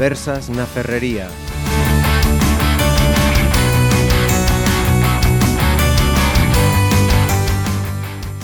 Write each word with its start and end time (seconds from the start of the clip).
conversas 0.00 0.48
na 0.48 0.64
Ferrería. 0.64 1.28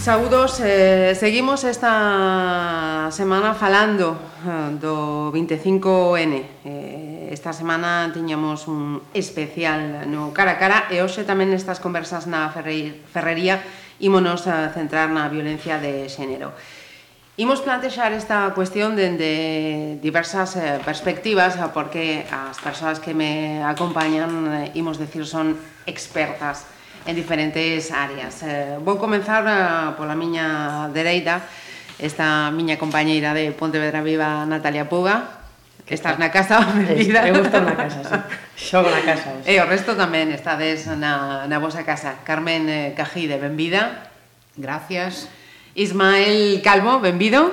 Saudos, 0.05 0.61
eh, 0.61 1.17
seguimos 1.17 1.65
esta 1.65 3.09
semana 3.09 3.57
falando 3.57 4.21
eh, 4.45 4.77
do 4.77 5.33
25N. 5.33 6.45
Eh, 6.61 7.33
esta 7.33 7.57
semana 7.57 8.13
tiñamos 8.13 8.69
un 8.69 9.01
especial 9.17 10.13
no 10.13 10.37
cara 10.37 10.53
a 10.53 10.61
cara 10.61 10.79
e 10.93 11.01
hoxe 11.01 11.25
tamén 11.25 11.49
nestas 11.49 11.81
conversas 11.81 12.29
na 12.29 12.53
ferrería 12.53 13.65
ímonos 13.97 14.45
a 14.45 14.69
centrar 14.77 15.09
na 15.09 15.25
violencia 15.33 15.81
de 15.81 16.05
xénero. 16.13 16.53
Imos 17.39 17.61
plantexar 17.61 18.17
esta 18.17 18.49
cuestión 18.57 18.97
dende 18.97 20.01
diversas 20.01 20.57
eh, 20.57 20.81
perspectivas 20.81 21.61
eh, 21.61 21.69
porque 21.69 22.25
as 22.33 22.57
persoas 22.65 22.97
que 22.97 23.13
me 23.13 23.61
acompañan, 23.61 24.73
eh, 24.73 24.81
imos 24.81 24.97
decir, 24.97 25.29
son 25.29 25.53
expertas 25.85 26.65
en 27.05 27.13
diferentes 27.13 27.93
áreas. 27.93 28.41
Eh, 28.41 28.81
vou 28.81 28.97
comenzar 28.97 29.45
eh, 29.45 29.93
pola 30.01 30.17
miña 30.17 30.89
dereita, 30.97 31.45
esta 32.01 32.49
miña 32.57 32.81
compañeira 32.81 33.37
de 33.37 33.53
Pontevedra 33.53 34.01
Viva, 34.01 34.49
Natalia 34.49 34.89
Puga. 34.89 35.45
Estás 35.85 36.17
na 36.17 36.33
casa, 36.33 36.65
benvida. 36.73 37.29
Eu 37.29 37.45
estou 37.45 37.61
na 37.61 37.77
casa, 37.77 38.01
sí. 38.01 38.17
Xogo 38.73 38.89
na 38.89 39.05
casa. 39.05 39.45
E 39.45 39.61
o 39.61 39.69
resto 39.69 39.93
tamén 39.93 40.33
estades 40.33 40.89
na, 40.89 41.45
na 41.45 41.61
vosa 41.61 41.85
casa. 41.85 42.17
Carmen 42.25 42.65
eh, 42.73 42.97
Cajide, 42.97 43.37
benvida. 43.37 44.09
Gracias. 44.57 45.29
Gracias 45.29 45.45
Ismael 45.77 46.61
Calvo, 46.65 47.01
benvido. 47.01 47.53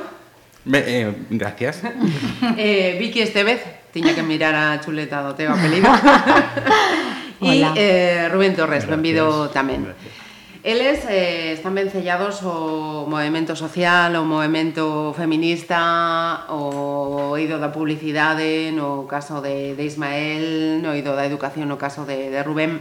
Be, 0.66 0.84
eh, 0.88 1.16
gracias. 1.30 1.84
Eh, 2.58 2.96
Vicky 3.00 3.22
Estevez, 3.22 3.62
tiña 3.92 4.16
que 4.16 4.24
mirar 4.24 4.56
a 4.56 4.80
chuleta 4.80 5.22
do 5.22 5.36
teu 5.36 5.52
apelido. 5.52 5.92
e 7.44 7.60
eh, 7.76 8.32
Rubén 8.32 8.56
Torres, 8.56 8.88
gracias. 8.88 8.92
benvido 8.92 9.52
tamén. 9.52 9.84
Gracias. 9.84 10.24
Eles 10.64 11.04
eh, 11.12 11.52
están 11.52 11.76
vencellados 11.76 12.40
o 12.48 13.04
movimento 13.04 13.52
social, 13.60 14.16
o 14.16 14.24
movimento 14.24 15.12
feminista, 15.12 16.48
o 16.48 17.36
oído 17.36 17.60
da 17.60 17.76
publicidade, 17.76 18.72
no 18.72 19.04
caso 19.04 19.44
de, 19.44 19.76
de 19.76 19.84
Ismael, 19.84 20.80
no 20.80 20.96
oído 20.96 21.20
da 21.20 21.28
educación, 21.28 21.68
no 21.68 21.76
caso 21.76 22.08
de, 22.08 22.32
de 22.32 22.40
Rubén. 22.48 22.80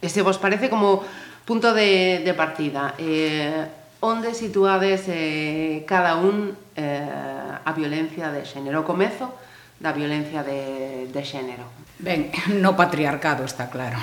E 0.00 0.08
se 0.08 0.24
vos 0.24 0.40
parece 0.40 0.72
como 0.72 1.04
punto 1.44 1.76
de, 1.76 2.24
de 2.24 2.32
partida, 2.32 2.96
eh, 2.96 3.83
onde 4.04 4.36
situades 4.36 5.08
eh, 5.08 5.88
cada 5.88 6.20
un 6.20 6.52
eh, 6.76 7.64
a 7.64 7.72
violencia 7.72 8.28
de 8.28 8.44
xénero, 8.44 8.84
o 8.84 8.88
comezo 8.88 9.32
da 9.80 9.96
violencia 9.96 10.44
de, 10.44 11.08
de 11.08 11.22
xénero? 11.24 11.64
Ben, 11.96 12.28
no 12.60 12.76
patriarcado 12.76 13.48
está 13.48 13.72
claro. 13.72 13.96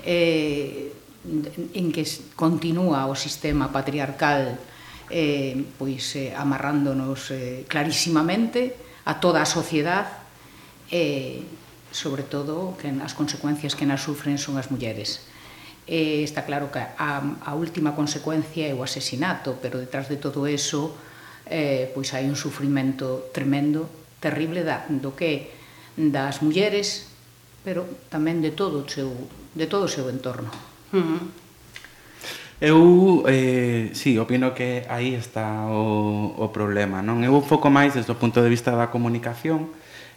Eh, 0.00 0.92
en 1.76 1.92
que 1.92 2.04
continúa 2.36 3.04
o 3.08 3.16
sistema 3.16 3.68
patriarcal 3.68 4.56
eh, 5.12 5.56
pois 5.76 6.16
eh, 6.16 6.32
amarrándonos 6.32 7.32
eh, 7.32 7.68
clarísimamente 7.68 8.76
a 9.04 9.20
toda 9.20 9.44
a 9.44 9.48
sociedade 9.48 10.08
e 10.88 11.44
eh, 11.44 11.62
sobre 11.92 12.26
todo 12.26 12.74
que 12.80 12.90
as 12.90 13.14
consecuencias 13.14 13.76
que 13.76 13.88
nas 13.88 14.02
sufren 14.02 14.40
son 14.40 14.56
as 14.56 14.68
mulleres 14.68 15.24
eh, 15.86 16.24
está 16.24 16.44
claro 16.44 16.72
que 16.72 16.80
a, 16.80 17.20
a 17.44 17.52
última 17.54 17.92
consecuencia 17.92 18.68
é 18.68 18.74
o 18.74 18.82
asesinato, 18.84 19.60
pero 19.60 19.78
detrás 19.78 20.08
de 20.08 20.16
todo 20.16 20.48
eso 20.48 20.96
eh, 21.46 21.92
pois 21.92 22.12
hai 22.16 22.24
un 22.24 22.36
sufrimento 22.36 23.28
tremendo, 23.36 23.88
terrible 24.20 24.64
da, 24.64 24.88
do 24.88 25.12
que 25.12 25.52
das 25.96 26.40
mulleres, 26.40 27.12
pero 27.60 27.84
tamén 28.08 28.40
de 28.40 28.52
todo 28.56 28.80
o 28.80 28.88
seu, 28.88 29.12
de 29.52 29.68
todo 29.68 29.84
o 29.86 29.92
seu 29.92 30.08
entorno. 30.08 30.48
Uh 30.92 31.00
-huh. 31.00 31.22
Eu, 32.64 32.80
eh, 33.28 33.92
sí, 33.92 34.16
opino 34.16 34.56
que 34.56 34.88
aí 34.88 35.12
está 35.12 35.68
o, 35.68 36.32
o 36.32 36.48
problema, 36.48 37.04
non? 37.04 37.20
Eu 37.20 37.44
foco 37.44 37.68
máis 37.68 37.92
desde 37.92 38.08
o 38.08 38.16
punto 38.16 38.40
de 38.40 38.48
vista 38.48 38.72
da 38.72 38.88
comunicación, 38.88 39.68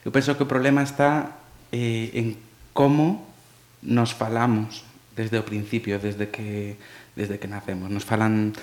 eu 0.08 0.16
penso 0.16 0.32
que 0.40 0.48
o 0.48 0.50
problema 0.50 0.80
está 0.80 1.44
eh, 1.76 2.16
en 2.16 2.40
como 2.72 3.28
nos 3.84 4.16
falamos, 4.16 4.87
desde 5.18 5.42
o 5.42 5.44
principio, 5.44 5.98
desde 5.98 6.30
que 6.30 6.78
desde 7.18 7.42
que 7.42 7.50
nacemos. 7.50 7.90
Nos 7.90 8.06
falan 8.06 8.54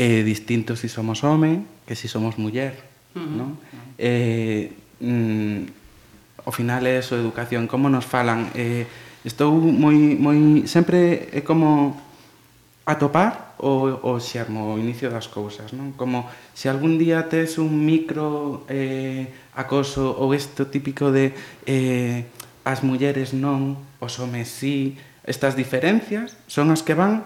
eh, 0.00 0.24
distintos 0.24 0.80
si 0.80 0.88
somos 0.88 1.20
home 1.20 1.62
que 1.84 1.92
si 1.94 2.08
somos 2.08 2.40
muller, 2.40 2.72
uh 3.12 3.20
-huh. 3.20 3.36
non? 3.36 3.50
Eh, 4.00 4.72
mm, 5.04 5.60
o 6.48 6.50
final 6.50 6.88
é 6.88 6.96
eso, 6.96 7.20
educación, 7.20 7.68
como 7.68 7.92
nos 7.92 8.08
falan. 8.08 8.48
Eh, 8.56 8.88
estou 9.28 9.52
moi, 9.52 10.16
moi, 10.16 10.64
sempre 10.64 11.28
é 11.36 11.44
como 11.44 12.00
atopar 12.88 13.54
o, 13.60 14.00
o 14.00 14.16
xermo, 14.16 14.72
o 14.72 14.80
inicio 14.80 15.12
das 15.12 15.28
cousas, 15.28 15.76
non? 15.76 15.92
Como 16.00 16.24
se 16.56 16.72
algún 16.72 16.96
día 16.96 17.28
tes 17.28 17.60
un 17.60 17.84
micro 17.84 18.64
eh, 18.72 19.28
acoso 19.52 20.16
ou 20.16 20.32
isto 20.32 20.72
típico 20.72 21.12
de 21.12 21.36
eh, 21.68 22.24
as 22.64 22.80
mulleres 22.80 23.36
non, 23.36 23.76
os 24.00 24.16
homes 24.16 24.48
sí, 24.48 24.96
Estas 25.24 25.56
diferencias 25.56 26.36
son 26.48 26.72
as 26.72 26.80
que 26.80 26.96
van 26.96 27.24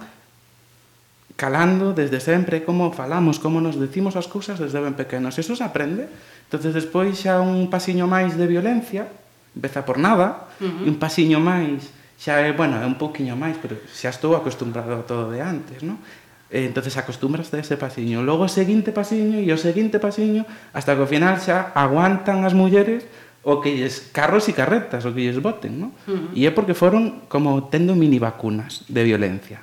calando 1.35 1.95
desde 1.95 2.23
sempre 2.23 2.63
como 2.63 2.95
falamos, 2.95 3.43
como 3.43 3.59
nos 3.59 3.79
decimos 3.79 4.15
as 4.15 4.31
cousas 4.31 4.59
desde 4.59 4.79
ben 4.79 4.95
pequenos. 4.95 5.39
Eso 5.39 5.59
se 5.59 5.67
aprende. 5.67 6.07
Entonces 6.47 6.75
despois 6.75 7.19
xa 7.19 7.43
un 7.43 7.67
pasiño 7.71 8.07
máis 8.07 8.39
de 8.39 8.47
violencia, 8.47 9.11
empeza 9.55 9.83
por 9.83 9.99
nada, 9.99 10.51
uh 10.59 10.67
-huh. 10.67 10.91
un 10.91 10.97
pasiño 10.99 11.43
máis 11.43 11.91
xa 12.19 12.41
é, 12.41 12.53
bueno, 12.55 12.79
é 12.79 12.87
un 12.87 12.95
poquinho 12.95 13.35
máis, 13.35 13.59
pero 13.59 13.77
xa 13.91 14.09
estou 14.15 14.39
acostumbrado 14.39 14.95
a 14.95 15.03
todo 15.03 15.35
de 15.35 15.43
antes, 15.43 15.83
non? 15.83 15.99
E, 16.47 16.63
entonces 16.63 16.95
acostumbras 16.95 17.51
a 17.51 17.59
ese 17.59 17.75
pasiño. 17.75 18.23
Logo 18.23 18.47
o 18.47 18.53
seguinte 18.53 18.95
pasiño 18.95 19.43
e 19.43 19.51
o 19.51 19.59
seguinte 19.59 19.99
pasiño 19.99 20.47
hasta 20.71 20.95
que 20.95 21.03
ao 21.03 21.11
final 21.11 21.43
xa 21.43 21.75
aguantan 21.75 22.47
as 22.47 22.55
mulleres 22.55 23.03
o 23.45 23.61
que 23.61 23.77
lles 23.77 24.11
carros 24.11 24.49
e 24.49 24.57
carretas, 24.57 25.05
o 25.05 25.13
que 25.13 25.29
lles 25.29 25.39
boten, 25.39 25.77
¿no? 25.77 25.89
Uh 26.09 26.33
-huh. 26.33 26.37
E 26.37 26.49
é 26.49 26.51
porque 26.51 26.73
foron 26.73 27.29
como 27.29 27.69
tendo 27.69 27.93
mini 27.93 28.17
vacunas 28.17 28.89
de 28.89 29.05
violencia. 29.05 29.61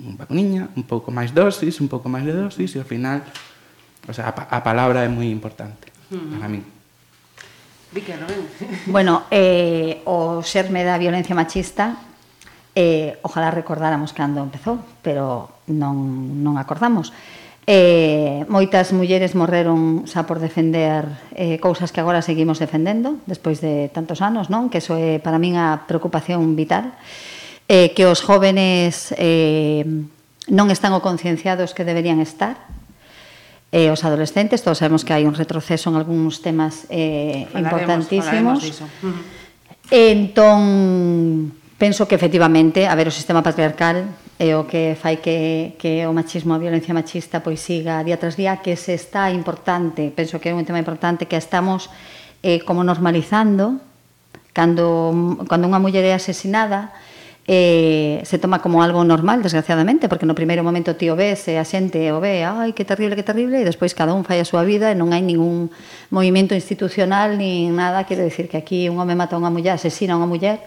Un 0.00 0.16
vacuniña, 0.16 0.72
un 0.74 0.88
pouco 0.88 1.12
máis 1.12 1.30
dosis, 1.36 1.78
un 1.78 1.92
pouco 1.92 2.08
máis 2.08 2.24
de 2.24 2.32
dosis, 2.32 2.72
e 2.74 2.80
ao 2.80 2.88
final, 2.88 3.20
o 4.08 4.12
sea, 4.16 4.32
a, 4.32 4.32
a 4.32 4.60
palabra 4.64 5.04
é 5.04 5.10
moi 5.12 5.28
importante 5.28 5.92
uh 6.08 6.16
-huh. 6.16 6.40
para 6.40 6.48
mí. 6.48 6.64
Bueno, 8.88 9.28
eh, 9.28 10.00
o 10.08 10.40
xerme 10.40 10.80
da 10.80 10.96
violencia 10.96 11.36
machista, 11.36 12.00
eh, 12.72 13.20
ojalá 13.20 13.52
recordáramos 13.52 14.16
cando 14.16 14.40
empezou, 14.40 14.80
pero 15.04 15.60
non, 15.68 16.40
non 16.40 16.56
acordamos. 16.56 17.12
Eh, 17.12 17.41
Eh, 17.62 18.42
moitas 18.50 18.90
mulleres 18.90 19.38
morreron 19.38 20.02
xa 20.10 20.26
por 20.26 20.42
defender 20.42 21.06
eh, 21.30 21.62
cousas 21.62 21.94
que 21.94 22.02
agora 22.02 22.18
seguimos 22.18 22.58
defendendo 22.58 23.22
despois 23.30 23.62
de 23.62 23.86
tantos 23.94 24.18
anos, 24.18 24.50
non? 24.50 24.66
Que 24.66 24.82
iso 24.82 24.98
é 24.98 25.22
para 25.22 25.38
min 25.38 25.54
a 25.54 25.86
preocupación 25.86 26.42
vital 26.58 26.90
eh, 27.70 27.94
que 27.94 28.02
os 28.10 28.18
jóvenes 28.18 29.14
eh, 29.14 29.86
non 30.50 30.74
están 30.74 30.90
o 30.90 31.04
concienciados 31.06 31.70
que 31.70 31.86
deberían 31.86 32.18
estar 32.18 32.58
eh, 33.70 33.94
os 33.94 34.02
adolescentes, 34.02 34.66
todos 34.66 34.82
sabemos 34.82 35.06
que 35.06 35.14
hai 35.14 35.22
un 35.22 35.38
retroceso 35.38 35.86
en 35.86 36.02
algúns 36.02 36.42
temas 36.42 36.90
eh, 36.90 37.46
importantísimos 37.54 38.58
falaremos 38.58 38.82
uh 38.82 38.90
-huh. 39.06 39.22
entón 39.94 41.54
penso 41.78 42.10
que 42.10 42.18
efectivamente 42.18 42.90
a 42.90 42.94
ver 42.98 43.06
o 43.06 43.14
sistema 43.14 43.38
patriarcal 43.38 44.10
é 44.38 44.56
o 44.56 44.64
que 44.66 44.96
fai 44.96 45.20
que, 45.20 45.76
que 45.76 46.06
o 46.06 46.12
machismo, 46.12 46.54
a 46.54 46.62
violencia 46.62 46.96
machista, 46.96 47.44
pois 47.44 47.60
siga 47.60 48.00
día 48.02 48.16
tras 48.16 48.34
día, 48.34 48.64
que 48.64 48.74
se 48.76 48.94
está 48.94 49.30
importante, 49.30 50.10
penso 50.14 50.40
que 50.40 50.50
é 50.50 50.54
un 50.54 50.64
tema 50.64 50.80
importante, 50.80 51.28
que 51.28 51.36
estamos 51.36 51.92
eh, 52.42 52.60
como 52.64 52.82
normalizando, 52.82 53.78
cando, 54.52 55.44
cando 55.48 55.64
unha 55.68 55.80
muller 55.80 56.04
é 56.04 56.12
asesinada, 56.16 56.90
eh, 57.46 58.22
se 58.24 58.38
toma 58.38 58.62
como 58.62 58.82
algo 58.82 59.02
normal, 59.02 59.42
desgraciadamente, 59.42 60.08
porque 60.08 60.26
no 60.26 60.34
primeiro 60.34 60.62
momento 60.62 60.94
ti 60.94 61.10
o 61.10 61.18
ves 61.18 61.50
e 61.50 61.58
a 61.58 61.66
xente 61.66 61.98
o 62.14 62.22
ve, 62.22 62.46
ai, 62.46 62.70
que 62.70 62.86
terrible, 62.86 63.18
que 63.18 63.26
terrible, 63.26 63.62
e 63.62 63.66
despois 63.66 63.94
cada 63.94 64.14
un 64.14 64.22
fai 64.22 64.38
a 64.38 64.46
súa 64.46 64.62
vida 64.62 64.90
e 64.90 64.98
non 64.98 65.10
hai 65.10 65.22
ningún 65.22 65.70
movimento 66.10 66.54
institucional 66.54 67.34
nin 67.34 67.74
nada, 67.74 68.06
quero 68.06 68.22
decir 68.22 68.46
que 68.46 68.58
aquí 68.58 68.86
un 68.86 68.98
home 69.02 69.18
mata 69.18 69.34
a 69.34 69.40
unha 69.42 69.50
muller, 69.50 69.74
asesina 69.74 70.14
a 70.14 70.20
unha 70.22 70.30
muller, 70.30 70.62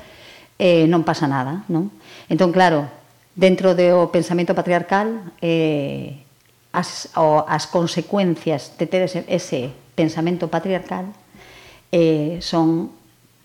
eh, 0.59 0.83
non 0.91 1.07
pasa 1.07 1.31
nada, 1.31 1.63
non? 1.71 1.91
Entón, 2.27 2.51
claro, 2.51 2.91
dentro 3.35 3.75
do 3.75 4.09
pensamento 4.11 4.55
patriarcal 4.55 5.31
eh, 5.43 6.23
as, 6.71 7.11
o, 7.15 7.43
as 7.47 7.67
consecuencias 7.67 8.75
de 8.79 8.87
ter 8.87 9.03
ese, 9.03 9.23
ese 9.27 9.71
pensamento 9.95 10.47
patriarcal 10.47 11.11
eh, 11.91 12.39
son 12.41 12.91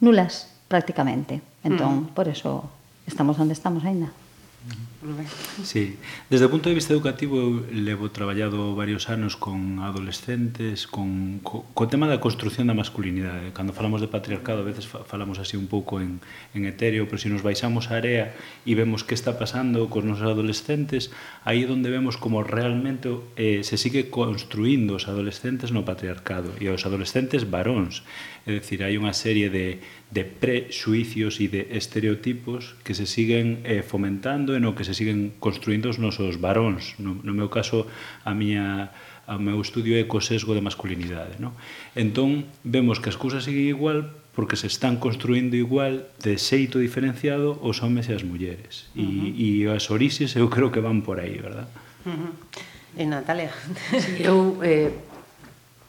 nulas 0.00 0.50
prácticamente 0.70 1.42
entón 1.62 2.10
mm. 2.10 2.14
por 2.14 2.26
eso 2.30 2.70
estamos 3.06 3.38
onde 3.38 3.54
estamos 3.54 3.84
aínda 3.84 4.10
mm 4.10 4.70
-hmm. 4.70 4.89
Rubén. 5.02 5.26
Sí. 5.64 5.96
Desde 6.28 6.44
o 6.44 6.52
punto 6.52 6.68
de 6.68 6.76
vista 6.76 6.92
educativo 6.92 7.40
eu 7.40 7.64
levo 7.72 8.12
traballado 8.12 8.76
varios 8.76 9.08
anos 9.08 9.32
con 9.32 9.80
adolescentes 9.80 10.84
con, 10.84 11.40
co, 11.40 11.64
co 11.72 11.88
tema 11.88 12.04
da 12.04 12.20
construción 12.20 12.68
da 12.68 12.76
masculinidade. 12.76 13.56
Cando 13.56 13.72
falamos 13.72 14.04
de 14.04 14.12
patriarcado 14.12 14.60
a 14.60 14.68
veces 14.68 14.84
falamos 14.84 15.40
así 15.40 15.56
un 15.56 15.72
pouco 15.72 16.04
en, 16.04 16.20
en 16.52 16.68
etéreo, 16.68 17.08
pero 17.08 17.16
se 17.16 17.32
nos 17.32 17.40
baixamos 17.40 17.88
a 17.88 17.96
área 17.96 18.36
e 18.68 18.76
vemos 18.76 19.00
que 19.00 19.16
está 19.16 19.40
pasando 19.40 19.88
cos 19.88 20.04
nosos 20.04 20.28
adolescentes, 20.28 21.08
aí 21.48 21.64
é 21.64 21.70
onde 21.72 21.88
vemos 21.88 22.20
como 22.20 22.44
realmente 22.44 23.08
eh, 23.40 23.64
se 23.64 23.80
sigue 23.80 24.12
construindo 24.12 25.00
os 25.00 25.08
adolescentes 25.08 25.72
no 25.72 25.88
patriarcado 25.88 26.52
e 26.60 26.68
os 26.68 26.84
adolescentes 26.84 27.48
varóns. 27.48 28.04
É 28.44 28.56
dicir, 28.56 28.80
hai 28.80 28.96
unha 28.96 29.12
serie 29.12 29.52
de, 29.52 29.84
de 30.08 30.24
prexuicios 30.24 31.38
e 31.44 31.46
de 31.52 31.76
estereotipos 31.76 32.74
que 32.82 32.96
se 32.96 33.04
siguen 33.04 33.62
eh, 33.68 33.84
fomentando 33.84 34.56
e 34.56 34.60
no 34.60 34.72
que 34.72 34.82
se 34.82 34.89
se 34.90 34.98
siguen 34.98 35.38
construindo 35.38 35.86
os 35.86 36.02
nosos 36.02 36.42
varóns. 36.42 36.98
No, 36.98 37.14
no 37.22 37.30
meu 37.30 37.46
caso, 37.46 37.86
a 38.26 38.34
miña 38.34 38.90
o 39.30 39.38
meu 39.38 39.62
estudio 39.62 39.94
é 39.94 40.02
co 40.02 40.18
sesgo 40.18 40.58
de 40.58 40.60
masculinidade. 40.60 41.38
No? 41.38 41.54
Entón, 41.94 42.50
vemos 42.66 42.98
que 42.98 43.06
as 43.06 43.14
cousas 43.14 43.46
siguen 43.46 43.70
igual 43.70 44.10
porque 44.34 44.58
se 44.58 44.66
están 44.66 44.98
construindo 44.98 45.54
igual 45.54 46.10
de 46.18 46.34
xeito 46.34 46.82
diferenciado 46.82 47.54
os 47.62 47.78
homes 47.86 48.10
e 48.10 48.18
as 48.18 48.26
mulleres. 48.26 48.90
Uh 48.98 49.06
-huh. 49.06 49.30
E, 49.30 49.62
e 49.62 49.70
as 49.70 49.86
orixes 49.94 50.34
eu 50.34 50.50
creo 50.50 50.74
que 50.74 50.82
van 50.82 51.06
por 51.06 51.22
aí, 51.22 51.38
verdad? 51.38 51.70
Uh 52.02 52.10
-huh. 52.10 52.32
E 52.98 53.06
Natalia? 53.06 53.54
Sí, 53.94 54.26
eu 54.26 54.58
eh, 54.66 54.90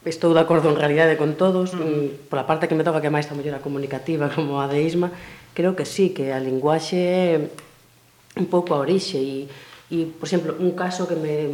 estou 0.06 0.30
de 0.34 0.42
acordo 0.42 0.70
en 0.70 0.78
realidade 0.78 1.18
con 1.18 1.34
todos, 1.34 1.74
uh 1.74 1.82
-huh. 1.82 1.82
Mm, 1.82 2.30
pola 2.30 2.46
parte 2.46 2.70
que 2.70 2.78
me 2.78 2.86
toca 2.86 3.02
que 3.02 3.10
máis 3.10 3.26
a 3.26 3.34
muller 3.34 3.58
a 3.58 3.64
comunicativa 3.64 4.30
como 4.30 4.62
a 4.62 4.70
de 4.70 4.78
Isma, 4.86 5.10
creo 5.54 5.74
que 5.74 5.82
sí, 5.82 6.14
que 6.14 6.30
a 6.30 6.38
linguaxe 6.38 7.50
un 8.36 8.46
pouco 8.46 8.74
a 8.74 8.80
orixe 8.80 9.18
e, 9.20 9.48
e 9.92 10.08
por 10.08 10.26
exemplo, 10.28 10.56
un 10.58 10.72
caso 10.72 11.04
que 11.04 11.16
me 11.16 11.52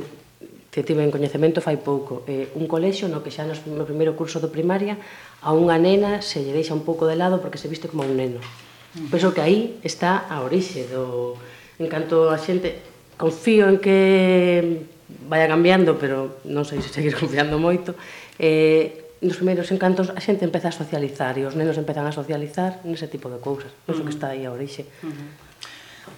que 0.70 0.84
tive 0.84 1.02
en 1.02 1.10
coñecemento 1.10 1.64
fai 1.64 1.80
pouco, 1.80 2.22
eh, 2.28 2.52
un 2.54 2.68
colexio 2.68 3.08
no 3.08 3.24
que 3.24 3.32
xa 3.32 3.48
nos, 3.48 3.64
no 3.66 3.88
primeiro 3.88 4.14
curso 4.14 4.38
do 4.38 4.52
primaria 4.52 5.00
a 5.40 5.50
unha 5.56 5.80
nena 5.80 6.20
se 6.20 6.44
lle 6.44 6.52
deixa 6.52 6.76
un 6.76 6.84
pouco 6.84 7.08
de 7.08 7.16
lado 7.16 7.40
porque 7.40 7.58
se 7.58 7.66
viste 7.66 7.88
como 7.88 8.04
un 8.04 8.14
neno. 8.14 8.38
Uh 8.38 8.44
-huh. 8.44 9.10
Penso 9.10 9.32
que 9.32 9.42
aí 9.42 9.80
está 9.82 10.28
a 10.28 10.44
orixe 10.44 10.86
do... 10.86 11.34
En 11.78 11.86
canto 11.88 12.30
a 12.30 12.38
xente... 12.38 12.78
Confío 13.18 13.66
en 13.66 13.82
que 13.82 14.86
vaya 15.26 15.50
cambiando, 15.50 15.98
pero 15.98 16.38
non 16.46 16.62
sei 16.62 16.78
se 16.84 16.92
seguir 16.92 17.16
confiando 17.22 17.58
moito. 17.58 17.98
Eh, 18.38 19.18
nos 19.18 19.40
primeiros 19.40 19.66
encantos 19.74 20.14
a 20.14 20.20
xente 20.22 20.46
empeza 20.46 20.70
a 20.70 20.74
socializar 20.74 21.34
e 21.40 21.42
os 21.42 21.58
nenos 21.58 21.74
empezan 21.74 22.06
a 22.06 22.14
socializar 22.14 22.78
nese 22.86 23.10
tipo 23.10 23.26
de 23.26 23.42
cousas. 23.42 23.72
Penso 23.82 24.04
uh 24.04 24.06
-huh. 24.06 24.06
que 24.06 24.14
mm. 24.14 24.18
está 24.20 24.26
aí 24.30 24.46
a 24.46 24.54
orixe. 24.54 24.86
Uh 25.02 25.10
-huh. 25.10 25.47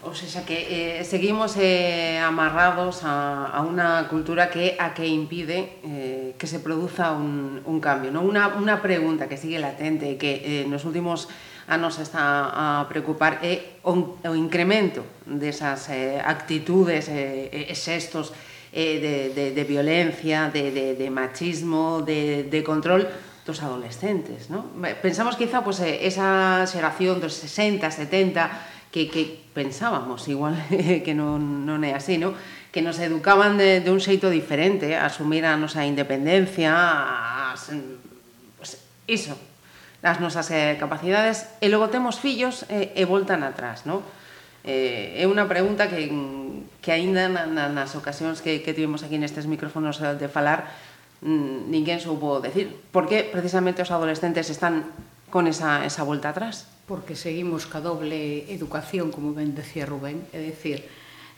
O 0.02 0.14
sea 0.14 0.46
que 0.46 1.00
eh, 1.00 1.04
seguimos 1.04 1.56
eh, 1.58 2.18
amarrados 2.18 3.00
a, 3.04 3.62
una 3.68 4.08
cultura 4.08 4.48
que 4.48 4.76
a 4.78 4.94
que 4.94 5.06
impide 5.06 5.76
eh, 5.84 6.34
que 6.38 6.46
se 6.46 6.58
produza 6.60 7.12
un, 7.12 7.80
cambio. 7.80 8.10
¿no? 8.10 8.22
Una, 8.22 8.48
una 8.48 8.80
pregunta 8.80 9.28
que 9.28 9.36
sigue 9.36 9.58
latente 9.58 10.16
que 10.16 10.62
eh, 10.62 10.66
nos 10.66 10.84
últimos 10.86 11.28
anos 11.68 11.98
está 11.98 12.80
a 12.80 12.88
preocupar 12.88 13.40
o, 13.82 14.16
o 14.24 14.34
incremento 14.34 15.04
desas 15.26 15.88
eh, 15.90 16.20
actitudes 16.24 17.08
eh, 18.72 19.00
de, 19.00 19.34
de, 19.34 19.50
de 19.52 19.64
violencia, 19.64 20.48
de, 20.48 20.70
de, 20.70 20.94
de 20.94 21.10
machismo, 21.10 22.02
de, 22.02 22.44
de 22.44 22.62
control 22.64 23.08
dos 23.44 23.62
adolescentes, 23.62 24.48
¿no? 24.48 24.66
Pensamos 25.02 25.34
quizá 25.36 25.64
pues, 25.64 25.80
esa 25.80 26.64
xeración 26.66 27.20
dos 27.20 27.34
60, 27.34 27.90
70, 27.90 28.50
que, 28.92 29.08
que 29.08 29.39
pensábamos, 29.52 30.28
igual 30.28 30.54
que 31.04 31.14
non, 31.14 31.66
non 31.66 31.82
é 31.82 31.94
así, 31.94 32.18
no? 32.18 32.34
que 32.70 32.82
nos 32.82 33.02
educaban 33.02 33.58
de, 33.58 33.82
de 33.82 33.90
un 33.90 33.98
xeito 33.98 34.30
diferente, 34.30 34.94
a 34.94 35.10
asumir 35.10 35.42
a 35.42 35.58
nosa 35.58 35.82
independencia, 35.82 36.70
as, 37.50 37.74
pues, 38.54 38.78
iso, 39.10 39.34
as 40.06 40.22
nosas 40.22 40.46
eh, 40.54 40.78
capacidades, 40.78 41.50
e 41.58 41.66
logo 41.66 41.90
temos 41.90 42.22
fillos 42.22 42.62
eh, 42.70 42.94
e 42.94 43.02
voltan 43.04 43.42
atrás, 43.42 43.84
No? 43.84 44.06
Eh, 44.60 45.16
é 45.16 45.24
unha 45.24 45.48
pregunta 45.48 45.88
que, 45.88 46.12
que 46.84 46.92
aínda 46.92 47.32
na, 47.32 47.48
na, 47.48 47.72
nas 47.72 47.96
ocasións 47.96 48.44
que, 48.44 48.60
que 48.60 48.76
tivemos 48.76 49.00
aquí 49.00 49.16
nestes 49.16 49.48
micrófonos 49.48 49.96
de 49.96 50.28
falar, 50.28 50.68
mm, 51.24 51.72
ninguén 51.72 51.96
soubo 51.96 52.44
decir, 52.44 52.76
Por 52.92 53.08
que 53.08 53.24
precisamente 53.24 53.80
os 53.80 53.88
adolescentes 53.88 54.52
están 54.52 54.84
con 55.32 55.48
esa, 55.48 55.86
esa 55.88 56.04
volta 56.04 56.28
atrás 56.28 56.68
porque 56.90 57.14
seguimos 57.14 57.70
ca 57.70 57.78
doble 57.78 58.50
educación, 58.50 59.14
como 59.14 59.30
ben 59.30 59.54
decía 59.54 59.86
Rubén, 59.86 60.26
é 60.34 60.42
dicir, 60.42 60.82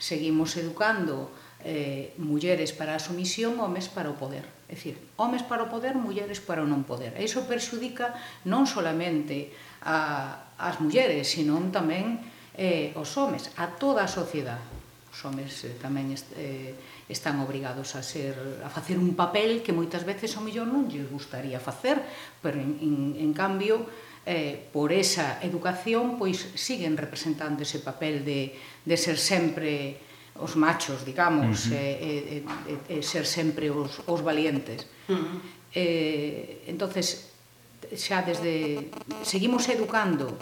seguimos 0.01 0.57
educando 0.57 1.29
eh, 1.61 2.17
mulleres 2.17 2.73
para 2.73 2.97
a 2.97 2.99
sumisión, 2.99 3.61
homes 3.61 3.85
para 3.85 4.09
o 4.09 4.17
poder. 4.17 4.49
É 4.65 4.73
dicir, 4.73 4.97
homes 5.13 5.45
para 5.45 5.61
o 5.61 5.69
poder, 5.69 5.93
mulleres 5.93 6.41
para 6.41 6.65
o 6.65 6.67
non 6.67 6.81
poder. 6.89 7.13
E 7.13 7.29
iso 7.29 7.45
perxudica 7.45 8.17
non 8.49 8.65
solamente 8.65 9.53
a, 9.85 10.57
as 10.57 10.81
mulleres, 10.81 11.29
sino 11.29 11.61
tamén 11.69 12.17
eh, 12.57 12.89
os 12.97 13.13
homes, 13.13 13.53
a 13.61 13.77
toda 13.77 14.01
a 14.01 14.09
sociedade. 14.09 14.65
Os 15.13 15.21
homes 15.21 15.53
eh, 15.69 15.77
tamén 15.77 16.09
est, 16.17 16.33
eh, 16.33 16.73
están 17.13 17.37
obrigados 17.45 17.93
a 17.93 18.01
ser 18.01 18.33
a 18.65 18.73
facer 18.73 18.97
un 18.97 19.13
papel 19.13 19.61
que 19.61 19.69
moitas 19.69 20.01
veces 20.01 20.33
o 20.33 20.41
mellor 20.41 20.65
non 20.65 20.89
lles 20.89 21.05
gustaría 21.05 21.61
facer, 21.61 22.01
pero 22.41 22.57
en, 22.57 22.81
en, 22.81 22.95
en 23.21 23.31
cambio 23.37 23.85
eh, 24.25 24.69
por 24.71 24.91
esa 24.91 25.39
educación, 25.43 26.15
pois 26.17 26.39
siguen 26.55 26.95
representando 26.95 27.63
ese 27.63 27.79
papel 27.79 28.23
de, 28.23 28.55
de 28.85 28.95
ser 28.97 29.17
sempre 29.19 29.99
os 30.39 30.55
machos, 30.57 31.05
digamos, 31.05 31.69
uh 31.69 31.73
eh, 31.73 31.77
-huh. 31.77 31.77
Eh, 31.77 32.23
eh, 32.31 32.43
eh, 32.89 32.99
eh, 32.99 33.03
ser 33.03 33.25
sempre 33.27 33.69
os, 33.69 34.01
os 34.07 34.21
valientes. 34.23 34.87
Uh 35.07 35.13
-huh. 35.13 35.37
eh, 35.75 36.63
entonces 36.67 37.33
xa 37.93 38.23
desde 38.23 38.89
seguimos 39.21 39.67
educando 39.69 40.39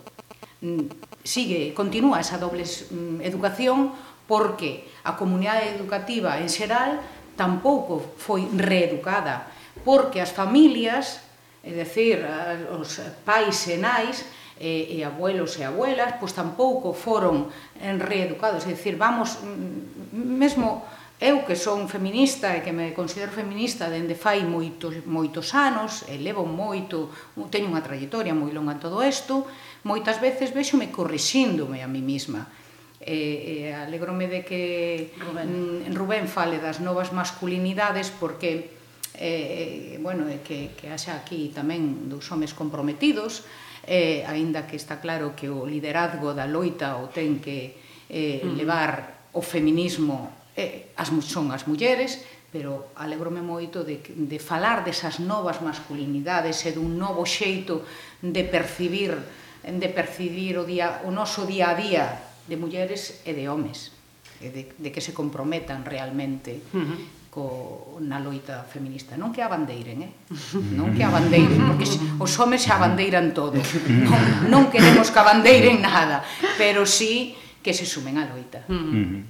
mm, 0.62 0.86
sigue, 1.26 1.74
continúa 1.74 2.22
esa 2.22 2.38
doble 2.38 2.64
mm, 2.64 3.22
educación 3.26 3.92
porque 4.30 4.88
a 5.04 5.18
comunidade 5.18 5.76
educativa 5.76 6.40
en 6.40 6.48
xeral 6.48 7.02
tampouco 7.36 8.16
foi 8.16 8.46
reeducada, 8.54 9.50
porque 9.84 10.22
as 10.22 10.30
familias 10.32 11.20
é 11.64 11.72
dicir, 11.72 12.26
os 12.74 13.00
pais 13.26 13.68
e 13.70 13.78
nais 13.78 14.26
e, 14.58 14.98
e 14.98 15.04
abuelos 15.04 15.58
e 15.58 15.64
abuelas, 15.64 16.18
pois 16.18 16.34
tampouco 16.34 16.94
foron 16.94 17.50
reeducados, 17.78 18.66
é 18.66 18.74
dicir, 18.74 18.98
vamos, 18.98 19.38
mm, 19.42 20.14
mesmo 20.14 20.86
eu 21.22 21.46
que 21.46 21.54
son 21.54 21.86
feminista 21.86 22.58
e 22.58 22.66
que 22.66 22.74
me 22.74 22.98
considero 22.98 23.30
feminista 23.30 23.86
dende 23.94 24.18
fai 24.18 24.42
moitos, 24.42 25.06
moitos 25.06 25.54
anos, 25.54 26.02
e 26.10 26.18
levo 26.18 26.50
moito, 26.50 27.14
teño 27.54 27.70
unha 27.70 27.86
trayectoria 27.86 28.34
moi 28.34 28.50
longa 28.50 28.74
en 28.74 28.82
todo 28.82 29.06
isto, 29.06 29.46
moitas 29.86 30.18
veces 30.18 30.50
vexome 30.50 30.90
corrixíndome 30.90 31.86
a 31.86 31.90
mí 31.90 32.02
mesma, 32.02 32.50
e, 32.98 33.70
e 33.70 33.74
alegrome 33.74 34.26
de 34.26 34.42
que 34.42 35.14
Rubén. 35.22 35.86
Mm, 35.86 35.94
Rubén 35.94 36.26
fale 36.26 36.58
das 36.58 36.82
novas 36.82 37.14
masculinidades 37.14 38.10
porque 38.10 38.81
eh, 39.22 40.02
bueno, 40.02 40.26
que, 40.42 40.74
que 40.74 40.90
haxa 40.90 41.14
aquí 41.14 41.54
tamén 41.54 42.10
dos 42.10 42.26
homes 42.34 42.58
comprometidos, 42.58 43.46
eh, 43.86 44.26
aínda 44.26 44.66
que 44.66 44.74
está 44.74 44.98
claro 44.98 45.38
que 45.38 45.46
o 45.46 45.70
liderazgo 45.70 46.34
da 46.34 46.50
loita 46.50 46.98
o 46.98 47.14
ten 47.14 47.38
que 47.38 47.78
eh, 48.10 48.42
uh 48.42 48.50
-huh. 48.50 48.58
levar 48.58 49.30
o 49.38 49.46
feminismo 49.46 50.34
eh, 50.58 50.90
as, 50.98 51.14
son 51.30 51.54
as 51.54 51.70
mulleres, 51.70 52.26
pero 52.52 52.92
alegrome 52.98 53.40
moito 53.46 53.86
de, 53.86 54.02
de 54.02 54.40
falar 54.42 54.84
desas 54.84 55.22
novas 55.22 55.62
masculinidades 55.62 56.66
e 56.66 56.74
dun 56.74 56.98
novo 56.98 57.24
xeito 57.24 57.86
de 58.20 58.44
percibir 58.44 59.16
de 59.62 59.90
percibir 59.94 60.58
o, 60.58 60.66
día, 60.66 61.06
o 61.06 61.14
noso 61.14 61.46
día 61.46 61.70
a 61.70 61.78
día 61.78 62.06
de 62.50 62.58
mulleres 62.58 63.22
e 63.24 63.38
de 63.38 63.46
homes 63.46 63.94
e 64.42 64.50
de, 64.50 64.74
de 64.74 64.90
que 64.90 65.00
se 65.00 65.14
comprometan 65.14 65.86
realmente 65.86 66.66
uh 66.74 66.82
-huh 66.82 67.21
co, 67.32 67.98
na 68.04 68.20
loita 68.20 68.68
feminista. 68.68 69.16
Non 69.16 69.32
que 69.32 69.40
a 69.40 69.48
bandeiren, 69.48 70.04
eh? 70.04 70.12
Non 70.78 70.92
que 70.92 71.02
a 71.02 71.10
bandeiren, 71.10 71.64
porque 71.64 71.88
os 72.20 72.32
homes 72.36 72.68
xa 72.68 72.76
bandeiran 72.76 73.32
todo. 73.32 73.56
Non, 73.88 74.22
non 74.52 74.64
queremos 74.68 75.08
que 75.08 75.20
a 75.24 75.26
bandeiren 75.26 75.80
nada, 75.80 76.28
pero 76.60 76.84
sí 76.84 77.34
que 77.64 77.72
se 77.72 77.88
sumen 77.88 78.20
á 78.20 78.28
loita. 78.28 78.68
Mm. 78.68 78.76
Uh 78.76 78.84
-huh. 78.84 79.24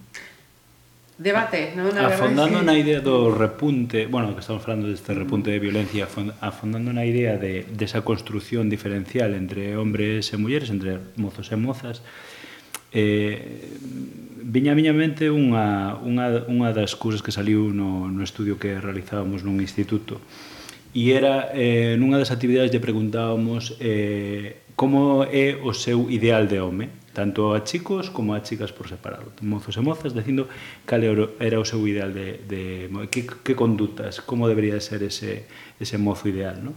Debate, 1.21 1.77
non? 1.77 1.93
Na 1.93 2.09
afondando 2.09 2.65
na 2.65 2.73
idea 2.73 2.97
do 2.97 3.29
repunte, 3.29 4.09
bueno, 4.09 4.33
que 4.33 4.41
estamos 4.41 4.65
falando 4.65 4.89
deste 4.89 5.13
repunte 5.13 5.53
de 5.53 5.61
violencia, 5.61 6.09
afondando 6.41 6.89
na 6.89 7.05
idea 7.05 7.37
de 7.37 7.69
desa 7.69 8.01
de 8.01 8.09
construción 8.09 8.73
diferencial 8.73 9.37
entre 9.37 9.77
hombres 9.77 10.33
e 10.33 10.41
mulleres, 10.41 10.73
entre 10.73 10.97
mozos 11.21 11.53
e 11.53 11.57
mozas, 11.61 12.01
Eh, 12.91 13.79
viña 14.43 14.73
a 14.73 14.75
miña 14.75 14.91
mente 14.91 15.31
unha, 15.31 15.95
unha, 16.03 16.43
unha 16.51 16.69
das 16.75 16.99
cousas 16.99 17.23
que 17.23 17.31
saliu 17.31 17.71
no, 17.71 18.11
no 18.11 18.19
estudio 18.19 18.59
que 18.59 18.75
realizábamos 18.75 19.47
nun 19.47 19.63
instituto 19.63 20.19
e 20.91 21.15
era 21.15 21.55
eh, 21.55 21.95
nunha 21.95 22.19
das 22.19 22.35
actividades 22.35 22.67
lle 22.67 22.83
preguntábamos 22.83 23.79
eh, 23.79 24.67
como 24.75 25.23
é 25.23 25.55
o 25.55 25.71
seu 25.71 26.11
ideal 26.11 26.51
de 26.51 26.59
home 26.59 26.91
tanto 27.13 27.55
a 27.55 27.63
chicos 27.63 28.09
como 28.09 28.33
a 28.33 28.43
chicas 28.43 28.71
por 28.71 28.87
separado, 28.87 29.31
mozos 29.43 29.75
e 29.75 29.81
mozas, 29.83 30.15
dicindo 30.15 30.47
cal 30.87 31.03
era 31.39 31.59
o 31.59 31.67
seu 31.67 31.83
ideal 31.87 32.11
de, 32.11 32.39
de 32.47 32.87
que, 33.11 33.27
que 33.27 33.55
condutas, 33.55 34.23
como 34.23 34.47
debería 34.47 34.79
ser 34.79 35.03
ese, 35.03 35.47
ese 35.79 35.99
mozo 35.99 36.31
ideal, 36.31 36.63
non? 36.63 36.75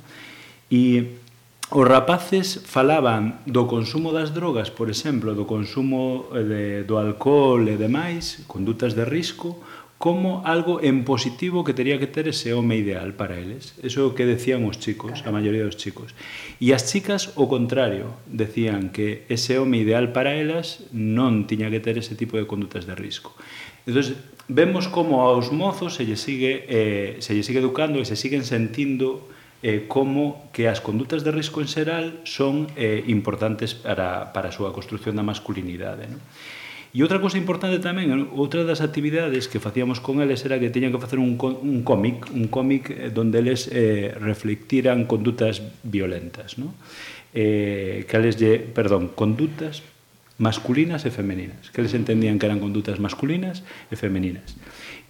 E 0.70 1.22
os 1.70 1.88
rapaces 1.88 2.60
falaban 2.64 3.40
do 3.48 3.64
consumo 3.64 4.12
das 4.12 4.36
drogas, 4.36 4.68
por 4.68 4.92
exemplo, 4.92 5.32
do 5.32 5.48
consumo 5.48 6.28
eh, 6.36 6.44
de, 6.44 6.64
do 6.84 7.00
alcohol 7.00 7.64
e 7.64 7.80
demais, 7.80 8.44
condutas 8.44 8.92
de 8.92 9.08
risco, 9.08 9.62
como 10.04 10.44
algo 10.44 10.84
en 10.84 11.00
positivo 11.08 11.64
que 11.64 11.72
teria 11.72 11.96
que 11.96 12.06
ter 12.06 12.28
ese 12.28 12.52
home 12.52 12.76
ideal 12.76 13.16
para 13.16 13.40
eles. 13.40 13.72
Eso 13.80 14.00
é 14.00 14.04
o 14.04 14.12
que 14.12 14.28
decían 14.28 14.60
os 14.68 14.76
chicos, 14.76 15.24
a 15.24 15.32
maioría 15.32 15.64
dos 15.64 15.80
chicos. 15.80 16.12
E 16.60 16.76
as 16.76 16.84
chicas, 16.92 17.32
o 17.40 17.48
contrario, 17.48 18.12
decían 18.28 18.92
que 18.92 19.24
ese 19.32 19.56
home 19.56 19.80
ideal 19.80 20.12
para 20.12 20.36
elas 20.36 20.84
non 20.92 21.48
tiña 21.48 21.72
que 21.72 21.80
ter 21.80 21.96
ese 21.96 22.20
tipo 22.20 22.36
de 22.36 22.44
condutas 22.44 22.84
de 22.84 22.92
risco. 22.92 23.32
Entón, 23.88 24.12
vemos 24.52 24.92
como 24.92 25.24
aos 25.24 25.48
mozos 25.48 25.96
se 25.96 26.04
lle 26.04 26.20
sigue, 26.20 26.68
eh, 26.68 27.16
se 27.24 27.32
lle 27.32 27.40
sigue 27.40 27.64
educando 27.64 27.96
e 27.96 28.04
se 28.04 28.20
siguen 28.20 28.44
sentindo 28.44 29.32
eh, 29.64 29.88
como 29.88 30.52
que 30.52 30.68
as 30.68 30.84
condutas 30.84 31.24
de 31.24 31.32
risco 31.32 31.64
en 31.64 31.72
xeral 31.72 32.20
son 32.28 32.68
eh, 32.76 33.00
importantes 33.08 33.72
para, 33.72 34.36
para 34.36 34.52
a 34.52 34.54
súa 34.54 34.76
construción 34.76 35.16
da 35.16 35.24
masculinidade. 35.24 36.04
Non? 36.04 36.20
E 36.94 37.02
outra 37.02 37.18
cousa 37.18 37.40
importante 37.40 37.80
tamén, 37.80 38.12
eh, 38.12 38.28
outra 38.36 38.62
das 38.68 38.84
actividades 38.84 39.48
que 39.48 39.64
facíamos 39.64 40.04
con 40.04 40.20
eles 40.20 40.44
era 40.44 40.60
que 40.60 40.68
teñan 40.68 40.92
que 40.92 41.00
facer 41.00 41.16
un, 41.16 41.40
un 41.40 41.80
cómic, 41.80 42.28
un 42.28 42.52
cómic 42.52 42.92
eh, 42.92 43.08
donde 43.08 43.40
eles 43.40 43.72
eh, 43.72 44.12
reflectiran 44.20 45.08
condutas 45.08 45.64
violentas, 45.80 46.60
¿no? 46.60 46.76
Eh, 47.32 48.04
que 48.04 48.14
eles 48.20 48.36
lle, 48.36 48.60
perdón, 48.60 49.10
condutas 49.16 49.80
masculinas 50.36 51.08
e 51.08 51.10
femeninas, 51.10 51.72
que 51.72 51.80
eles 51.80 51.96
entendían 51.96 52.36
que 52.36 52.46
eran 52.46 52.60
condutas 52.60 53.00
masculinas 53.00 53.64
e 53.88 53.96
femeninas. 53.96 54.54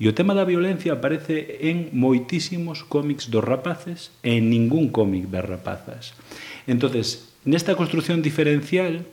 E 0.02 0.10
o 0.10 0.16
tema 0.16 0.34
da 0.34 0.42
violencia 0.42 0.98
aparece 0.98 1.62
en 1.62 1.94
moitísimos 1.94 2.82
cómics 2.82 3.30
dos 3.30 3.46
rapaces 3.46 4.10
e 4.26 4.34
en 4.36 4.50
ningún 4.50 4.90
cómic 4.90 5.30
das 5.30 5.46
rapazas. 5.46 6.18
entonces 6.66 7.30
nesta 7.44 7.76
construción 7.76 8.24
diferencial 8.24 9.06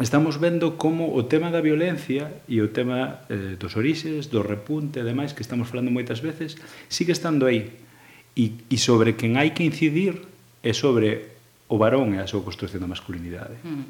estamos 0.00 0.40
vendo 0.40 0.74
como 0.80 1.14
o 1.14 1.26
tema 1.26 1.50
da 1.54 1.60
violencia 1.60 2.32
e 2.50 2.58
o 2.64 2.72
tema 2.72 3.22
eh, 3.30 3.54
dos 3.54 3.78
orixes, 3.78 4.26
do 4.32 4.42
repunte 4.42 4.98
e 4.98 5.06
demais 5.06 5.36
que 5.36 5.44
estamos 5.44 5.70
falando 5.70 5.94
moitas 5.94 6.18
veces, 6.18 6.58
sigue 6.90 7.14
estando 7.14 7.46
aí. 7.46 7.70
E, 8.34 8.58
e 8.66 8.76
sobre 8.80 9.14
quen 9.14 9.38
hai 9.38 9.54
que 9.54 9.62
incidir 9.62 10.18
é 10.66 10.74
sobre 10.74 11.38
o 11.70 11.78
varón 11.78 12.16
e 12.16 12.18
a 12.18 12.26
súa 12.26 12.42
construción 12.42 12.82
da 12.82 12.90
masculinidade. 12.90 13.54
Mm. 13.62 13.86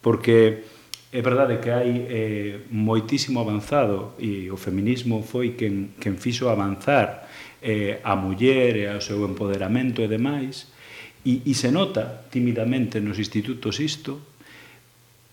Porque 0.00 0.64
É 1.12 1.20
verdade 1.20 1.60
que 1.60 1.68
hai 1.68 2.08
eh, 2.08 2.64
moitísimo 2.72 3.36
avanzado 3.36 4.16
e 4.16 4.48
o 4.48 4.56
feminismo 4.56 5.20
foi 5.20 5.52
quen, 5.52 5.92
quen 6.00 6.16
fixo 6.16 6.48
avanzar 6.48 7.28
eh, 7.60 8.00
a 8.00 8.16
muller 8.16 8.80
e 8.80 8.84
ao 8.88 9.04
seu 9.04 9.20
empoderamento 9.28 10.00
e 10.00 10.08
demais 10.08 10.72
e, 11.20 11.44
e 11.44 11.52
se 11.52 11.68
nota 11.68 12.24
tímidamente 12.32 12.96
nos 13.04 13.20
institutos 13.20 13.76
isto 13.76 14.24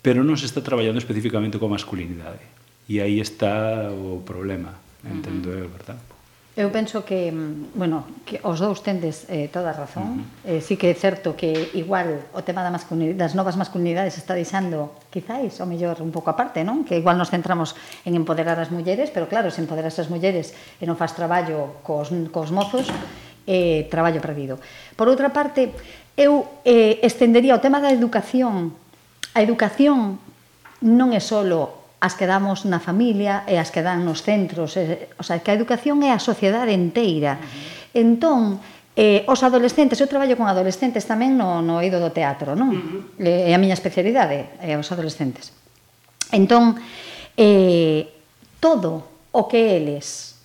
pero 0.04 0.20
non 0.20 0.36
se 0.36 0.44
está 0.44 0.60
traballando 0.60 1.00
especificamente 1.00 1.56
coa 1.56 1.72
masculinidade 1.72 2.44
e 2.84 3.00
aí 3.00 3.16
está 3.16 3.88
o 3.88 4.20
problema 4.20 4.76
entendo 5.00 5.48
eu, 5.48 5.64
uh 5.64 5.72
-huh. 5.72 5.76
verdad? 5.80 6.09
Eu 6.60 6.68
penso 6.68 7.08
que, 7.08 7.32
mm, 7.32 7.72
bueno, 7.72 8.04
que 8.28 8.36
os 8.44 8.60
dous 8.60 8.84
tendes 8.84 9.24
eh, 9.32 9.48
toda 9.48 9.72
a 9.72 9.76
razón. 9.76 10.20
Uh 10.44 10.52
-huh. 10.52 10.56
eh, 10.56 10.60
sí 10.60 10.76
que 10.76 10.92
é 10.92 10.94
certo 10.94 11.32
que 11.32 11.72
igual 11.72 12.28
o 12.36 12.44
tema 12.44 12.60
da 12.60 12.68
das 12.68 13.32
novas 13.32 13.56
masculinidades 13.56 14.20
está 14.20 14.36
deixando, 14.36 14.92
quizáis, 15.08 15.56
o 15.56 15.64
mellor 15.64 16.04
un 16.04 16.12
pouco 16.12 16.28
aparte, 16.28 16.60
non? 16.60 16.84
Que 16.84 17.00
igual 17.00 17.16
nos 17.16 17.32
centramos 17.32 17.72
en 18.04 18.12
empoderar 18.12 18.60
as 18.60 18.68
mulleres, 18.68 19.08
pero 19.08 19.24
claro, 19.24 19.48
se 19.48 19.64
empoderas 19.64 19.96
as 19.96 20.12
mulleres 20.12 20.52
e 20.76 20.84
non 20.84 21.00
faz 21.00 21.16
traballo 21.16 21.80
cos, 21.80 22.12
cos 22.28 22.52
mozos, 22.52 22.92
eh, 23.48 23.88
traballo 23.88 24.20
perdido. 24.20 24.60
Por 25.00 25.08
outra 25.08 25.32
parte, 25.32 25.72
eu 26.12 26.44
eh, 26.68 27.00
estendería 27.00 27.56
o 27.56 27.64
tema 27.64 27.80
da 27.80 27.88
educación. 27.88 28.76
A 29.32 29.40
educación 29.40 30.20
non 30.84 31.16
é 31.16 31.24
só 31.24 31.40
as 32.00 32.16
que 32.16 32.24
damos 32.24 32.64
na 32.64 32.80
familia 32.80 33.44
e 33.44 33.60
as 33.60 33.68
que 33.68 33.84
dan 33.84 34.00
nos 34.08 34.24
centros, 34.24 34.80
e, 34.80 35.12
o 35.20 35.24
sea, 35.24 35.44
que 35.44 35.52
a 35.52 35.56
educación 35.56 36.00
é 36.00 36.16
a 36.16 36.18
sociedade 36.18 36.72
inteira. 36.72 37.36
Uh 37.36 37.44
-huh. 37.44 38.00
Entón, 38.00 38.40
eh, 38.96 39.28
os 39.28 39.44
adolescentes, 39.44 40.00
eu 40.00 40.08
traballo 40.08 40.34
con 40.34 40.48
adolescentes 40.48 41.04
tamén 41.04 41.36
no, 41.36 41.60
no 41.60 41.84
eido 41.84 42.00
do 42.00 42.08
teatro, 42.08 42.56
non? 42.56 42.72
Uh 42.72 43.04
-huh. 43.20 43.48
É 43.48 43.52
a 43.52 43.60
miña 43.60 43.76
especialidade, 43.76 44.48
é 44.64 44.72
os 44.80 44.88
adolescentes. 44.88 45.52
Entón, 46.32 46.80
eh, 47.36 48.08
todo 48.64 49.04
o 49.36 49.44
que 49.44 49.76
eles 49.76 50.40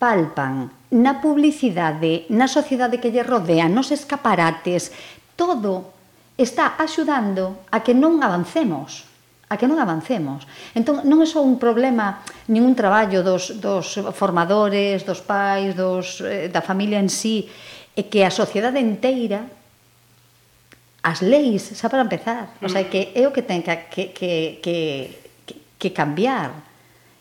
palpan 0.00 0.72
na 0.88 1.20
publicidade, 1.20 2.26
na 2.32 2.48
sociedade 2.48 2.96
que 2.96 3.12
lle 3.12 3.22
rodea, 3.22 3.68
nos 3.68 3.92
escaparates, 3.92 4.90
todo 5.36 5.92
está 6.40 6.80
axudando 6.80 7.68
a 7.68 7.84
que 7.84 7.92
non 7.92 8.24
avancemos 8.24 9.11
a 9.52 9.60
que 9.60 9.68
non 9.68 9.76
avancemos. 9.76 10.48
Entón, 10.72 11.04
non 11.04 11.20
é 11.20 11.28
só 11.28 11.44
un 11.44 11.60
problema, 11.60 12.24
nin 12.48 12.64
un 12.64 12.72
traballo 12.72 13.20
dos, 13.20 13.60
dos 13.60 14.00
formadores, 14.16 15.04
dos 15.04 15.20
pais, 15.20 15.76
dos, 15.76 16.24
eh, 16.24 16.48
da 16.48 16.64
familia 16.64 16.96
en 16.96 17.12
sí, 17.12 17.44
é 17.92 18.08
que 18.08 18.24
a 18.24 18.32
sociedade 18.32 18.80
inteira 18.80 19.44
as 21.04 21.20
leis, 21.20 21.76
xa 21.76 21.92
para 21.92 22.00
empezar, 22.00 22.56
o 22.62 22.70
sea, 22.70 22.88
que 22.88 23.12
é 23.12 23.28
o 23.28 23.34
que 23.34 23.44
ten 23.44 23.60
que, 23.60 23.74
que, 23.92 24.14
que, 24.16 24.62
que, 24.64 24.78
que 25.76 25.88
cambiar 25.90 26.54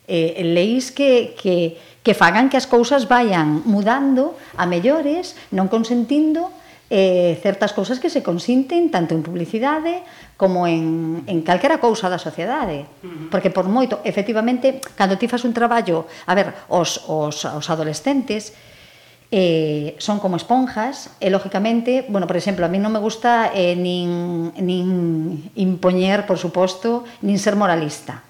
eh, 0.08 0.40
leis 0.46 0.94
que, 0.94 1.36
que, 1.36 1.76
que 2.00 2.14
fagan 2.14 2.48
que 2.48 2.56
as 2.56 2.70
cousas 2.70 3.10
vayan 3.10 3.66
mudando 3.66 4.38
a 4.56 4.64
mellores, 4.70 5.36
non 5.52 5.68
consentindo 5.68 6.54
eh, 6.92 7.40
certas 7.40 7.72
cousas 7.72 8.04
que 8.04 8.12
se 8.12 8.20
consinten 8.20 8.92
tanto 8.92 9.16
en 9.16 9.24
publicidade 9.24 10.04
como 10.36 10.68
en, 10.68 11.24
en 11.24 11.40
calquera 11.40 11.80
cousa 11.80 12.12
da 12.12 12.20
sociedade. 12.20 12.84
Porque 13.32 13.48
por 13.48 13.72
moito, 13.72 14.04
efectivamente, 14.04 14.84
cando 15.00 15.16
ti 15.16 15.32
fas 15.32 15.48
un 15.48 15.56
traballo, 15.56 16.12
a 16.28 16.36
ver, 16.36 16.52
os, 16.68 17.08
os, 17.08 17.48
os 17.48 17.66
adolescentes, 17.72 18.52
eh, 19.32 19.96
son 20.04 20.20
como 20.20 20.36
esponjas 20.36 21.16
e 21.24 21.32
lógicamente, 21.32 22.04
bueno, 22.12 22.28
por 22.28 22.36
exemplo, 22.36 22.68
a 22.68 22.72
mí 22.74 22.76
non 22.76 22.92
me 22.92 23.00
gusta 23.00 23.56
eh, 23.56 23.80
nin, 23.80 24.52
nin 24.60 25.48
impoñer, 25.56 26.28
por 26.28 26.36
suposto, 26.36 27.08
nin 27.24 27.40
ser 27.40 27.56
moralista. 27.56 28.28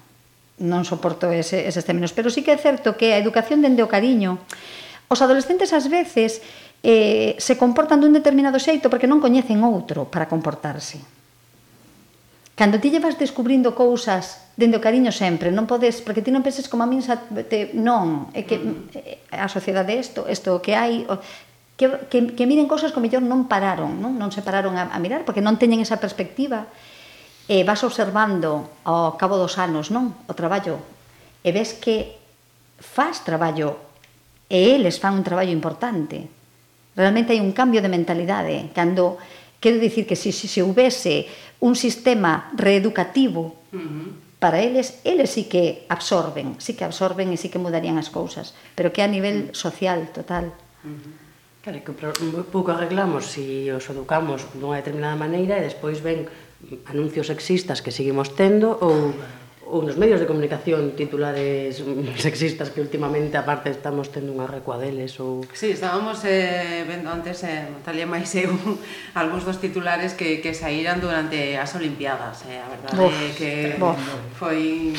Non 0.62 0.86
soporto 0.86 1.34
ese, 1.34 1.66
eses 1.66 1.82
términos, 1.82 2.14
pero 2.14 2.30
sí 2.30 2.46
que 2.46 2.54
é 2.54 2.60
certo 2.62 2.94
que 2.94 3.10
a 3.10 3.18
educación 3.18 3.58
dende 3.58 3.82
o 3.82 3.90
cariño 3.90 4.38
Os 5.12 5.20
adolescentes 5.20 5.76
ás 5.76 5.92
veces 5.92 6.40
eh, 6.82 7.38
se 7.38 7.54
comportan 7.54 8.02
dun 8.02 8.10
determinado 8.10 8.58
xeito 8.58 8.90
porque 8.90 9.06
non 9.06 9.22
coñecen 9.22 9.62
outro 9.62 10.10
para 10.10 10.26
comportarse. 10.26 10.98
Cando 12.58 12.82
ti 12.82 12.90
llevas 12.90 13.16
descubrindo 13.16 13.72
cousas 13.72 14.42
dende 14.58 14.76
o 14.76 14.84
cariño 14.84 15.08
sempre, 15.14 15.48
non 15.48 15.64
podes, 15.64 16.04
porque 16.04 16.20
ti 16.20 16.28
non 16.28 16.44
penses 16.44 16.68
como 16.68 16.84
a 16.84 16.90
min 16.90 17.00
xa 17.00 17.16
te, 17.48 17.72
non, 17.72 18.28
é 18.36 18.44
que 18.44 18.60
mm. 18.60 18.92
eh, 18.98 19.16
a 19.32 19.48
sociedade 19.48 19.96
isto, 19.96 20.28
isto 20.28 20.60
que 20.60 20.76
hai, 20.76 21.08
que, 21.80 21.88
que, 22.12 22.18
que 22.36 22.44
miren 22.44 22.68
cousas 22.68 22.92
que 22.92 23.00
mellor 23.00 23.24
non 23.24 23.48
pararon, 23.48 23.96
non, 23.96 24.18
non 24.20 24.28
se 24.28 24.44
pararon 24.44 24.76
a, 24.76 24.92
a 24.92 24.98
mirar, 25.00 25.24
porque 25.24 25.40
non 25.40 25.56
teñen 25.56 25.80
esa 25.80 26.02
perspectiva. 26.02 26.68
E 27.50 27.66
vas 27.66 27.82
observando 27.82 28.70
ao 28.86 29.18
cabo 29.18 29.34
dos 29.40 29.58
anos, 29.58 29.90
non, 29.90 30.14
o 30.28 30.34
traballo, 30.36 30.78
e 31.42 31.50
ves 31.50 31.74
que 31.74 32.14
faz 32.78 33.24
traballo 33.24 33.78
e 34.46 34.76
eles 34.76 35.00
fan 35.00 35.16
un 35.16 35.24
traballo 35.24 35.50
importante 35.50 36.41
Realmente 36.96 37.32
hai 37.32 37.40
un 37.40 37.56
cambio 37.56 37.80
de 37.80 37.92
mentalidade. 37.92 38.70
Cando, 38.76 39.16
quero 39.60 39.80
dicir 39.80 40.04
que 40.04 40.16
se, 40.16 40.32
se, 40.32 40.48
se 40.48 40.60
houvese 40.60 41.28
un 41.60 41.76
sistema 41.76 42.52
reeducativo 42.56 43.56
uh 43.72 43.78
-huh 43.78 44.32
para 44.42 44.60
eles, 44.60 44.98
eles 45.04 45.30
sí 45.30 45.44
que 45.44 45.86
absorben, 45.88 46.56
sí 46.58 46.74
que 46.74 46.82
absorben 46.82 47.30
e 47.30 47.38
sí 47.38 47.46
que 47.46 47.62
mudarían 47.62 47.94
as 47.94 48.10
cousas, 48.10 48.58
pero 48.74 48.90
que 48.90 48.98
a 48.98 49.06
nivel 49.06 49.54
social 49.54 50.10
total. 50.10 50.50
Claro, 51.62 51.78
que 51.78 51.94
pouco 52.50 52.74
arreglamos 52.74 53.30
se 53.30 53.38
si 53.38 53.70
os 53.70 53.86
educamos 53.86 54.42
dunha 54.58 54.82
determinada 54.82 55.14
maneira 55.14 55.62
e 55.62 55.62
despois 55.62 56.02
ven 56.02 56.26
anuncios 56.90 57.30
sexistas 57.30 57.86
que 57.86 57.94
seguimos 57.94 58.34
tendo 58.34 58.74
ou 58.82 59.14
ou 59.72 59.80
nos 59.80 59.96
medios 59.96 60.20
de 60.20 60.28
comunicación 60.28 60.92
titulares 60.92 61.80
sexistas 62.20 62.68
que 62.68 62.84
últimamente 62.84 63.40
aparte 63.40 63.72
estamos 63.72 64.12
tendo 64.12 64.36
unha 64.36 64.44
recua 64.44 64.76
deles 64.76 65.16
ou... 65.16 65.40
Sí, 65.56 65.72
estábamos 65.72 66.20
eh, 66.28 66.84
vendo 66.84 67.08
antes 67.08 67.40
eh, 67.48 67.72
Natalia 67.72 68.04
máis 68.04 68.28
eu 68.36 68.52
algúns 69.20 69.48
dos 69.48 69.56
titulares 69.64 70.12
que, 70.12 70.44
que 70.44 70.52
saíran 70.52 71.00
durante 71.00 71.56
as 71.56 71.72
Olimpiadas, 71.72 72.44
eh, 72.52 72.60
a 72.60 72.68
verdade 72.68 73.00
Uf, 73.00 73.16
que 73.32 73.80
bof. 73.80 73.96
foi 74.36 74.92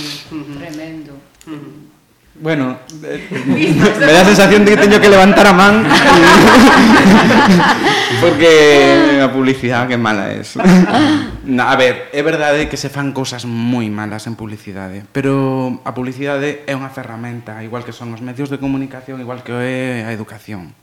tremendo. 0.57 1.13
Mm. 1.45 1.92
Bueno, 2.35 2.77
eh, 3.03 3.27
me 3.99 4.11
da 4.11 4.21
a 4.21 4.25
sensación 4.25 4.65
de 4.65 4.73
que 4.73 4.81
teño 4.81 4.97
que 4.97 5.09
levantar 5.09 5.45
a 5.45 5.53
man 5.53 5.85
porque 8.21 9.21
a 9.21 9.29
publicidade 9.29 9.93
que 9.93 10.01
mala 10.01 10.33
é. 10.33 10.41
Na, 11.45 11.69
a 11.69 11.77
ver, 11.77 12.09
é 12.09 12.25
verdade 12.25 12.73
que 12.73 12.79
se 12.79 12.89
fan 12.89 13.13
cousas 13.13 13.45
moi 13.45 13.85
malas 13.93 14.25
en 14.25 14.33
publicidade, 14.33 15.05
pero 15.13 15.77
a 15.85 15.93
publicidade 15.93 16.65
é 16.65 16.73
unha 16.73 16.89
ferramenta, 16.89 17.61
igual 17.61 17.85
que 17.85 17.93
son 17.93 18.09
os 18.17 18.25
medios 18.25 18.49
de 18.49 18.57
comunicación, 18.57 19.21
igual 19.21 19.45
que 19.45 19.53
é 19.53 20.07
a 20.07 20.09
educación. 20.09 20.73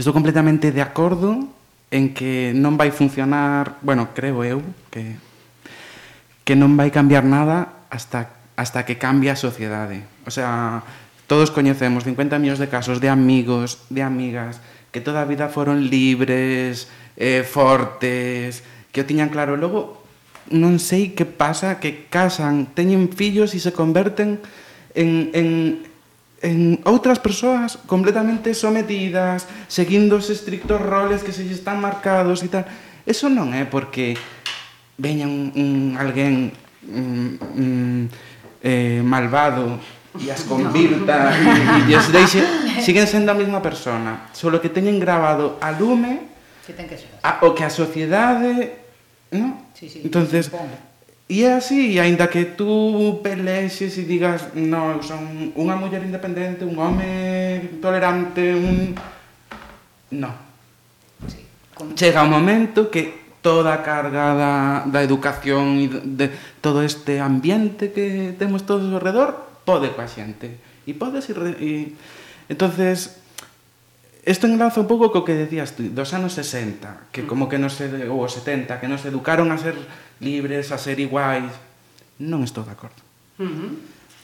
Estou 0.00 0.16
completamente 0.16 0.72
de 0.72 0.80
acordo 0.80 1.52
en 1.92 2.16
que 2.16 2.56
non 2.56 2.80
vai 2.80 2.96
funcionar, 2.96 3.76
bueno, 3.84 4.16
creo 4.16 4.40
eu 4.40 4.64
que 4.88 5.20
que 6.48 6.56
non 6.56 6.80
vai 6.80 6.88
cambiar 6.88 7.28
nada 7.28 7.84
hasta 7.92 8.32
hasta 8.56 8.88
que 8.88 8.96
cambie 8.96 9.28
a 9.28 9.36
sociedade 9.36 10.16
O 10.28 10.30
sea, 10.30 10.84
todos 11.24 11.48
coñecemos 11.48 12.04
50 12.04 12.36
millóns 12.36 12.60
de 12.60 12.68
casos 12.68 13.00
de 13.00 13.08
amigos, 13.08 13.80
de 13.88 14.04
amigas, 14.04 14.60
que 14.92 15.00
toda 15.00 15.24
a 15.24 15.28
vida 15.28 15.48
foron 15.48 15.88
libres, 15.88 16.92
eh, 17.16 17.48
fortes, 17.48 18.60
que 18.92 19.00
o 19.00 19.08
tiñan 19.08 19.32
claro. 19.32 19.56
Logo, 19.56 20.04
non 20.52 20.76
sei 20.76 21.16
que 21.16 21.24
pasa, 21.24 21.80
que 21.80 22.08
casan, 22.12 22.68
teñen 22.72 23.12
fillos 23.12 23.52
e 23.52 23.60
se 23.60 23.72
converten 23.72 24.40
en, 24.96 25.32
en, 25.32 25.48
en 26.44 26.80
outras 26.84 27.20
persoas 27.20 27.76
completamente 27.88 28.56
sometidas, 28.56 29.48
seguindo 29.68 30.20
os 30.20 30.28
estrictos 30.28 30.80
roles 30.80 31.24
que 31.24 31.32
se 31.32 31.44
están 31.48 31.80
marcados 31.80 32.44
e 32.44 32.48
tal. 32.52 32.64
Eso 33.04 33.28
non 33.28 33.52
é 33.52 33.64
porque 33.64 34.16
veña 34.96 35.28
un, 35.28 35.52
un 35.56 35.72
alguén 36.00 36.52
mm, 36.84 37.32
mm, 37.56 38.02
eh, 38.64 39.00
malvado 39.04 39.97
e 40.20 40.30
as 40.30 40.42
convirta 40.44 41.32
e, 41.34 41.90
e 41.90 41.96
os 41.96 42.10
deixe, 42.10 42.42
siguen 42.82 43.06
sendo 43.06 43.30
a 43.30 43.36
mesma 43.38 43.62
persona, 43.62 44.30
solo 44.34 44.58
que 44.58 44.68
teñen 44.68 44.98
grabado 44.98 45.58
a 45.62 45.70
lume 45.70 46.28
que 46.68 46.76
ten 46.76 46.84
que 46.84 47.00
ser. 47.00 47.08
A, 47.24 47.40
o 47.48 47.56
que 47.56 47.64
a 47.64 47.72
sociedade, 47.72 48.76
¿no? 49.32 49.72
Sí, 49.72 49.88
sí. 49.88 50.04
Entonces, 50.04 50.52
E 51.28 51.44
é 51.44 51.60
así, 51.60 51.92
e 51.92 52.00
aínda 52.00 52.24
que 52.32 52.56
tú 52.56 53.20
pelexes 53.20 54.00
e 54.00 54.08
digas, 54.08 54.48
no, 54.56 54.96
eu 54.96 55.04
son 55.04 55.52
unha 55.60 55.76
muller 55.76 56.00
independente, 56.00 56.64
un 56.64 56.72
home 56.80 57.76
tolerante, 57.84 58.56
un... 58.56 58.96
No. 60.16 60.32
Sí, 61.28 61.44
con... 61.76 61.92
Chega 61.92 62.24
un 62.24 62.32
momento 62.32 62.88
que 62.88 63.36
toda 63.44 63.76
a 63.76 63.84
carga 63.84 64.32
da, 64.32 64.54
da 64.88 65.00
educación 65.04 65.84
e 65.84 65.92
de, 65.92 66.00
de 66.00 66.26
todo 66.64 66.80
este 66.80 67.20
ambiente 67.20 67.92
que 67.92 68.32
temos 68.40 68.64
todos 68.64 68.88
ao 68.88 68.96
redor 68.96 69.47
pode 69.68 69.92
coa 69.92 70.08
xente. 70.08 70.48
E 70.88 70.96
podes 70.96 71.28
ir... 71.28 71.36
E... 71.60 71.92
Entonces, 72.48 73.20
Isto 74.28 74.44
enlaza 74.44 74.84
un 74.84 74.90
pouco 74.90 75.08
co 75.08 75.24
que 75.24 75.32
decías 75.32 75.72
tú, 75.72 75.88
dos 75.88 76.12
anos 76.12 76.36
60, 76.36 77.08
que 77.16 77.24
como 77.24 77.48
que 77.48 77.56
nos, 77.56 77.80
ou 77.80 78.20
os 78.20 78.36
70, 78.36 78.76
que 78.76 78.84
nos 78.84 79.00
educaron 79.08 79.48
a 79.48 79.56
ser 79.56 79.72
libres, 80.20 80.68
a 80.68 80.76
ser 80.76 81.00
iguais. 81.00 81.48
Non 82.20 82.44
estou 82.44 82.60
de 82.60 82.76
acordo. 82.76 83.00
Uh 83.40 83.48
-huh. 83.48 83.72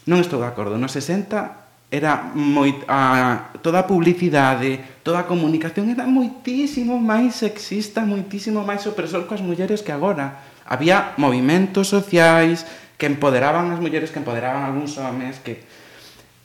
Non 0.05 0.21
estou 0.21 0.45
de 0.45 0.49
acordo. 0.51 0.77
Nos 0.77 0.93
60 0.93 1.89
era 1.89 2.37
moi, 2.37 2.77
a, 2.85 3.55
toda 3.65 3.81
a 3.81 3.89
publicidade, 3.89 5.01
toda 5.01 5.25
a 5.25 5.31
comunicación 5.31 5.89
era 5.89 6.05
moitísimo 6.05 7.01
máis 7.01 7.41
sexista, 7.41 8.05
moitísimo 8.05 8.61
máis 8.61 8.85
opresor 8.85 9.25
coas 9.25 9.41
mulleres 9.41 9.81
que 9.81 9.95
agora. 9.95 10.45
Había 10.69 11.17
movimentos 11.17 11.89
sociais, 11.89 12.69
que 12.99 13.07
empoderaban 13.07 13.75
as 13.75 13.81
mulleres, 13.83 14.11
que 14.15 14.21
empoderaban 14.23 14.65
algúns 14.65 14.95
homens, 14.99 15.43
que 15.43 15.67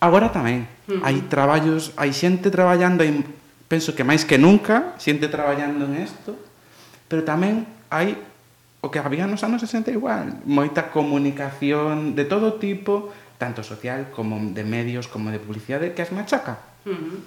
agora 0.01 0.33
tamén 0.33 0.65
uh 0.89 0.97
-huh. 0.97 1.05
hai 1.05 1.21
traballos, 1.29 1.93
hai 1.99 2.09
xente 2.15 2.49
traballando, 2.49 3.05
hai, 3.05 3.11
penso 3.69 3.93
que 3.93 4.07
máis 4.07 4.25
que 4.25 4.41
nunca, 4.41 4.97
xente 4.97 5.29
traballando 5.29 5.85
en 5.85 6.01
isto, 6.01 6.33
pero 7.05 7.21
tamén 7.21 7.67
hai 7.93 8.17
o 8.79 8.87
que 8.87 8.99
había 8.99 9.27
nos 9.27 9.43
anos 9.43 9.59
60 9.61 9.91
igual, 9.91 10.39
moita 10.47 10.87
comunicación 10.89 12.15
de 12.15 12.23
todo 12.23 12.55
tipo, 12.57 13.11
tanto 13.35 13.61
social 13.61 14.07
como 14.15 14.39
de 14.39 14.63
medios, 14.63 15.11
como 15.11 15.31
de 15.31 15.39
publicidade, 15.39 15.91
que 15.91 16.01
as 16.01 16.15
machaca. 16.15 16.63
Uh 16.87 16.95
-huh. 16.95 17.17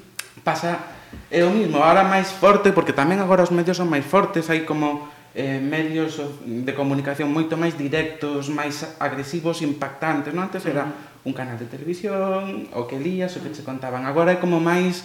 Pasa 0.41 0.81
é 1.29 1.45
o 1.45 1.53
mismo, 1.53 1.77
agora 1.77 2.09
máis 2.09 2.33
forte, 2.33 2.73
porque 2.73 2.97
tamén 2.97 3.21
agora 3.21 3.45
os 3.45 3.53
medios 3.53 3.77
son 3.77 3.93
máis 3.93 4.09
fortes, 4.09 4.49
hai 4.49 4.65
como 4.65 5.13
eh, 5.35 5.61
medios 5.61 6.21
de 6.45 6.73
comunicación 6.77 7.33
moito 7.33 7.57
máis 7.57 7.73
directos, 7.77 8.53
máis 8.53 8.85
agresivos, 9.01 9.65
impactantes, 9.65 10.37
non? 10.37 10.49
Antes 10.49 10.69
era 10.69 10.85
un 11.25 11.33
canal 11.33 11.57
de 11.57 11.71
televisión, 11.71 12.69
o 12.77 12.85
que 12.85 13.01
lías, 13.01 13.33
o 13.37 13.41
que 13.41 13.55
che 13.55 13.65
contaban. 13.65 14.05
Agora 14.05 14.37
é 14.37 14.39
como 14.39 14.61
máis 14.61 15.05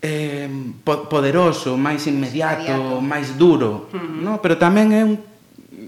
eh, 0.00 0.48
poderoso, 0.84 1.76
máis 1.76 2.08
inmediato, 2.08 2.72
inmediato. 2.72 3.04
máis 3.04 3.28
duro, 3.36 3.92
uh 3.92 3.96
-huh. 3.96 4.20
non? 4.24 4.34
Pero 4.40 4.56
tamén 4.56 4.88
é 4.96 5.02
un 5.04 5.16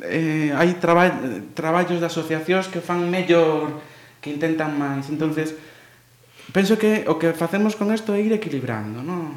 eh, 0.05 0.53
hai 0.53 0.77
traba, 0.77 1.09
traballos 1.57 2.01
de 2.01 2.07
asociacións 2.07 2.69
que 2.69 2.85
fan 2.85 3.09
mellor, 3.09 3.81
que 4.21 4.29
intentan 4.29 4.77
máis. 4.77 5.09
Entonces, 5.09 5.57
penso 6.53 6.77
que 6.77 7.09
o 7.09 7.17
que 7.17 7.33
facemos 7.33 7.79
con 7.79 7.89
isto 7.95 8.13
é 8.13 8.21
ir 8.21 8.33
equilibrando, 8.37 9.01
non? 9.01 9.33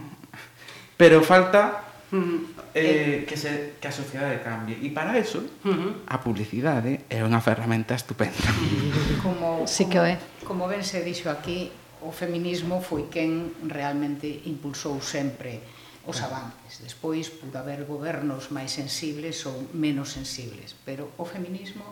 Pero 0.99 1.23
falta 1.23 1.88
Uh 2.09 2.15
eh, 2.15 2.21
-huh. 2.21 2.41
eh, 2.73 3.17
que, 3.29 3.37
se, 3.37 3.77
que 3.77 3.87
a 3.87 3.93
sociedade 3.93 4.41
cambie. 4.41 4.77
E 4.81 4.89
para 4.89 5.13
eso 5.17 5.45
uh 5.45 5.69
-huh. 5.69 5.91
a 6.09 6.17
publicidade 6.21 7.05
é 7.09 7.21
unha 7.21 7.37
ferramenta 7.41 7.93
estupenda. 7.93 8.49
Como, 9.23 9.69
sí 9.69 9.85
que 9.85 10.01
é. 10.01 10.17
como 10.45 10.65
ben 10.65 10.81
se 10.81 11.05
dixo 11.05 11.29
aquí 11.29 11.69
o 12.01 12.11
feminismo 12.15 12.79
foi 12.79 13.11
quen 13.11 13.53
realmente 13.67 14.25
impulsou 14.47 14.97
sempre 15.03 15.59
os 16.07 16.23
avances. 16.23 16.81
Despois 16.81 17.29
pudo 17.29 17.59
haber 17.59 17.83
gobernos 17.85 18.49
máis 18.49 18.71
sensibles 18.71 19.45
ou 19.45 19.69
menos 19.75 20.15
sensibles. 20.15 20.73
Pero 20.87 21.11
o 21.19 21.25
feminismo 21.27 21.83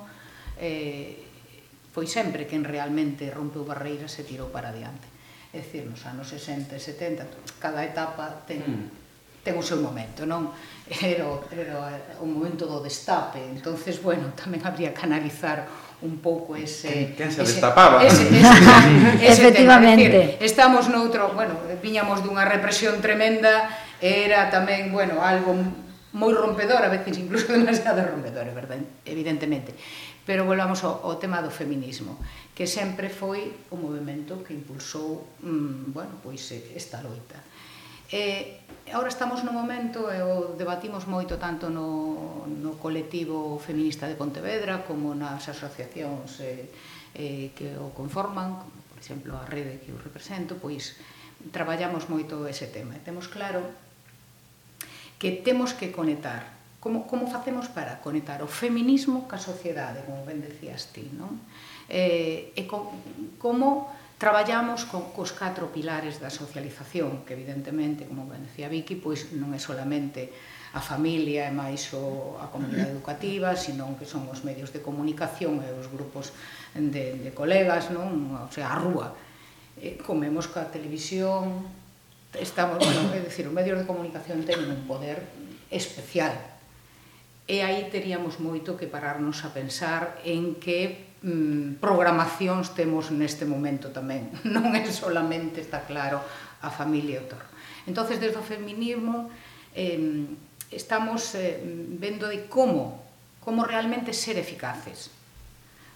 eh, 0.58 1.28
foi 1.92 2.08
sempre 2.08 2.48
quen 2.48 2.64
realmente 2.64 3.30
rompeu 3.30 3.68
barreiras 3.68 4.16
e 4.18 4.24
tirou 4.24 4.50
para 4.50 4.74
adiante. 4.74 5.06
É 5.54 5.62
dicir, 5.62 5.86
nos 5.86 6.02
anos 6.08 6.32
60 6.32 6.76
e 6.76 6.82
70 6.82 7.60
cada 7.62 7.84
etapa 7.84 8.48
ten 8.48 8.64
mm 8.64 8.97
ten 9.48 9.56
o 9.56 9.64
seu 9.64 9.80
momento, 9.80 10.28
non? 10.28 10.52
Era 10.88 11.24
era 11.52 11.76
o 12.20 12.28
momento 12.28 12.68
do 12.68 12.84
destape, 12.84 13.40
entonces 13.40 14.04
bueno, 14.04 14.36
tamén 14.36 14.60
habría 14.68 14.92
que 14.92 15.04
analizar 15.08 15.68
un 16.04 16.20
pouco 16.24 16.56
ese... 16.56 17.12
Quen 17.16 17.32
se 17.32 17.44
ese, 17.44 17.60
destapaba? 17.60 18.04
Ese, 18.04 18.28
ese, 18.28 18.40
ese 19.20 19.44
Efectivamente. 19.52 20.08
Tema. 20.08 20.32
Decir, 20.36 20.48
estamos 20.48 20.88
noutro, 20.88 21.36
bueno, 21.36 21.60
viñamos 21.84 22.24
dunha 22.24 22.48
represión 22.48 23.04
tremenda, 23.04 23.68
era 24.00 24.48
tamén, 24.52 24.92
bueno, 24.92 25.20
algo 25.20 25.56
moi 26.16 26.32
rompedor, 26.32 26.80
a 26.84 26.92
veces 26.92 27.20
incluso 27.20 27.52
demasiado 27.56 28.04
rompedor, 28.04 28.48
verdad? 28.56 28.80
evidentemente. 29.04 29.76
Pero 30.28 30.44
volvamos 30.44 30.84
ao, 30.84 31.04
ao 31.04 31.20
tema 31.20 31.40
do 31.40 31.52
feminismo, 31.52 32.20
que 32.56 32.68
sempre 32.68 33.08
foi 33.08 33.68
o 33.72 33.76
movimento 33.80 34.44
que 34.44 34.52
impulsou, 34.56 35.24
mmm, 35.44 35.92
bueno, 35.92 36.20
pois 36.24 36.48
esta 36.76 37.00
loita. 37.04 37.40
Eh, 38.12 38.64
e 38.88 38.92
agora 38.96 39.12
estamos 39.12 39.44
no 39.44 39.52
momento, 39.52 40.08
e 40.08 40.24
o 40.24 40.56
debatimos 40.56 41.04
moito 41.12 41.36
tanto 41.36 41.68
no, 41.68 42.48
no 42.48 42.80
colectivo 42.80 43.60
feminista 43.60 44.08
de 44.08 44.16
Pontevedra 44.16 44.88
como 44.88 45.12
nas 45.12 45.44
asociacións 45.52 46.40
eh, 46.40 46.72
eh, 47.12 47.52
que 47.52 47.76
o 47.76 47.92
conforman, 47.92 48.64
como, 48.64 48.72
por 48.88 48.98
exemplo 49.04 49.36
a 49.36 49.44
rede 49.44 49.84
que 49.84 49.92
eu 49.92 50.00
represento, 50.00 50.56
pois 50.56 50.96
traballamos 51.52 52.08
moito 52.08 52.48
ese 52.48 52.72
tema. 52.72 52.96
E 52.96 53.04
temos 53.04 53.28
claro 53.28 53.60
que 55.20 55.44
temos 55.44 55.76
que 55.76 55.92
conectar 55.92 56.56
como, 56.80 57.12
como 57.12 57.28
facemos 57.28 57.68
para 57.68 58.00
conectar 58.00 58.40
o 58.40 58.48
feminismo 58.48 59.28
ca 59.28 59.36
sociedade, 59.36 60.08
como 60.08 60.24
ben 60.24 60.40
decías 60.40 60.96
ti, 60.96 61.12
non? 61.12 61.44
Eh, 61.92 62.56
e 62.56 62.64
co, 62.64 62.88
como 63.36 63.92
Traballamos 64.18 64.90
con, 64.90 65.14
cos 65.14 65.30
catro 65.30 65.70
pilares 65.70 66.18
da 66.18 66.34
socialización, 66.34 67.22
que 67.22 67.38
evidentemente, 67.38 68.10
como 68.10 68.26
ben 68.26 68.50
decía 68.50 68.66
Vicky, 68.66 68.98
pois 68.98 69.30
non 69.38 69.54
é 69.54 69.62
solamente 69.62 70.34
a 70.74 70.82
familia 70.82 71.46
e 71.46 71.54
máis 71.54 71.94
o, 71.94 72.34
a 72.42 72.50
comunidade 72.50 72.98
educativa, 72.98 73.54
senón 73.54 73.94
que 73.94 74.10
son 74.10 74.26
os 74.26 74.42
medios 74.42 74.74
de 74.74 74.82
comunicación 74.82 75.62
e 75.62 75.70
os 75.70 75.86
grupos 75.86 76.34
de, 76.74 77.14
de 77.22 77.30
colegas, 77.30 77.94
non? 77.94 78.34
o 78.42 78.50
sea, 78.50 78.74
a 78.74 78.78
rúa. 78.82 79.14
Eh, 79.78 80.02
comemos 80.02 80.50
coa 80.50 80.66
televisión, 80.66 81.70
estamos, 82.34 82.82
bueno, 82.82 83.14
é 83.14 83.22
dicir, 83.22 83.46
os 83.46 83.54
medios 83.54 83.78
de 83.78 83.86
comunicación 83.86 84.42
teñen 84.42 84.74
un 84.74 84.90
poder 84.90 85.22
especial. 85.70 86.34
E 87.48 87.64
aí 87.64 87.88
teríamos 87.94 88.44
moito 88.44 88.76
que 88.76 88.92
pararnos 88.92 89.46
a 89.48 89.54
pensar 89.56 90.20
en 90.28 90.60
que 90.60 91.07
mm, 91.28 91.84
programacións 91.84 92.72
temos 92.72 93.12
neste 93.12 93.44
momento 93.44 93.92
tamén. 93.92 94.32
Non 94.56 94.72
é 94.72 94.88
solamente, 94.88 95.60
está 95.60 95.84
claro, 95.84 96.24
a 96.64 96.72
familia 96.72 97.20
e 97.20 97.24
o 97.24 97.28
torno. 97.28 97.52
Entón, 97.84 98.08
desde 98.08 98.32
o 98.32 98.44
feminismo 98.44 99.28
eh, 99.76 100.24
estamos 100.72 101.36
eh, 101.36 101.60
vendo 102.00 102.32
de 102.32 102.48
como, 102.48 103.04
como 103.44 103.68
realmente 103.68 104.16
ser 104.16 104.40
eficaces. 104.40 105.12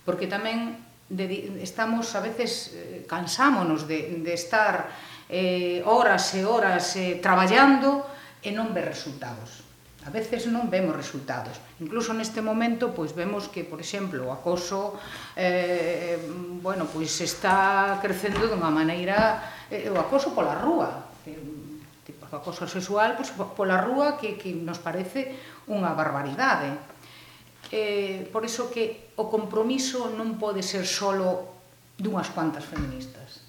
Porque 0.04 0.28
tamén 0.28 0.76
de, 1.08 1.64
estamos, 1.64 2.12
a 2.16 2.22
veces, 2.24 2.76
eh, 2.76 3.08
cansámonos 3.08 3.88
de, 3.88 4.20
de 4.20 4.34
estar 4.36 4.92
eh, 5.32 5.80
horas 5.88 6.36
e 6.36 6.44
horas 6.44 6.96
eh, 7.00 7.20
traballando 7.24 8.04
e 8.44 8.52
non 8.52 8.76
ver 8.76 8.92
resultados 8.92 9.61
a 10.02 10.10
veces 10.10 10.50
non 10.50 10.66
vemos 10.66 10.98
resultados. 10.98 11.62
Incluso 11.78 12.10
neste 12.18 12.42
momento 12.42 12.90
pois 12.90 13.14
vemos 13.14 13.46
que, 13.54 13.62
por 13.62 13.78
exemplo, 13.78 14.26
o 14.26 14.34
acoso 14.34 14.98
eh, 15.38 16.18
bueno, 16.62 16.90
pois 16.90 17.14
está 17.22 18.02
crecendo 18.02 18.50
dunha 18.50 18.74
maneira 18.74 19.38
eh, 19.70 19.94
o 19.94 19.98
acoso 20.02 20.34
pola 20.34 20.58
rúa, 20.58 21.06
tipo 21.22 22.26
o 22.26 22.34
acoso 22.34 22.66
sexual 22.66 23.14
pois, 23.14 23.30
pola 23.54 23.78
rúa 23.78 24.18
que, 24.18 24.42
que 24.42 24.58
nos 24.58 24.82
parece 24.82 25.38
unha 25.70 25.94
barbaridade. 25.94 26.74
Eh, 27.70 28.26
por 28.34 28.42
iso 28.42 28.74
que 28.74 29.14
o 29.22 29.30
compromiso 29.30 30.10
non 30.10 30.42
pode 30.42 30.66
ser 30.66 30.84
solo 30.90 31.62
dunhas 31.94 32.34
cuantas 32.34 32.66
feministas 32.66 33.46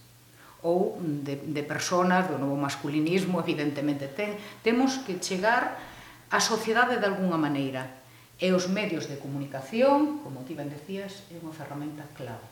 ou 0.62 1.00
de, 1.02 1.42
de 1.42 1.62
personas 1.66 2.30
do 2.30 2.38
novo 2.38 2.54
masculinismo, 2.54 3.40
evidentemente 3.44 4.06
ten. 4.12 4.36
Temos 4.60 5.00
que 5.02 5.16
chegar 5.16 5.91
a 6.32 6.40
sociedade 6.40 6.96
de 6.96 7.04
alguna 7.04 7.36
maneira 7.36 8.00
e 8.40 8.50
os 8.56 8.66
medios 8.72 9.04
de 9.06 9.20
comunicación, 9.20 10.24
como 10.24 10.42
ti 10.48 10.56
ben 10.56 10.72
decías, 10.72 11.28
é 11.28 11.36
unha 11.36 11.52
ferramenta 11.52 12.08
clave. 12.16 12.48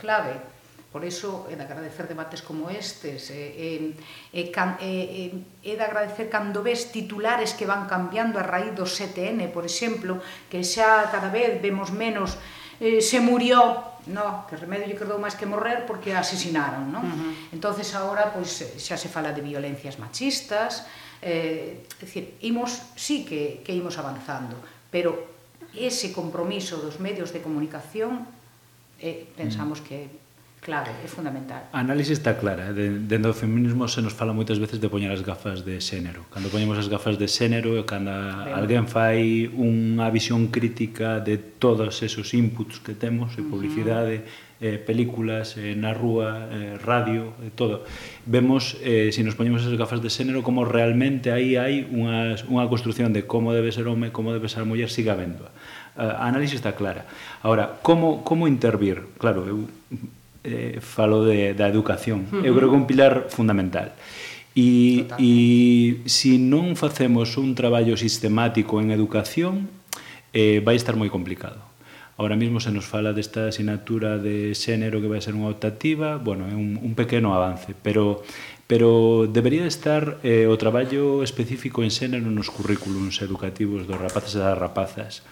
Clave, 0.00 0.34
por 0.88 1.04
iso 1.04 1.44
é 1.52 1.54
de 1.54 1.60
agradecer 1.60 2.08
debates 2.08 2.40
como 2.40 2.72
estes, 2.72 3.28
é, 3.28 3.52
é, 3.52 3.72
é, 4.32 4.42
é, 4.48 5.24
é 5.60 5.72
de 5.76 5.84
agradecer 5.84 6.32
cando 6.32 6.64
ves 6.64 6.88
titulares 6.88 7.52
que 7.52 7.68
van 7.68 7.84
cambiando 7.84 8.40
a 8.40 8.48
raíz 8.48 8.72
do 8.72 8.88
CTN, 8.88 9.52
por 9.52 9.68
exemplo, 9.68 10.16
que 10.48 10.64
xa 10.64 11.12
cada 11.12 11.28
vez 11.28 11.60
vemos 11.60 11.92
menos 11.92 12.40
eh, 12.80 13.00
se 13.00 13.20
murió, 13.20 13.82
no, 14.06 14.46
que 14.48 14.56
remedio 14.56 14.86
lle 14.86 14.96
quedou 14.96 15.18
máis 15.20 15.34
que 15.34 15.44
morrer 15.44 15.84
porque 15.84 16.14
a 16.14 16.22
asesinaron, 16.24 16.88
non? 16.88 17.04
Uh 17.04 17.12
-huh. 17.12 17.32
Entonces 17.52 17.92
agora 17.94 18.30
pois 18.32 18.50
eh, 18.62 18.78
xa 18.78 18.96
se 18.96 19.10
fala 19.10 19.34
de 19.34 19.42
violencias 19.42 19.98
machistas, 19.98 20.86
eh, 21.20 21.84
é 21.84 22.04
dicir, 22.04 22.38
imos, 22.40 22.94
sí 22.94 23.26
que, 23.26 23.60
que 23.66 23.74
imos 23.74 23.98
avanzando, 23.98 24.56
pero 24.88 25.28
ese 25.74 26.14
compromiso 26.14 26.78
dos 26.80 27.02
medios 27.02 27.34
de 27.34 27.42
comunicación 27.42 28.24
eh, 29.02 29.28
pensamos 29.36 29.80
uh 29.80 29.84
-huh. 29.84 29.88
que 29.88 30.27
clave, 30.60 30.90
é 31.02 31.08
fundamental. 31.08 31.68
A 31.72 31.80
análise 31.80 32.12
está 32.12 32.34
clara, 32.34 32.70
eh? 32.70 32.98
dentro 33.00 33.32
do 33.32 33.36
feminismo 33.36 33.88
se 33.88 34.02
nos 34.02 34.12
fala 34.12 34.32
moitas 34.32 34.58
veces 34.58 34.80
de 34.80 34.88
poñer 34.88 35.10
as 35.10 35.22
gafas 35.22 35.64
de 35.64 35.80
xénero. 35.80 36.26
Cando 36.30 36.50
poñemos 36.50 36.78
as 36.78 36.88
gafas 36.88 37.16
de 37.16 37.26
xénero 37.28 37.78
e 37.78 37.82
cando 37.88 38.12
ben. 38.12 38.54
alguén 38.54 38.84
fai 38.84 39.48
unha 39.48 40.10
visión 40.12 40.52
crítica 40.52 41.22
de 41.22 41.38
todos 41.38 42.02
esos 42.04 42.34
inputs 42.34 42.82
que 42.84 42.92
temos, 42.92 43.34
eh, 43.36 43.40
e 43.40 43.42
publicidade, 43.46 44.16
uh 44.18 44.22
-huh. 44.22 44.74
eh, 44.74 44.78
películas, 44.82 45.56
eh, 45.56 45.72
na 45.78 45.94
rúa, 45.94 46.50
eh, 46.50 46.76
radio, 46.82 47.32
eh, 47.40 47.54
todo. 47.54 47.86
Vemos, 48.26 48.76
eh, 48.84 49.14
se 49.14 49.20
si 49.20 49.26
nos 49.26 49.38
poñemos 49.38 49.64
as 49.64 49.74
gafas 49.78 50.02
de 50.02 50.10
xénero, 50.10 50.42
como 50.42 50.66
realmente 50.66 51.30
aí 51.30 51.56
hai 51.56 51.86
unha, 51.86 52.36
unha 52.50 52.66
construción 52.66 53.14
de 53.14 53.24
como 53.24 53.54
debe 53.54 53.70
ser 53.70 53.86
home, 53.86 54.10
como 54.10 54.34
debe 54.34 54.50
ser 54.50 54.66
muller, 54.66 54.90
siga 54.90 55.14
vendo. 55.14 55.48
A 55.98 56.30
análise 56.30 56.54
está 56.54 56.78
clara. 56.78 57.10
Ahora, 57.42 57.82
como, 57.82 58.22
como 58.22 58.46
intervir? 58.46 59.02
Claro, 59.18 59.42
eu 59.50 59.66
eh, 60.48 60.80
falo 60.80 61.28
de, 61.28 61.52
da 61.52 61.68
educación. 61.68 62.24
Uh 62.32 62.40
-huh. 62.40 62.46
Eu 62.48 62.56
creo 62.56 62.68
que 62.72 62.76
é 62.76 62.80
un 62.80 62.88
pilar 62.88 63.28
fundamental. 63.28 63.92
E, 64.56 65.06
e 65.20 65.32
se 66.08 66.40
non 66.40 66.74
facemos 66.74 67.36
un 67.36 67.54
traballo 67.54 67.94
sistemático 67.94 68.80
en 68.82 68.90
educación, 68.90 69.68
eh, 70.32 70.58
vai 70.64 70.74
estar 70.74 70.96
moi 70.96 71.12
complicado. 71.12 71.60
Ahora 72.18 72.34
mismo 72.34 72.58
se 72.58 72.74
nos 72.74 72.82
fala 72.82 73.14
desta 73.14 73.46
asignatura 73.46 74.18
de 74.18 74.50
xénero 74.58 74.98
que 74.98 75.06
vai 75.06 75.22
ser 75.22 75.38
unha 75.38 75.54
optativa, 75.54 76.18
bueno, 76.18 76.50
é 76.50 76.56
un, 76.58 76.74
un 76.74 76.92
pequeno 76.98 77.30
avance, 77.30 77.78
pero 77.78 78.26
pero 78.68 79.24
debería 79.30 79.64
estar 79.64 80.20
eh, 80.20 80.44
o 80.44 80.58
traballo 80.60 81.24
específico 81.24 81.80
en 81.80 81.94
xénero 81.94 82.28
nos 82.28 82.52
currículums 82.52 83.22
educativos 83.24 83.86
dos 83.86 83.96
rapaces 83.96 84.36
e 84.36 84.42
das 84.42 84.58
rapazas 84.58 85.22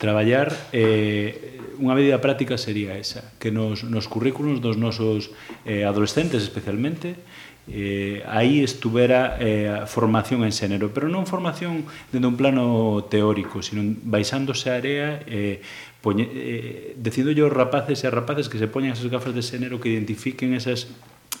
traballar 0.00 0.56
eh, 0.72 1.60
unha 1.76 1.92
medida 1.92 2.24
práctica 2.24 2.56
sería 2.56 2.96
esa, 2.96 3.36
que 3.36 3.52
nos, 3.52 3.84
nos 3.84 4.08
currículos 4.08 4.64
dos 4.64 4.80
nosos 4.80 5.36
eh, 5.68 5.84
adolescentes 5.84 6.40
especialmente 6.40 7.20
eh, 7.68 8.24
aí 8.26 8.64
estuvera 8.64 9.36
eh, 9.38 9.84
formación 9.86 10.42
en 10.42 10.56
xénero, 10.56 10.90
pero 10.90 11.12
non 11.12 11.28
formación 11.28 11.84
dende 12.08 12.26
un 12.26 12.40
plano 12.40 13.04
teórico, 13.12 13.60
sino 13.60 13.84
baixándose 14.02 14.72
a 14.72 14.80
área 14.80 15.20
eh, 15.28 15.60
poñe, 16.00 16.26
eh, 16.32 16.96
decidollo 16.96 17.46
yo 17.46 17.52
rapaces 17.52 18.00
e 18.02 18.08
rapaces 18.08 18.48
que 18.48 18.56
se 18.56 18.66
poñan 18.66 18.96
esas 18.96 19.12
gafas 19.12 19.36
de 19.36 19.44
xénero 19.44 19.78
que 19.78 19.92
identifiquen 19.92 20.56
esas 20.56 20.88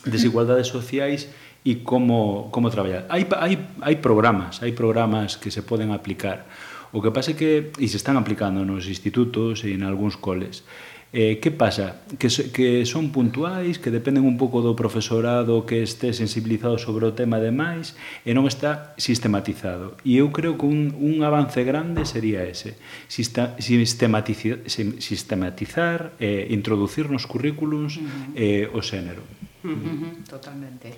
desigualdades 0.04 0.68
sociais 0.68 1.32
e 1.64 1.80
como, 1.84 2.52
como 2.52 2.68
traballar. 2.68 3.04
Hai, 3.08 3.24
hai, 3.36 3.56
hai 3.84 3.96
programas, 4.00 4.60
hai 4.60 4.72
programas 4.76 5.40
que 5.40 5.48
se 5.48 5.64
poden 5.64 5.92
aplicar. 5.92 6.44
O 6.92 7.02
que 7.02 7.10
pasa 7.14 7.32
é 7.32 7.38
que, 7.38 7.70
e 7.78 7.86
se 7.86 7.96
están 7.96 8.18
aplicando 8.18 8.66
nos 8.66 8.90
institutos 8.90 9.62
e 9.62 9.74
en 9.74 9.86
algúns 9.86 10.18
coles, 10.18 10.66
Eh, 11.12 11.40
que 11.42 11.50
pasa? 11.50 12.06
Que, 12.18 12.28
que 12.54 12.86
son 12.86 13.10
puntuais, 13.10 13.82
que 13.82 13.90
dependen 13.90 14.22
un 14.22 14.38
pouco 14.38 14.62
do 14.62 14.78
profesorado 14.78 15.66
que 15.66 15.82
este 15.82 16.14
sensibilizado 16.14 16.78
sobre 16.78 17.02
o 17.02 17.18
tema 17.18 17.42
de 17.42 17.50
máis 17.50 17.98
e 18.22 18.30
non 18.30 18.46
está 18.46 18.94
sistematizado. 18.94 19.98
E 20.06 20.22
eu 20.22 20.30
creo 20.30 20.54
que 20.54 20.70
un, 20.70 20.94
un 20.94 21.26
avance 21.26 21.66
grande 21.66 22.06
sería 22.06 22.46
ese. 22.46 22.78
Sista, 23.10 23.58
sistematizar, 23.58 24.62
sistematizar 24.70 26.14
eh, 26.22 26.46
introducir 26.54 27.10
nos 27.10 27.26
currículums 27.26 27.98
eh, 28.38 28.70
o 28.70 28.78
xénero. 28.78 29.26
Uh 29.66 29.74
-huh. 29.74 30.30
Totalmente. 30.30 30.94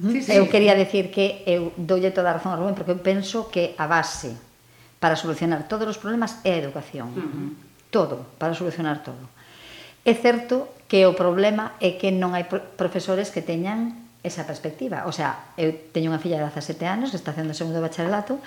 Sí, 0.00 0.24
sí. 0.24 0.32
Eu 0.32 0.48
quería 0.48 0.72
decir 0.72 1.12
que 1.12 1.44
eu 1.44 1.76
doulle 1.76 2.08
toda 2.08 2.32
a 2.32 2.40
razón 2.40 2.56
a 2.56 2.58
Rubén 2.58 2.72
porque 2.72 2.96
eu 2.96 3.04
penso 3.04 3.52
que 3.52 3.76
a 3.76 3.84
base 3.84 4.32
para 5.04 5.20
solucionar 5.20 5.68
todos 5.68 5.84
os 5.84 6.00
problemas 6.00 6.40
é 6.48 6.56
a 6.56 6.62
educación. 6.64 7.12
Uh 7.12 7.20
-huh. 7.20 7.48
Todo, 7.92 8.24
para 8.40 8.56
solucionar 8.56 9.04
todo. 9.04 9.20
É 10.00 10.16
certo 10.16 10.72
que 10.88 11.04
o 11.04 11.12
problema 11.12 11.76
é 11.76 12.00
que 12.00 12.08
non 12.08 12.32
hai 12.32 12.48
profesores 12.48 13.28
que 13.28 13.44
teñan 13.44 14.08
esa 14.24 14.48
perspectiva. 14.48 15.04
O 15.04 15.12
sea, 15.12 15.52
eu 15.60 15.76
teño 15.92 16.08
unha 16.08 16.24
filla 16.24 16.40
de 16.40 16.48
17 16.48 16.88
anos 16.88 17.12
que 17.12 17.20
está 17.20 17.36
facendo 17.36 17.52
o 17.52 17.58
segundo 17.60 17.84
bacharelato 17.84 18.40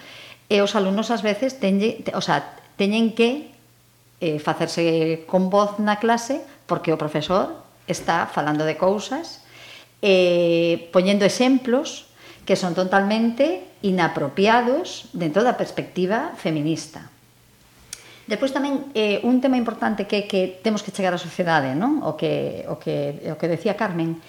e 0.50 0.58
os 0.66 0.74
alumnos 0.74 1.14
ás 1.14 1.22
veces 1.22 1.62
teñen, 1.62 2.02
o 2.18 2.26
sea, 2.26 2.58
teñen 2.74 3.14
que 3.14 3.54
eh, 4.18 4.42
facerse 4.42 5.30
con 5.30 5.54
voz 5.54 5.78
na 5.78 6.02
clase 6.02 6.42
porque 6.66 6.90
o 6.90 6.98
profesor 6.98 7.54
está 7.86 8.26
falando 8.26 8.66
de 8.66 8.82
cousas 8.82 9.46
eh, 10.02 10.90
poñendo 10.90 11.22
exemplos 11.22 12.07
que 12.48 12.56
son 12.56 12.72
totalmente 12.72 13.68
inapropiados 13.84 15.12
dentro 15.12 15.44
da 15.44 15.60
perspectiva 15.60 16.32
feminista. 16.40 17.12
Despois 18.24 18.56
tamén 18.56 18.88
eh, 18.96 19.20
un 19.28 19.44
tema 19.44 19.60
importante 19.60 20.08
que 20.08 20.24
que 20.32 20.64
temos 20.64 20.80
que 20.80 20.96
chegar 20.96 21.12
á 21.12 21.20
sociedade, 21.20 21.76
non? 21.76 22.00
O 22.08 22.16
que 22.16 22.64
o 22.72 22.80
que 22.80 23.20
o 23.28 23.36
que 23.36 23.52
decía 23.52 23.76
Carmen. 23.76 24.24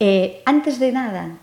Eh, 0.00 0.40
antes 0.48 0.80
de 0.80 0.96
nada, 0.96 1.36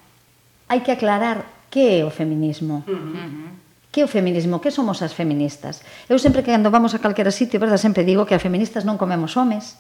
hai 0.65 0.81
que 0.81 0.89
aclarar 0.89 1.45
que 1.69 2.01
é 2.01 2.05
o 2.05 2.09
feminismo. 2.09 2.81
Uh 2.89 2.97
-huh. 2.97 3.49
Que 3.93 4.01
é 4.01 4.05
o 4.05 4.09
feminismo? 4.09 4.57
Que 4.57 4.73
somos 4.73 5.01
as 5.05 5.13
feministas? 5.13 5.85
Eu 6.09 6.17
sempre 6.17 6.41
que 6.41 6.53
cando 6.53 6.73
vamos 6.73 6.97
a 6.97 7.01
calquera 7.01 7.29
sitio, 7.29 7.61
verdad, 7.61 7.77
sempre 7.77 8.01
digo 8.01 8.25
que 8.25 8.33
as 8.33 8.41
feministas 8.41 8.81
non 8.81 8.97
comemos 8.97 9.37
homes, 9.37 9.77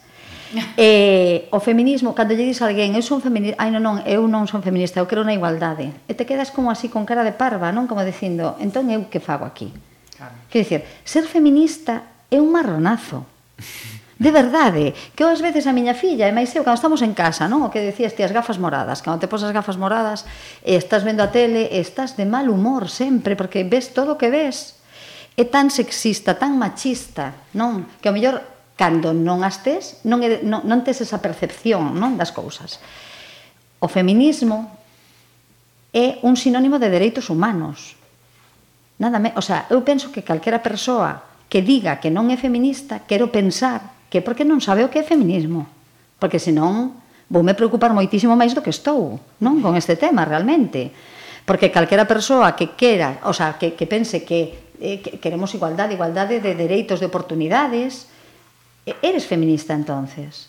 eh, 0.77 1.47
o 1.51 1.59
feminismo, 1.59 2.15
cando 2.15 2.33
lle 2.33 2.47
dis 2.47 2.61
a 2.63 2.69
alguén, 2.71 2.95
eu 2.95 3.03
son 3.03 3.19
feminista, 3.19 3.59
ai 3.59 3.71
non, 3.71 3.83
non, 3.83 3.95
eu 4.07 4.25
non 4.27 4.47
son 4.47 4.63
feminista, 4.63 4.99
eu 4.99 5.07
quero 5.09 5.27
na 5.27 5.35
igualdade. 5.35 5.91
E 6.07 6.13
te 6.15 6.23
quedas 6.23 6.53
como 6.53 6.71
así 6.71 6.87
con 6.87 7.03
cara 7.03 7.27
de 7.27 7.35
parva, 7.35 7.71
non? 7.75 7.85
Como 7.85 8.03
dicindo, 8.03 8.55
entón 8.63 8.87
eu 8.87 9.11
que 9.11 9.19
fago 9.19 9.43
aquí? 9.43 9.73
Claro. 10.15 10.35
Quer 10.49 10.59
dicir, 10.63 10.81
ser 11.03 11.25
feminista 11.27 12.27
é 12.31 12.39
un 12.39 12.51
marronazo. 12.51 13.25
De 14.17 14.31
verdade, 14.31 14.97
que 15.13 15.21
eu 15.21 15.29
ás 15.29 15.45
veces 15.45 15.69
a 15.69 15.77
miña 15.77 15.93
filla 15.93 16.25
e 16.25 16.33
máis 16.33 16.49
eu, 16.57 16.65
cando 16.65 16.81
estamos 16.81 17.05
en 17.05 17.13
casa, 17.13 17.45
non? 17.45 17.61
O 17.61 17.69
que 17.69 17.85
decías 17.85 18.17
ti, 18.17 18.25
as 18.25 18.33
gafas 18.33 18.57
moradas, 18.57 19.05
cando 19.05 19.21
te 19.21 19.29
pos 19.29 19.45
as 19.45 19.53
gafas 19.53 19.77
moradas, 19.77 20.25
e 20.65 20.73
estás 20.73 21.05
vendo 21.05 21.21
a 21.21 21.29
tele, 21.29 21.69
estás 21.77 22.17
de 22.17 22.25
mal 22.25 22.49
humor 22.49 22.89
sempre, 22.89 23.37
porque 23.37 23.61
ves 23.61 23.93
todo 23.93 24.17
o 24.17 24.19
que 24.19 24.33
ves. 24.33 24.81
É 25.37 25.45
tan 25.45 25.69
sexista, 25.69 26.33
tan 26.33 26.57
machista, 26.57 27.37
non? 27.53 27.85
Que 28.01 28.09
ao 28.09 28.15
mellor 28.17 28.41
cando 28.77 29.11
non 29.11 29.41
as 29.41 29.65
tes, 29.65 29.99
non, 30.05 30.21
é, 30.21 30.45
non, 30.45 30.61
non 30.63 30.85
tes 30.85 31.01
esa 31.01 31.17
percepción 31.17 31.97
non 31.97 32.15
das 32.15 32.29
cousas. 32.29 32.77
O 33.81 33.89
feminismo 33.89 34.69
é 35.91 36.21
un 36.21 36.37
sinónimo 36.37 36.77
de 36.77 36.93
dereitos 36.93 37.33
humanos. 37.33 37.97
Nada 39.01 39.17
me, 39.17 39.33
o 39.33 39.41
sea, 39.41 39.65
eu 39.73 39.81
penso 39.81 40.13
que 40.13 40.21
calquera 40.21 40.61
persoa 40.61 41.25
que 41.49 41.65
diga 41.65 41.97
que 41.97 42.13
non 42.13 42.29
é 42.29 42.37
feminista, 42.37 43.01
quero 43.09 43.33
pensar 43.33 43.97
que 44.13 44.21
porque 44.21 44.45
non 44.45 44.61
sabe 44.61 44.85
o 44.85 44.91
que 44.93 45.01
é 45.01 45.05
feminismo. 45.05 45.65
Porque 46.21 46.37
senón 46.37 46.93
vou 47.33 47.41
me 47.41 47.57
preocupar 47.57 47.91
moitísimo 47.97 48.37
máis 48.37 48.53
do 48.53 48.61
que 48.61 48.71
estou, 48.71 49.17
non? 49.41 49.59
Con 49.59 49.73
este 49.73 49.97
tema, 49.97 50.21
realmente. 50.21 50.93
Porque 51.49 51.73
calquera 51.73 52.05
persoa 52.05 52.53
que 52.53 52.77
quera, 52.77 53.25
o 53.25 53.33
sea, 53.33 53.57
que, 53.57 53.73
que 53.73 53.89
pense 53.89 54.21
que 54.21 54.67
eh, 54.77 55.01
que 55.01 55.17
queremos 55.17 55.53
igualdade, 55.57 55.97
igualdade 55.97 56.37
de 56.37 56.53
dereitos, 56.53 57.01
de 57.01 57.09
oportunidades, 57.09 58.06
eres 59.01 59.25
feminista 59.25 59.73
entonces. 59.73 60.47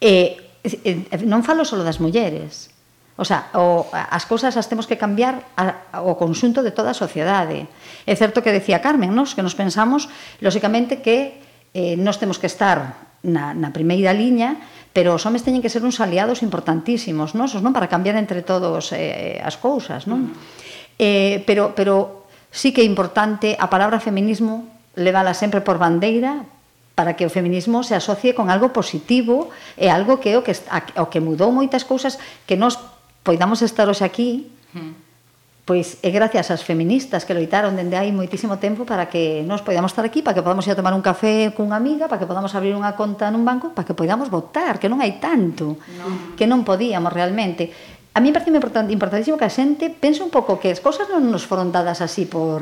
E, 0.00 0.40
e, 0.64 1.06
non 1.28 1.44
falo 1.44 1.62
só 1.62 1.78
das 1.80 2.00
mulleres. 2.00 2.72
O 3.20 3.24
sea, 3.28 3.52
o, 3.52 3.84
as 3.92 4.24
cousas 4.24 4.56
as 4.56 4.64
temos 4.64 4.88
que 4.88 4.96
cambiar 4.96 5.44
a, 5.52 5.92
ao 5.92 6.16
conxunto 6.16 6.64
de 6.64 6.72
toda 6.72 6.96
a 6.96 6.96
sociedade. 6.96 7.68
É 8.08 8.14
certo 8.16 8.40
que 8.40 8.48
decía 8.48 8.80
Carmen, 8.80 9.12
nos 9.12 9.36
que 9.36 9.44
nos 9.44 9.52
pensamos, 9.52 10.08
lóxicamente, 10.40 11.04
que 11.04 11.36
eh, 11.76 12.00
nos 12.00 12.16
temos 12.16 12.40
que 12.40 12.48
estar 12.48 12.96
na, 13.20 13.52
na 13.52 13.70
primeira 13.76 14.16
liña, 14.16 14.56
pero 14.96 15.14
os 15.14 15.22
homes 15.28 15.44
teñen 15.44 15.60
que 15.60 15.68
ser 15.68 15.84
uns 15.84 16.00
aliados 16.00 16.40
importantísimos, 16.40 17.36
nosos, 17.36 17.60
non? 17.60 17.76
Para 17.76 17.92
cambiar 17.92 18.16
entre 18.16 18.40
todos 18.40 18.90
eh, 18.96 19.36
eh 19.36 19.44
as 19.44 19.60
cousas, 19.60 20.08
non? 20.08 20.32
Mm. 20.32 20.60
Eh, 20.96 21.36
pero, 21.44 21.76
pero 21.76 22.24
sí 22.48 22.72
que 22.72 22.82
é 22.82 22.88
importante 22.88 23.54
a 23.60 23.68
palabra 23.68 24.00
feminismo 24.00 24.68
levala 24.96 25.36
sempre 25.36 25.60
por 25.60 25.78
bandeira, 25.78 26.44
para 27.00 27.16
que 27.16 27.24
o 27.24 27.32
feminismo 27.32 27.80
se 27.80 27.96
asocie 27.96 28.36
con 28.36 28.52
algo 28.52 28.76
positivo 28.76 29.48
e 29.80 29.88
algo 29.88 30.20
que 30.20 30.36
o 30.36 30.44
que, 30.44 30.52
o 30.52 31.08
que 31.08 31.16
mudou 31.24 31.48
moitas 31.48 31.88
cousas 31.88 32.20
que 32.44 32.60
nos 32.60 32.76
poidamos 33.24 33.64
estar 33.64 33.88
hoxe 33.88 34.04
aquí 34.04 34.52
hmm. 34.76 35.64
pois 35.64 35.96
é 36.04 36.12
gracias 36.12 36.52
ás 36.52 36.60
feministas 36.60 37.24
que 37.24 37.32
loitaron 37.32 37.72
dende 37.72 37.96
hai 37.96 38.12
moitísimo 38.12 38.60
tempo 38.60 38.84
para 38.84 39.08
que 39.08 39.40
nos 39.48 39.64
podamos 39.64 39.96
estar 39.96 40.04
aquí, 40.04 40.20
para 40.20 40.36
que 40.36 40.44
podamos 40.44 40.68
ir 40.68 40.76
a 40.76 40.78
tomar 40.78 40.92
un 40.92 41.00
café 41.00 41.56
cunha 41.56 41.80
amiga, 41.80 42.04
para 42.04 42.20
que 42.20 42.28
podamos 42.28 42.52
abrir 42.52 42.76
unha 42.76 42.92
conta 42.92 43.32
nun 43.32 43.48
banco, 43.48 43.72
para 43.72 43.88
que 43.88 43.96
podamos 43.96 44.28
votar, 44.28 44.76
que 44.76 44.92
non 44.92 45.00
hai 45.00 45.16
tanto, 45.16 45.80
no. 45.80 46.36
que 46.36 46.44
non 46.44 46.68
podíamos 46.68 47.16
realmente. 47.16 47.72
A 48.12 48.20
mí 48.20 48.28
me 48.28 48.36
parece 48.36 48.52
importantísimo 48.92 49.40
que 49.40 49.48
a 49.48 49.52
xente 49.56 49.88
pense 49.88 50.20
un 50.20 50.28
pouco 50.28 50.60
que 50.60 50.68
as 50.68 50.84
cousas 50.84 51.08
non 51.08 51.32
nos 51.32 51.48
foron 51.48 51.72
dadas 51.72 52.04
así 52.04 52.28
por 52.28 52.60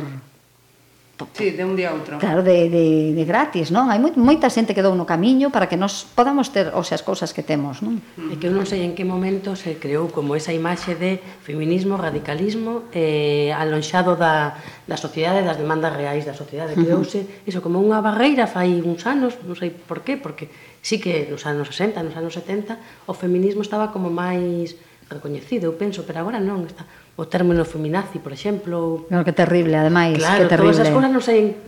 Sí, 1.34 1.50
de 1.50 1.64
un 1.64 1.74
día 1.74 1.90
a 1.90 1.94
outro. 1.98 2.18
Claro, 2.22 2.46
de, 2.46 2.70
de, 2.70 3.14
de 3.14 3.24
gratis, 3.26 3.74
non? 3.74 3.90
Hai 3.90 3.98
moi, 3.98 4.14
moita 4.14 4.46
xente 4.46 4.70
que 4.70 4.84
dou 4.86 4.94
no 4.94 5.02
camiño 5.02 5.50
para 5.50 5.66
que 5.66 5.74
nos 5.74 6.06
podamos 6.14 6.54
ter 6.54 6.70
o 6.70 6.82
sea, 6.86 6.94
as 6.94 7.02
cousas 7.02 7.34
que 7.34 7.42
temos, 7.42 7.82
non? 7.82 7.98
É 8.30 8.38
que 8.38 8.46
eu 8.46 8.54
non 8.54 8.62
sei 8.62 8.86
en 8.86 8.94
que 8.94 9.02
momento 9.02 9.58
se 9.58 9.82
creou 9.82 10.06
como 10.14 10.38
esa 10.38 10.54
imaxe 10.54 10.94
de 10.94 11.18
feminismo, 11.42 11.98
radicalismo, 11.98 12.86
eh, 12.94 13.50
alonxado 13.50 14.14
da, 14.14 14.62
da 14.86 14.94
sociedade, 14.94 15.42
das 15.42 15.58
demandas 15.58 15.90
reais 15.90 16.22
da 16.22 16.38
sociedade. 16.38 16.78
Creouse 16.78 17.26
iso 17.50 17.58
como 17.58 17.82
unha 17.82 17.98
barreira 17.98 18.46
fai 18.46 18.78
uns 18.78 19.02
anos, 19.02 19.42
non 19.42 19.58
sei 19.58 19.74
por 19.74 20.06
qué, 20.06 20.14
porque 20.14 20.46
sí 20.86 21.02
que 21.02 21.26
nos 21.26 21.42
anos 21.50 21.74
60, 21.74 21.98
nos 22.06 22.14
anos 22.14 22.38
70, 22.38 23.10
o 23.10 23.14
feminismo 23.14 23.66
estaba 23.66 23.90
como 23.90 24.06
máis 24.06 24.78
recoñecido, 25.10 25.72
eu 25.72 25.74
penso, 25.74 26.06
pero 26.06 26.22
agora 26.22 26.38
non, 26.38 26.62
está 26.68 26.86
o 27.18 27.26
término 27.26 27.66
feminazi, 27.66 28.22
por 28.22 28.30
exemplo. 28.30 28.78
Ou... 28.78 29.10
No, 29.10 29.26
que 29.26 29.34
terrible, 29.34 29.74
ademais, 29.74 30.14
claro, 30.22 30.46
que 30.46 30.54
terrible. 30.54 30.70
Claro, 30.70 30.78
todas 30.78 30.86
as 30.86 30.94
cousas 30.94 31.10
non 31.10 31.22
sei 31.22 31.58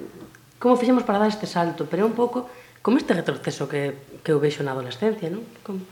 como 0.63 0.79
fixemos 0.79 1.03
para 1.03 1.19
dar 1.19 1.27
este 1.27 1.51
salto, 1.51 1.91
pero 1.91 2.05
é 2.05 2.07
un 2.07 2.15
pouco 2.15 2.47
como 2.81 2.97
este 2.97 3.13
retroceso 3.13 3.67
que, 3.67 4.23
que 4.23 4.31
eu 4.31 4.39
vexo 4.39 4.63
na 4.63 4.73
adolescencia, 4.73 5.27
non? 5.27 5.43
Como... 5.67 5.83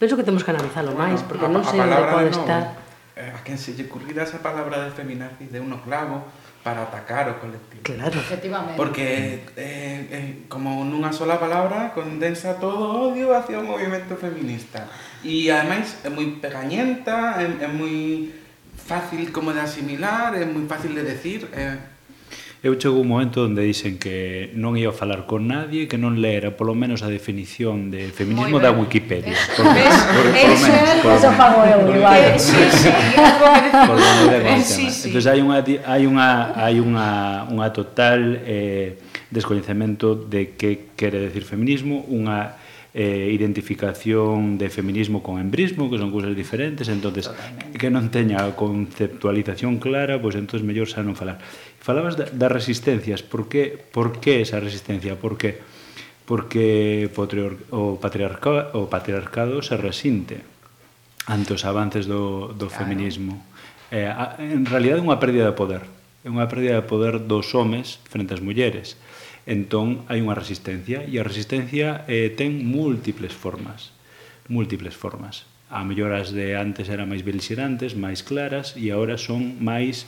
Penso 0.00 0.16
que 0.16 0.24
temos 0.24 0.40
que 0.40 0.56
analizalo 0.56 0.96
máis, 0.96 1.20
porque 1.28 1.44
non 1.44 1.60
sei 1.60 1.84
onde 1.84 2.00
pode 2.08 2.32
estar. 2.32 2.80
Eh, 3.20 3.28
A 3.28 3.44
quen 3.44 3.60
se 3.60 3.76
lle 3.76 3.84
currira 3.84 4.24
esa 4.24 4.40
palabra 4.40 4.88
de 4.88 4.96
feminazi 4.96 5.44
de 5.44 5.60
unos 5.60 5.84
clavos, 5.84 6.24
para 6.62 6.82
atacar 6.82 7.28
o 7.28 7.40
colectivo. 7.40 7.82
Claro. 7.82 8.18
Efectivamente. 8.20 8.76
Porque 8.76 9.44
eh, 9.56 10.06
eh, 10.12 10.34
como 10.48 10.84
nunha 10.84 11.12
sola 11.12 11.40
palabra 11.40 11.92
condensa 11.96 12.60
todo 12.60 13.10
odio 13.10 13.32
hacia 13.32 13.58
o 13.58 13.64
movimento 13.64 14.16
feminista. 14.16 14.84
E 15.24 15.48
ademais 15.50 16.04
é 16.04 16.10
moi 16.12 16.36
pegañenta, 16.40 17.40
é 17.40 17.68
moi 17.68 18.28
fácil 18.76 19.32
como 19.32 19.52
de 19.52 19.60
asimilar, 19.60 20.36
é 20.36 20.44
moi 20.44 20.68
fácil 20.68 20.92
de 20.92 21.02
decir. 21.02 21.48
É... 21.52 21.99
eu 22.62 22.76
chegou 22.76 23.00
un 23.00 23.08
momento 23.08 23.48
onde 23.48 23.64
dixen 23.64 23.96
que 23.96 24.52
non 24.52 24.76
ia 24.76 24.92
falar 24.92 25.24
con 25.24 25.48
nadie, 25.48 25.88
que 25.88 25.96
non 25.96 26.20
lera 26.20 26.52
polo 26.52 26.76
menos 26.76 27.00
a 27.00 27.08
definición 27.08 27.88
de 27.88 28.12
feminismo 28.12 28.60
da 28.60 28.68
Wikipedia. 28.68 29.32
Por, 29.56 29.64
por, 29.64 29.76
por, 29.76 30.24
por 30.28 30.56
menos, 30.60 31.00
por, 31.00 31.12
eso 31.16 31.30
pago 31.40 31.64
eu, 31.64 31.80
igual. 31.88 32.20
Eh, 32.20 32.38
sí, 32.38 32.60
sí, 32.68 32.88
por 33.88 33.96
menos, 33.96 34.64
sí, 34.68 34.92
sí. 34.92 35.08
Entón, 35.08 35.24
hai 35.24 35.40
unha 35.40 35.58
hai 35.88 36.04
unha 36.04 36.28
hai 36.52 36.76
unha 36.76 37.08
unha 37.48 37.68
total 37.72 38.44
eh 38.44 39.00
descoñecemento 39.30 40.14
de 40.14 40.58
que 40.58 40.92
quere 40.98 41.22
decir 41.22 41.46
feminismo, 41.46 42.04
unha 42.10 42.60
eh, 42.92 43.30
identificación 43.32 44.58
de 44.58 44.68
feminismo 44.68 45.22
con 45.22 45.38
embrismo, 45.38 45.90
que 45.90 45.98
son 45.98 46.10
cousas 46.10 46.34
diferentes, 46.34 46.88
entonces 46.88 47.30
Totalmente. 47.30 47.78
que 47.78 47.88
non 47.90 48.10
teña 48.10 48.42
a 48.42 48.58
conceptualización 48.58 49.78
clara, 49.78 50.18
pois 50.18 50.34
pues, 50.34 50.42
entonces 50.42 50.66
mellor 50.66 50.90
xa 50.90 51.06
non 51.06 51.14
falar 51.14 51.38
falabas 51.90 52.14
da, 52.14 52.30
das 52.30 52.52
resistencias, 52.54 53.26
por 53.26 53.50
que, 53.50 53.74
por 53.74 54.22
que 54.22 54.46
esa 54.46 54.62
resistencia? 54.62 55.18
Por 55.18 55.34
que? 55.34 55.58
Porque 56.22 57.10
o 57.10 57.98
patriarcado, 57.98 58.70
o 58.78 58.86
patriarcado 58.86 59.58
se 59.66 59.74
resinte 59.74 60.46
ante 61.26 61.50
os 61.58 61.66
avances 61.66 62.06
do, 62.06 62.54
do 62.54 62.70
claro. 62.70 62.86
feminismo. 62.86 63.42
Eh, 63.90 64.06
en 64.38 64.62
realidad 64.70 65.02
é 65.02 65.02
unha 65.02 65.18
pérdida 65.18 65.50
de 65.50 65.58
poder. 65.58 65.82
É 66.22 66.30
unha 66.30 66.46
pérdida 66.46 66.78
de 66.78 66.86
poder 66.86 67.18
dos 67.26 67.50
homes 67.58 67.98
frente 68.06 68.38
ás 68.38 68.42
mulleres. 68.42 68.94
Entón, 69.42 70.06
hai 70.06 70.22
unha 70.22 70.38
resistencia, 70.38 71.02
e 71.02 71.18
a 71.18 71.26
resistencia 71.26 72.06
eh, 72.06 72.30
ten 72.30 72.62
múltiples 72.62 73.34
formas. 73.34 73.90
Múltiples 74.46 74.94
formas. 74.94 75.50
A 75.66 75.82
mellor 75.82 76.14
as 76.14 76.30
de 76.30 76.54
antes 76.54 76.86
eran 76.86 77.10
máis 77.10 77.26
belixerantes, 77.26 77.98
máis 77.98 78.22
claras, 78.22 78.78
e 78.78 78.94
agora 78.94 79.18
son 79.18 79.58
máis 79.58 80.06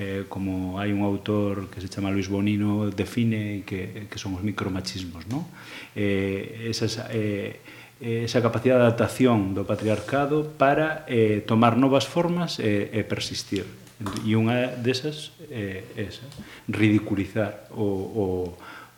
eh, 0.00 0.24
como 0.32 0.80
hai 0.80 0.96
un 0.96 1.04
autor 1.04 1.68
que 1.68 1.84
se 1.84 1.92
chama 1.92 2.08
Luis 2.08 2.32
Bonino 2.32 2.88
define 2.88 3.68
que, 3.68 4.08
que 4.08 4.16
son 4.16 4.32
os 4.32 4.42
micromachismos 4.42 5.28
¿no? 5.28 5.44
Eh, 5.92 6.72
esas, 6.72 7.04
eh, 7.12 7.60
esa 8.00 8.40
capacidade 8.40 8.80
de 8.80 8.86
adaptación 8.88 9.52
do 9.52 9.68
patriarcado 9.68 10.56
para 10.56 11.04
eh, 11.04 11.44
tomar 11.44 11.76
novas 11.76 12.08
formas 12.08 12.56
e, 12.56 12.88
eh, 12.88 13.04
e 13.04 13.04
persistir 13.04 13.68
e 14.24 14.32
unha 14.32 14.72
desas 14.80 15.36
é 15.52 15.84
eh, 15.92 16.08
esa, 16.08 16.24
ridiculizar 16.64 17.68
o, 17.76 17.84
o, 17.84 18.26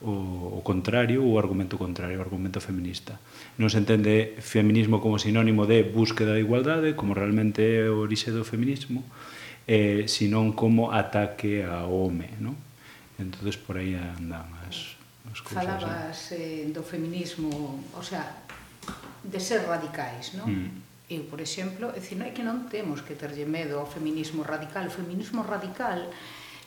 o, 0.07 0.13
o 0.55 0.61
contrario 0.63 1.27
o 1.27 1.35
argumento 1.35 1.75
contrario, 1.75 2.23
o 2.23 2.23
argumento 2.23 2.63
feminista 2.63 3.19
non 3.59 3.67
se 3.67 3.83
entende 3.83 4.39
feminismo 4.39 5.03
como 5.03 5.19
sinónimo 5.19 5.67
de 5.67 5.83
búsqueda 5.83 6.39
de 6.39 6.47
igualdade 6.47 6.95
como 6.95 7.19
realmente 7.19 7.83
é 7.83 7.91
o 7.91 8.07
orixe 8.07 8.31
do 8.31 8.47
feminismo 8.47 9.03
eh, 9.67 10.09
senón 10.11 10.53
como 10.53 10.91
ataque 10.91 11.63
ao 11.63 11.91
home, 11.91 12.29
non? 12.43 12.59
entonces 13.19 13.57
por 13.57 13.79
aí 13.79 13.95
andan 13.95 14.51
as, 14.67 14.99
as 15.31 15.39
cousas. 15.41 15.63
Falabas 15.63 16.19
eh, 16.35 16.67
do 16.75 16.83
feminismo, 16.83 17.51
o 17.95 18.03
sea, 18.03 18.43
de 19.23 19.39
ser 19.39 19.63
radicais, 19.67 20.35
non? 20.35 20.51
Mm. 20.51 20.71
Eu, 21.13 21.29
por 21.29 21.41
exemplo, 21.45 21.93
é 21.93 22.01
dicir, 22.01 22.17
non 22.17 22.27
é 22.27 22.33
que 22.33 22.41
non 22.41 22.67
temos 22.73 23.05
que 23.05 23.15
terlle 23.15 23.45
medo 23.45 23.77
ao 23.79 23.87
feminismo 23.87 24.43
radical. 24.43 24.89
O 24.89 24.93
feminismo 24.93 25.45
radical 25.45 26.09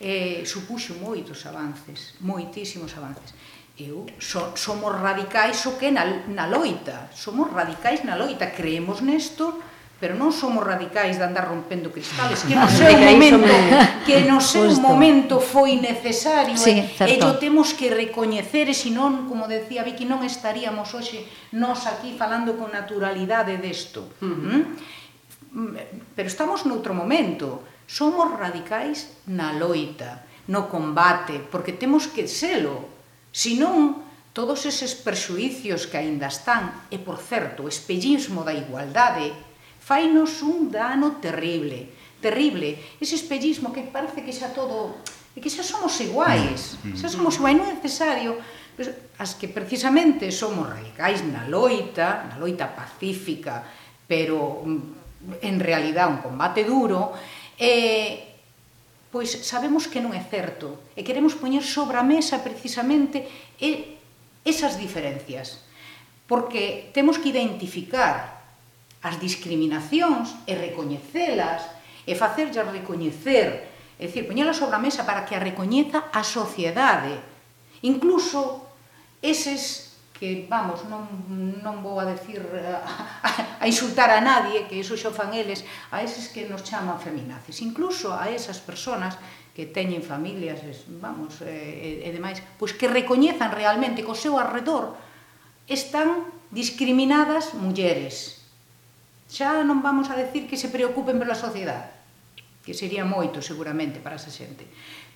eh, 0.00 0.46
supuxo 0.46 0.94
moitos 1.02 1.44
avances, 1.44 2.14
moitísimos 2.22 2.94
avances. 2.94 3.34
Eu, 3.76 4.06
so, 4.22 4.56
somos 4.56 4.94
radicais 4.96 5.60
o 5.66 5.76
que 5.76 5.90
na, 5.92 6.24
na 6.32 6.46
loita, 6.48 7.12
somos 7.12 7.52
radicais 7.52 8.06
na 8.06 8.16
loita, 8.16 8.48
creemos 8.48 9.04
nesto, 9.04 9.60
pero 9.96 10.12
non 10.12 10.28
somos 10.28 10.60
radicais 10.60 11.16
de 11.16 11.24
andar 11.24 11.48
rompendo 11.48 11.88
cristales, 11.88 12.44
que 12.44 12.52
no 12.60 12.68
seu 12.68 12.92
momento, 12.92 13.48
que 14.06 14.16
no 14.28 14.38
seu 14.44 14.68
Justo. 14.68 14.84
momento 14.84 15.40
foi 15.40 15.80
necesario, 15.80 16.52
sí, 16.52 16.84
eh, 17.00 17.16
e 17.16 17.16
lo 17.16 17.40
temos 17.40 17.72
que 17.72 17.88
recoñecer, 17.88 18.68
e 18.68 18.76
senón, 18.76 19.24
como 19.24 19.48
decía 19.48 19.80
Vicky, 19.88 20.04
non 20.04 20.20
estaríamos 20.20 20.92
hoxe 20.92 21.24
nós 21.56 21.88
aquí 21.88 22.12
falando 22.12 22.60
con 22.60 22.76
naturalidade 22.76 23.56
desto. 23.56 24.12
Uh 24.20 24.28
-huh. 24.28 24.62
Pero 26.12 26.28
estamos 26.28 26.68
noutro 26.68 26.92
momento, 26.92 27.64
somos 27.88 28.28
radicais 28.36 29.16
na 29.24 29.56
loita, 29.56 30.28
no 30.52 30.68
combate, 30.68 31.40
porque 31.40 31.72
temos 31.72 32.04
que 32.12 32.28
selo, 32.28 32.84
senón 33.32 34.04
todos 34.36 34.68
eses 34.68 34.92
perxuicios 34.92 35.88
que 35.88 35.96
aínda 35.96 36.28
están, 36.28 36.84
e 36.92 37.00
por 37.00 37.16
certo, 37.16 37.64
o 37.64 37.72
espellismo 37.72 38.44
da 38.44 38.52
igualdade 38.52 39.32
fainos 39.86 40.42
un 40.42 40.66
dano 40.66 41.22
terrible, 41.22 41.86
terrible. 42.18 42.74
Ese 42.98 43.14
espellismo 43.14 43.70
que 43.70 43.86
parece 43.86 44.26
que 44.26 44.34
xa 44.34 44.50
todo, 44.50 44.98
que 45.38 45.46
xa 45.46 45.62
somos 45.62 45.94
iguais, 46.02 46.74
mm, 46.82 46.90
mm. 46.90 46.96
xa 46.98 47.06
somos 47.06 47.38
iguais, 47.38 47.54
non 47.54 47.70
é 47.70 47.78
necesario 47.78 48.34
pues, 48.74 48.90
as 49.22 49.38
que 49.38 49.46
precisamente 49.46 50.34
somos 50.34 50.66
radicais 50.66 51.22
na 51.22 51.46
loita, 51.46 52.26
na 52.26 52.34
loita 52.34 52.66
pacífica, 52.66 53.62
pero 54.10 54.66
mm, 54.66 55.46
en 55.46 55.56
realidad 55.62 56.10
un 56.10 56.18
combate 56.18 56.66
duro, 56.66 57.14
eh, 57.54 58.34
pois 59.14 59.30
sabemos 59.46 59.86
que 59.86 60.02
non 60.02 60.10
é 60.18 60.22
certo 60.26 60.90
e 60.98 61.06
queremos 61.06 61.38
poñer 61.38 61.62
sobre 61.62 61.94
a 61.94 62.02
mesa 62.02 62.42
precisamente 62.42 63.22
esas 64.42 64.74
diferencias, 64.82 65.62
porque 66.26 66.90
temos 66.90 67.22
que 67.22 67.30
identificar 67.30 68.35
as 69.02 69.16
discriminacións 69.20 70.32
e 70.48 70.56
recoñecelas 70.56 71.64
e 72.06 72.14
facerllas 72.14 72.70
recoñecer, 72.70 73.66
é 73.98 74.06
dicir, 74.06 74.28
poñelas 74.28 74.56
sobre 74.56 74.76
a 74.76 74.82
mesa 74.82 75.02
para 75.02 75.24
que 75.26 75.34
a 75.34 75.42
recoñeza 75.42 76.08
a 76.12 76.22
sociedade. 76.22 77.18
Incluso 77.82 78.62
eses 79.20 79.86
que, 80.16 80.46
vamos, 80.48 80.88
non, 80.88 81.04
non 81.60 81.84
vou 81.84 82.00
a 82.00 82.08
decir 82.08 82.40
a, 82.56 83.60
a 83.60 83.64
insultar 83.68 84.08
a 84.08 84.24
nadie, 84.24 84.64
que 84.64 84.80
iso 84.80 84.96
xo 84.96 85.12
fan 85.12 85.36
eles, 85.36 85.66
a 85.92 86.00
eses 86.00 86.32
que 86.32 86.48
nos 86.48 86.64
chaman 86.64 86.96
feminazis, 86.96 87.60
incluso 87.60 88.14
a 88.14 88.32
esas 88.32 88.62
personas 88.62 89.20
que 89.52 89.68
teñen 89.68 90.04
familias, 90.04 90.60
vamos, 91.00 91.40
e, 91.40 92.04
e 92.04 92.08
demais, 92.12 92.40
pois 92.60 92.76
que 92.76 92.88
recoñezan 92.88 93.52
realmente 93.52 94.04
que 94.04 94.12
o 94.12 94.16
seu 94.16 94.36
arredor 94.36 94.96
están 95.68 96.28
discriminadas 96.52 97.56
mulleres, 97.56 98.45
xa 99.26 99.66
non 99.66 99.82
vamos 99.82 100.06
a 100.08 100.18
decir 100.18 100.46
que 100.46 100.58
se 100.58 100.70
preocupen 100.70 101.18
pola 101.18 101.34
sociedade, 101.34 101.90
que 102.62 102.74
sería 102.74 103.06
moito 103.06 103.42
seguramente 103.42 103.98
para 103.98 104.18
esa 104.18 104.30
xente, 104.30 104.66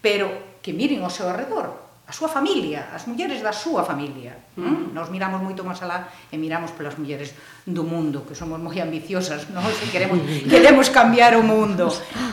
pero 0.03 0.59
que 0.62 0.75
miren 0.75 1.03
ao 1.03 1.11
seu 1.11 1.31
arredor, 1.31 1.90
a 2.11 2.12
súa 2.12 2.27
familia, 2.27 2.90
as 2.90 3.07
mulleres 3.07 3.38
da 3.38 3.55
súa 3.55 3.87
familia. 3.87 4.35
Mm? 4.59 4.90
Nos 4.90 5.14
miramos 5.14 5.38
moito 5.46 5.62
máis 5.62 5.79
alá 5.79 6.11
e 6.27 6.35
miramos 6.35 6.75
pelas 6.75 6.99
mulleres 6.99 7.31
do 7.62 7.87
mundo, 7.87 8.27
que 8.27 8.35
somos 8.35 8.59
moi 8.59 8.75
ambiciosas, 8.83 9.46
non? 9.55 9.62
Se 9.70 9.87
queremos, 9.94 10.18
queremos 10.51 10.90
cambiar 10.90 11.38
o 11.38 11.46
mundo. 11.46 11.87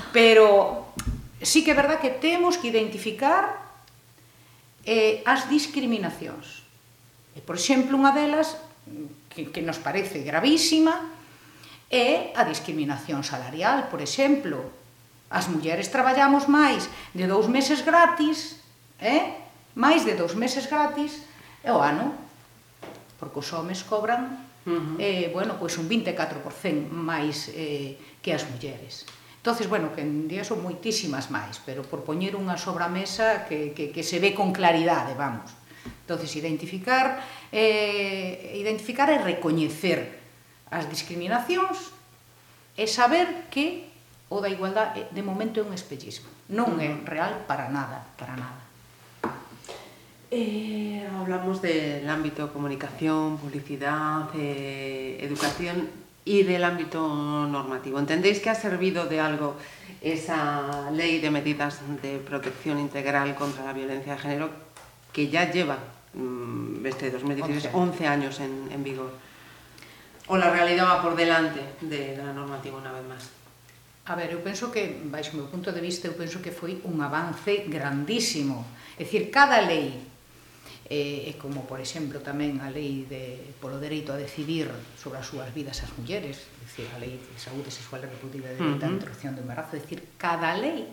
Pero 0.10 0.90
sí 1.46 1.62
que 1.62 1.74
é 1.74 1.78
verdad 1.78 2.02
que 2.02 2.10
temos 2.10 2.58
que 2.58 2.74
identificar 2.74 3.70
eh, 4.82 5.22
as 5.30 5.46
discriminacións. 5.46 6.66
E, 7.38 7.46
por 7.46 7.54
exemplo, 7.54 7.94
unha 7.94 8.18
delas 8.18 8.58
que, 9.30 9.54
que 9.54 9.62
nos 9.62 9.78
parece 9.78 10.26
gravísima 10.26 11.17
é 11.92 12.36
a 12.36 12.44
discriminación 12.44 13.24
salarial, 13.24 13.88
por 13.88 14.04
exemplo. 14.04 14.60
As 15.28 15.52
mulleres 15.52 15.92
traballamos 15.92 16.48
máis 16.48 16.88
de 17.12 17.28
dous 17.28 17.52
meses 17.52 17.84
gratis, 17.84 18.64
eh? 19.00 19.36
máis 19.76 20.08
de 20.08 20.16
dous 20.16 20.36
meses 20.36 20.68
gratis 20.72 21.24
ao 21.68 21.84
ano, 21.84 22.16
porque 23.20 23.40
os 23.40 23.50
homes 23.52 23.84
cobran 23.84 24.48
Uh 24.68 24.74
-huh. 24.74 24.96
eh, 25.00 25.32
bueno, 25.32 25.56
pois 25.56 25.80
un 25.80 25.88
24% 25.88 26.92
máis 26.92 27.48
eh, 27.56 27.96
que 28.20 28.36
as 28.36 28.44
mulleres. 28.44 29.08
Entonces, 29.40 29.72
bueno, 29.72 29.96
que 29.96 30.04
en 30.04 30.28
día 30.28 30.44
son 30.44 30.60
moitísimas 30.60 31.32
máis, 31.32 31.56
pero 31.64 31.88
por 31.88 32.04
poñer 32.04 32.36
unha 32.36 32.60
sobramesa 32.60 33.48
que, 33.48 33.72
que, 33.72 33.96
que 33.96 34.04
se 34.04 34.20
ve 34.20 34.36
con 34.36 34.52
claridade, 34.52 35.16
vamos. 35.16 35.56
Entonces, 36.04 36.36
identificar, 36.36 37.24
eh, 37.48 38.60
identificar 38.60 39.08
e 39.08 39.24
recoñecer 39.24 40.27
as 40.72 40.90
discriminacións 40.90 41.94
e 42.78 42.86
saber 42.86 43.50
que 43.50 43.88
o 44.30 44.44
da 44.44 44.52
igualdade 44.52 45.08
de 45.12 45.24
momento 45.24 45.60
é 45.60 45.64
un 45.64 45.72
espellismo. 45.72 46.28
Non 46.52 46.76
é 46.84 46.92
real 47.08 47.48
para 47.48 47.72
nada, 47.72 48.04
para 48.20 48.36
nada. 48.36 48.68
Eh, 50.28 51.08
hablamos 51.08 51.64
del 51.64 52.04
ámbito 52.10 52.52
comunicación, 52.52 53.40
publicidad, 53.40 54.28
eh, 54.36 55.24
educación 55.24 55.88
y 56.28 56.44
del 56.44 56.68
ámbito 56.68 57.00
normativo. 57.48 58.00
¿Entendéis 58.00 58.44
que 58.44 58.52
ha 58.52 58.56
servido 58.56 59.08
de 59.08 59.24
algo 59.24 59.56
esa 60.04 60.92
ley 60.92 61.24
de 61.24 61.32
medidas 61.32 61.80
de 62.04 62.20
protección 62.20 62.80
integral 62.80 63.36
contra 63.36 63.64
la 63.64 63.72
violencia 63.72 64.14
de 64.14 64.20
género 64.20 64.50
que 65.16 65.30
ya 65.32 65.50
lleva 65.50 65.80
mmm, 66.14 66.86
este 66.86 67.10
2016 67.10 67.72
11 67.72 68.08
años 68.08 68.40
en, 68.42 68.68
en 68.70 68.84
vigor? 68.84 69.27
O 70.28 70.36
la 70.36 70.52
realidade 70.52 70.92
va 70.92 71.00
por 71.02 71.16
delante 71.16 71.80
de, 71.80 72.20
da 72.20 72.36
normativa 72.36 72.76
unha 72.76 72.92
vez 72.92 73.06
máis. 73.08 73.26
A 74.12 74.16
ver, 74.16 74.36
eu 74.36 74.44
penso 74.44 74.68
que, 74.68 75.08
baixo 75.08 75.32
o 75.36 75.40
meu 75.40 75.48
punto 75.48 75.72
de 75.72 75.80
vista, 75.80 76.12
eu 76.12 76.20
penso 76.20 76.44
que 76.44 76.52
foi 76.52 76.84
un 76.84 77.00
avance 77.00 77.64
grandísimo. 77.72 78.64
É 79.00 79.08
dicir, 79.08 79.32
cada 79.32 79.64
lei, 79.64 79.96
eh, 80.92 81.32
como 81.40 81.64
por 81.64 81.80
exemplo 81.80 82.20
tamén 82.20 82.60
a 82.60 82.68
lei 82.68 83.08
de, 83.08 83.56
polo 83.60 83.80
dereito 83.80 84.12
a 84.12 84.20
decidir 84.20 84.68
sobre 85.00 85.20
as 85.20 85.28
súas 85.28 85.48
vidas 85.56 85.80
as 85.80 85.96
mulleres, 85.96 86.44
é 86.44 86.64
dicir, 86.64 86.88
a 86.92 87.00
lei 87.00 87.20
de 87.20 87.40
saúde 87.40 87.72
sexual 87.72 88.04
e 88.04 88.12
reproductiva 88.12 88.52
de 88.52 88.60
uh 88.60 88.76
-huh. 88.76 88.84
interrupción 88.84 89.32
do 89.32 89.44
embarazo, 89.44 89.76
é 89.76 89.84
dicir, 89.84 90.12
cada 90.20 90.52
lei 90.60 90.92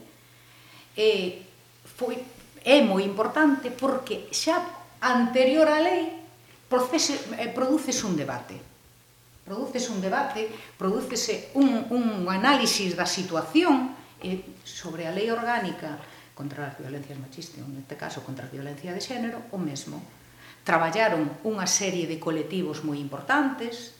eh, 0.94 1.42
foi, 1.82 2.22
é 2.62 2.82
moi 2.86 3.02
importante 3.02 3.74
porque 3.74 4.30
xa 4.30 4.62
anterior 5.02 5.66
á 5.66 5.82
lei 5.82 6.22
procese, 6.70 7.18
eh, 7.34 7.50
produces 7.50 7.98
un 8.06 8.14
debate 8.14 8.73
Producese 9.44 9.92
un 9.92 10.00
debate, 10.00 10.48
producese 10.80 11.52
eh, 11.52 11.60
un, 11.60 11.84
un 11.92 12.24
análisis 12.32 12.96
da 12.96 13.04
situación 13.04 13.92
eh, 14.24 14.40
sobre 14.64 15.04
a 15.04 15.12
lei 15.12 15.28
orgánica 15.28 16.00
contra 16.32 16.72
as 16.72 16.80
violencias 16.80 17.20
machistas, 17.20 17.60
neste 17.68 17.94
caso 17.94 18.24
contra 18.24 18.48
a 18.48 18.52
violencia 18.52 18.90
de 18.96 19.04
xénero, 19.04 19.44
o 19.52 19.60
mesmo. 19.60 20.00
Traballaron 20.64 21.28
unha 21.44 21.68
serie 21.68 22.08
de 22.08 22.16
colectivos 22.16 22.80
moi 22.82 22.96
importantes, 22.96 23.92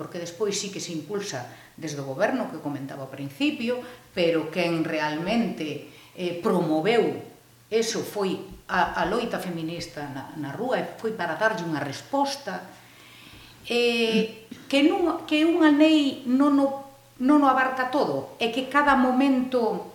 porque 0.00 0.16
despois 0.16 0.56
sí 0.56 0.72
que 0.72 0.80
se 0.80 0.96
impulsa 0.96 1.44
desde 1.76 2.00
o 2.00 2.08
goberno 2.08 2.48
que 2.48 2.64
comentaba 2.64 3.04
ao 3.04 3.12
principio, 3.12 3.84
pero 4.16 4.48
quen 4.48 4.82
realmente 4.82 5.92
eh, 6.16 6.40
promoveu 6.40 7.30
eso 7.70 8.02
foi 8.02 8.34
a, 8.66 8.98
a 8.98 9.06
loita 9.06 9.38
feminista 9.38 10.02
na, 10.10 10.34
na 10.42 10.50
rúa, 10.50 10.82
e 10.82 10.84
foi 10.98 11.14
para 11.14 11.38
darlle 11.38 11.62
unha 11.62 11.78
resposta. 11.78 12.66
Eh, 13.62 14.50
que, 14.70 14.86
non, 14.86 15.26
que 15.26 15.42
unha 15.42 15.74
lei 15.74 16.22
non 16.30 16.54
o, 16.62 16.86
non 17.18 17.42
o 17.42 17.50
abarca 17.50 17.90
todo, 17.90 18.38
é 18.38 18.54
que 18.54 18.70
cada 18.70 18.94
momento, 18.94 19.90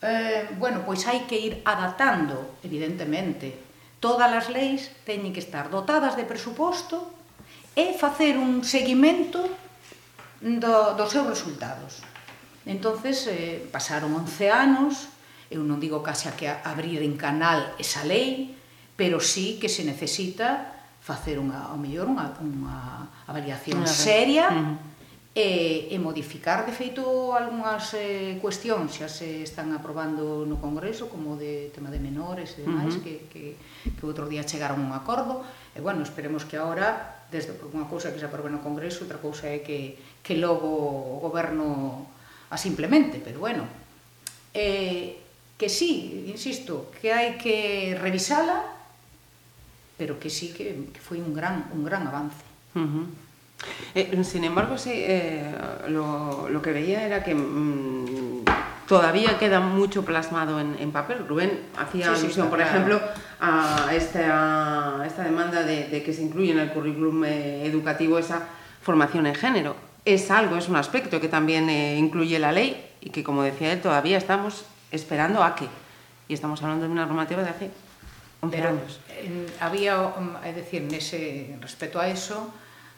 eh, 0.00 0.48
bueno, 0.56 0.80
pois 0.88 1.04
hai 1.04 1.28
que 1.28 1.36
ir 1.36 1.60
adaptando, 1.68 2.56
evidentemente. 2.64 3.52
Todas 4.00 4.32
as 4.32 4.48
leis 4.48 4.88
teñen 5.04 5.36
que 5.36 5.44
estar 5.44 5.68
dotadas 5.68 6.16
de 6.16 6.24
presuposto 6.24 7.12
e 7.76 7.92
facer 7.92 8.40
un 8.40 8.64
seguimento 8.64 9.44
do, 10.40 10.96
dos 10.96 11.12
seus 11.12 11.28
resultados. 11.28 12.00
Entonces 12.64 13.28
eh, 13.28 13.60
pasaron 13.68 14.16
11 14.16 14.48
anos, 14.48 15.12
eu 15.52 15.60
non 15.60 15.76
digo 15.76 16.00
case 16.00 16.32
a 16.32 16.36
que 16.36 16.48
abrir 16.48 17.04
en 17.04 17.20
canal 17.20 17.76
esa 17.76 18.00
lei, 18.08 18.56
pero 18.96 19.20
sí 19.20 19.60
que 19.60 19.68
se 19.68 19.84
necesita 19.84 20.73
facer 21.04 21.36
unha, 21.36 21.68
ao 21.68 21.76
mellor 21.76 22.08
unha, 22.08 22.32
unha 22.40 23.04
avaliación 23.28 23.84
claro. 23.84 23.92
seria 23.92 24.48
uh 24.48 24.56
-huh. 24.56 24.76
e, 25.36 25.48
e 25.92 25.96
modificar 26.00 26.64
de 26.64 26.72
feito 26.72 27.04
algunhas 27.36 27.92
eh, 27.92 28.40
cuestións 28.40 28.96
xa 28.96 29.12
se 29.12 29.44
están 29.44 29.76
aprobando 29.76 30.48
no 30.48 30.56
Congreso 30.56 31.12
como 31.12 31.36
de 31.36 31.68
tema 31.76 31.92
de 31.92 32.00
menores 32.00 32.56
e 32.56 32.64
demais 32.64 32.96
uh 32.96 32.96
-huh. 32.96 33.04
que, 33.04 33.14
que, 33.28 33.42
que 33.92 34.02
outro 34.08 34.24
día 34.32 34.48
chegaron 34.48 34.80
a 34.80 34.86
un 34.88 34.92
acordo 34.96 35.44
e 35.76 35.84
bueno, 35.84 36.00
esperemos 36.00 36.48
que 36.48 36.56
agora 36.56 37.20
desde 37.28 37.52
unha 37.76 37.84
cousa 37.84 38.08
que 38.08 38.16
se 38.16 38.24
aprobe 38.24 38.48
no 38.48 38.64
Congreso 38.64 39.04
outra 39.04 39.20
cousa 39.20 39.52
é 39.52 39.60
que, 39.60 40.00
que 40.24 40.40
logo 40.40 40.72
o 40.72 41.20
goberno 41.20 42.08
a 42.48 42.56
simplemente 42.56 43.20
pero 43.20 43.44
bueno 43.44 43.68
eh, 44.56 45.20
que 45.58 45.68
sí, 45.68 46.26
insisto, 46.26 46.90
que 46.98 47.12
hai 47.14 47.38
que 47.38 47.94
revisala 48.00 48.73
pero 49.96 50.18
que 50.18 50.30
sí 50.30 50.52
que, 50.52 50.90
que 50.92 51.00
foi 51.00 51.20
un 51.22 51.34
gran, 51.34 51.70
un 51.72 51.84
gran 51.84 52.06
avance. 52.06 52.42
Uh 52.74 52.80
-huh. 52.80 53.06
Eh, 53.94 54.24
sin 54.24 54.44
embargo, 54.44 54.76
sí, 54.76 54.90
eh, 54.92 55.54
lo, 55.88 56.48
lo, 56.48 56.60
que 56.60 56.72
veía 56.72 57.06
era 57.06 57.22
que 57.22 57.34
mmm, 57.34 58.44
todavía 58.86 59.38
queda 59.38 59.60
mucho 59.60 60.04
plasmado 60.04 60.60
en, 60.60 60.76
en 60.78 60.90
papel. 60.90 61.26
Rubén 61.26 61.60
hacía 61.78 62.14
sí, 62.14 62.26
alusión, 62.26 62.46
sí, 62.46 62.50
por 62.50 62.58
claro. 62.58 62.70
ejemplo, 62.70 63.00
a 63.40 63.88
esta, 63.94 65.00
a 65.00 65.06
esta 65.06 65.22
demanda 65.22 65.62
de, 65.62 65.88
de, 65.88 66.02
que 66.02 66.12
se 66.12 66.22
incluya 66.22 66.52
en 66.52 66.58
el 66.58 66.70
currículum 66.72 67.24
eh, 67.24 67.64
educativo 67.64 68.18
esa 68.18 68.42
formación 68.82 69.26
en 69.26 69.34
género. 69.34 69.76
Es 70.04 70.30
algo, 70.30 70.56
es 70.56 70.68
un 70.68 70.76
aspecto 70.76 71.20
que 71.20 71.28
también 71.28 71.70
incluye 71.70 72.38
la 72.38 72.52
ley 72.52 72.76
y 73.00 73.08
que, 73.08 73.24
como 73.24 73.42
decía 73.42 73.72
él, 73.72 73.80
todavía 73.80 74.18
estamos 74.18 74.66
esperando 74.90 75.42
a 75.42 75.54
que. 75.54 75.66
Y 76.28 76.34
estamos 76.34 76.62
hablando 76.62 76.84
de 76.84 76.92
una 76.92 77.06
normativa 77.06 77.42
de 77.42 77.48
hace 77.48 77.70
Compramos. 78.50 79.00
Pero 79.08 79.24
en, 79.24 79.46
había, 79.60 80.00
um, 80.16 80.36
é 80.44 80.52
dicir, 80.52 80.84
nese 80.84 81.56
respecto 81.60 81.96
a 82.00 82.08
eso, 82.08 82.52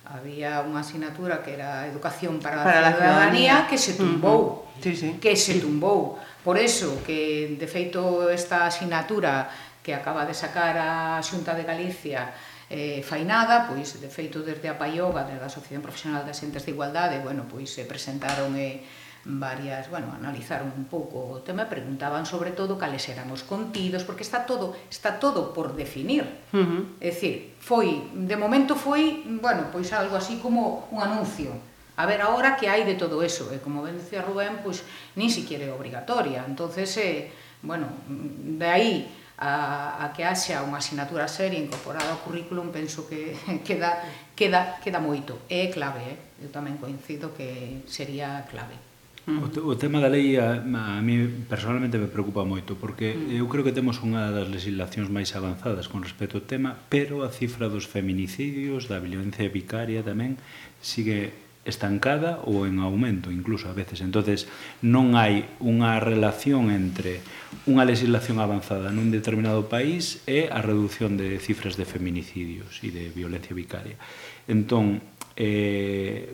había 0.06 0.62
unha 0.62 0.82
asignatura 0.82 1.42
que 1.42 1.58
era 1.58 1.86
Educación 1.90 2.38
para, 2.38 2.62
para 2.62 2.90
a 2.90 2.94
Ciudadanía, 2.94 3.66
ciudadanía 3.66 3.70
que 3.70 3.78
se 3.78 3.92
tumbou. 3.98 4.38
Uh 4.38 4.78
-huh. 4.78 4.82
sí, 4.82 4.92
sí. 4.94 5.08
Que 5.18 5.34
se 5.34 5.58
tumbou. 5.58 6.18
Por 6.46 6.56
eso 6.58 7.02
que, 7.02 7.58
de 7.58 7.66
feito, 7.66 8.30
esta 8.30 8.70
asignatura 8.70 9.50
que 9.82 9.94
acaba 9.94 10.26
de 10.26 10.34
sacar 10.34 10.78
a 10.78 11.18
Xunta 11.22 11.54
de 11.54 11.66
Galicia 11.66 12.30
eh, 12.70 13.02
Fainada, 13.02 13.70
pois 13.70 13.98
de 14.02 14.10
feito 14.10 14.42
desde 14.42 14.66
a 14.66 14.74
Paioga, 14.74 15.22
desde 15.22 15.42
a 15.42 15.50
Asociación 15.50 15.82
Profesional 15.82 16.26
das 16.26 16.42
Entes 16.42 16.66
de 16.66 16.74
Igualdade, 16.74 17.22
bueno, 17.22 17.46
pois 17.46 17.70
se 17.70 17.86
presentaron 17.86 18.54
e 18.58 18.82
eh, 18.82 19.05
varias, 19.26 19.90
bueno, 19.90 20.14
analizaron 20.14 20.70
un 20.70 20.86
pouco 20.86 21.18
o 21.18 21.42
tema, 21.42 21.66
preguntaban 21.66 22.24
sobre 22.24 22.54
todo 22.54 22.78
cales 22.78 23.02
eran 23.10 23.26
os 23.34 23.42
contidos, 23.42 24.06
porque 24.06 24.22
está 24.22 24.46
todo, 24.46 24.78
está 24.86 25.18
todo 25.18 25.50
por 25.50 25.74
definir. 25.74 26.22
Uh 26.54 26.62
-huh. 26.62 26.82
É 27.02 27.10
dicir, 27.10 27.58
foi, 27.58 28.06
de 28.14 28.36
momento 28.38 28.78
foi, 28.78 29.26
bueno, 29.26 29.66
pois 29.74 29.90
algo 29.90 30.14
así 30.14 30.38
como 30.38 30.86
un 30.94 31.02
anuncio. 31.02 31.50
A 31.98 32.06
ver 32.06 32.22
agora 32.22 32.54
que 32.54 32.70
hai 32.70 32.86
de 32.86 32.94
todo 32.94 33.18
eso, 33.26 33.50
e 33.50 33.58
como 33.58 33.82
ben 33.82 33.98
decía 33.98 34.22
Rubén, 34.22 34.62
pois 34.62 34.86
nin 35.18 35.26
siquiera 35.26 35.66
é 35.66 35.74
obrigatoria. 35.74 36.46
Entonces, 36.46 36.94
eh, 37.02 37.34
bueno, 37.66 37.90
de 38.06 38.68
aí 38.70 38.94
a, 39.42 40.06
a 40.06 40.14
que 40.14 40.22
haxa 40.22 40.62
unha 40.62 40.78
asignatura 40.78 41.26
seria 41.26 41.58
incorporada 41.58 42.14
ao 42.14 42.22
currículum, 42.22 42.70
penso 42.70 43.10
que 43.10 43.34
queda, 43.66 44.06
queda, 44.38 44.78
queda 44.78 45.02
moito. 45.02 45.34
É 45.50 45.66
clave, 45.74 46.14
eh? 46.14 46.16
eu 46.46 46.48
tamén 46.54 46.78
coincido 46.78 47.34
que 47.34 47.82
sería 47.90 48.46
clave. 48.46 48.85
O, 49.26 49.74
o 49.74 49.74
tema 49.74 49.98
da 49.98 50.06
lei 50.06 50.38
a, 50.38 50.62
a 50.62 51.02
mí 51.02 51.26
personalmente 51.50 51.98
me 51.98 52.06
preocupa 52.06 52.46
moito 52.46 52.78
porque 52.78 53.10
eu 53.34 53.50
creo 53.50 53.66
que 53.66 53.74
temos 53.74 53.98
unha 53.98 54.30
das 54.30 54.46
legislacións 54.46 55.10
máis 55.10 55.34
avanzadas 55.34 55.90
con 55.90 56.06
respecto 56.06 56.38
ao 56.38 56.46
tema 56.46 56.78
pero 56.86 57.26
a 57.26 57.30
cifra 57.34 57.66
dos 57.66 57.90
feminicidios 57.90 58.86
da 58.86 59.02
violencia 59.02 59.50
vicaria 59.50 60.06
tamén 60.06 60.38
sigue 60.78 61.34
estancada 61.66 62.38
ou 62.46 62.62
en 62.70 62.78
aumento 62.78 63.34
incluso 63.34 63.66
a 63.66 63.74
veces. 63.74 63.98
Entonces 63.98 64.46
non 64.80 65.18
hai 65.18 65.50
unha 65.58 65.98
relación 65.98 66.70
entre 66.70 67.18
unha 67.66 67.82
legislación 67.82 68.38
avanzada 68.38 68.94
nun 68.94 69.10
determinado 69.10 69.66
país 69.66 70.22
e 70.30 70.46
a 70.46 70.62
reducción 70.62 71.18
de 71.18 71.42
cifras 71.42 71.74
de 71.74 71.82
feminicidios 71.82 72.78
e 72.86 72.94
de 72.94 73.10
violencia 73.10 73.58
vicaria. 73.58 73.98
Entón 74.46 75.02
eh, 75.36 76.32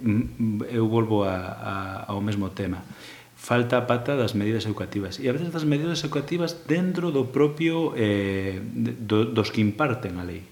eu 0.71 0.87
volvo 0.87 1.25
a, 1.27 1.37
a, 1.37 1.75
ao 2.07 2.23
mesmo 2.23 2.55
tema. 2.55 2.83
Falta 3.35 3.83
a 3.83 3.91
pata 3.91 4.15
das 4.15 4.39
medidas 4.39 4.65
educativas. 4.71 5.19
E 5.19 5.27
a 5.27 5.35
veces 5.35 5.51
das 5.51 5.67
medidas 5.67 5.99
educativas 6.07 6.63
dentro 6.63 7.11
do 7.11 7.35
propio 7.35 7.91
eh, 7.99 8.63
do, 8.63 9.27
dos 9.27 9.51
que 9.51 9.59
imparten 9.59 10.23
a 10.23 10.25
lei. 10.25 10.47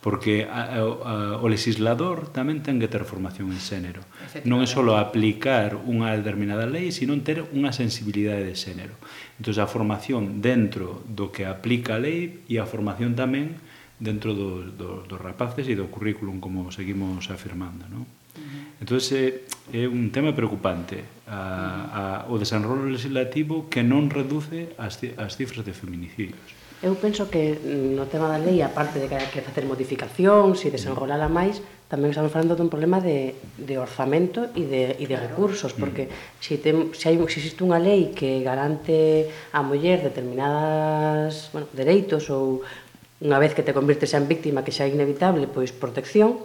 Porque 0.00 0.48
a, 0.50 0.74
a, 0.74 0.80
a, 0.82 1.14
o 1.38 1.46
legislador 1.46 2.32
tamén 2.32 2.64
ten 2.64 2.80
que 2.80 2.88
ter 2.88 3.04
formación 3.04 3.52
en 3.52 3.60
xénero. 3.60 4.02
Non 4.48 4.64
é 4.64 4.66
só 4.66 4.82
aplicar 4.96 5.76
unha 5.76 6.16
determinada 6.16 6.66
lei 6.66 6.90
sino 6.90 7.14
ter 7.20 7.44
unha 7.52 7.70
sensibilidade 7.70 8.48
de 8.48 8.56
xénero. 8.56 8.96
Entón 9.36 9.54
a 9.60 9.68
formación 9.68 10.40
dentro 10.40 11.04
do 11.06 11.30
que 11.30 11.44
aplica 11.44 12.00
a 12.00 12.02
lei 12.02 12.42
e 12.48 12.56
a 12.58 12.66
formación 12.66 13.14
tamén 13.14 13.60
dentro 14.02 14.34
do, 14.34 14.66
do, 14.74 14.90
dos 15.06 15.20
rapaces 15.22 15.70
e 15.70 15.78
do 15.78 15.86
currículum 15.86 16.42
como 16.42 16.74
seguimos 16.74 17.30
afirmando 17.30 17.86
non? 17.86 18.02
Entón 18.82 18.98
é, 18.98 19.46
é 19.70 19.86
un 19.86 20.10
tema 20.10 20.34
preocupante 20.34 21.22
a, 21.30 22.26
a, 22.26 22.32
o 22.32 22.34
desenrolo 22.34 22.90
legislativo 22.90 23.70
que 23.70 23.86
non 23.86 24.10
reduce 24.10 24.74
as, 24.74 24.98
as 25.14 25.38
cifras 25.38 25.62
de 25.62 25.70
feminicidios. 25.70 26.58
Eu 26.82 26.98
penso 26.98 27.30
que 27.30 27.54
mm, 27.54 27.94
no 27.94 28.10
tema 28.10 28.26
da 28.26 28.42
lei, 28.42 28.58
aparte 28.58 28.98
de 28.98 29.06
que 29.06 29.14
hai 29.14 29.30
que 29.30 29.38
facer 29.38 29.62
modificacións 29.62 30.66
e 30.66 30.74
desenrolala 30.74 31.30
máis, 31.30 31.62
tamén 31.86 32.10
estamos 32.10 32.34
falando 32.34 32.58
dun 32.58 32.66
problema 32.66 32.98
de, 32.98 33.38
de 33.54 33.78
orzamento 33.78 34.50
e 34.58 34.66
de, 34.66 34.98
e 34.98 35.06
de 35.06 35.14
recursos, 35.14 35.70
porque 35.78 36.10
mm. 36.10 36.42
se, 36.42 36.58
tem, 36.58 36.90
se, 36.90 37.06
hai, 37.06 37.14
se 37.30 37.38
existe 37.38 37.62
unha 37.62 37.78
lei 37.78 38.10
que 38.10 38.42
garante 38.42 39.30
a 39.54 39.62
muller 39.62 40.02
determinadas 40.02 41.54
bueno, 41.54 41.70
dereitos 41.70 42.26
ou 42.34 42.66
unha 43.22 43.38
vez 43.38 43.54
que 43.54 43.62
te 43.62 43.70
convirtes 43.70 44.10
en 44.18 44.26
víctima 44.26 44.66
que 44.66 44.74
xa 44.74 44.84
é 44.84 44.90
inevitable, 44.90 45.46
pois 45.46 45.70
protección, 45.70 46.42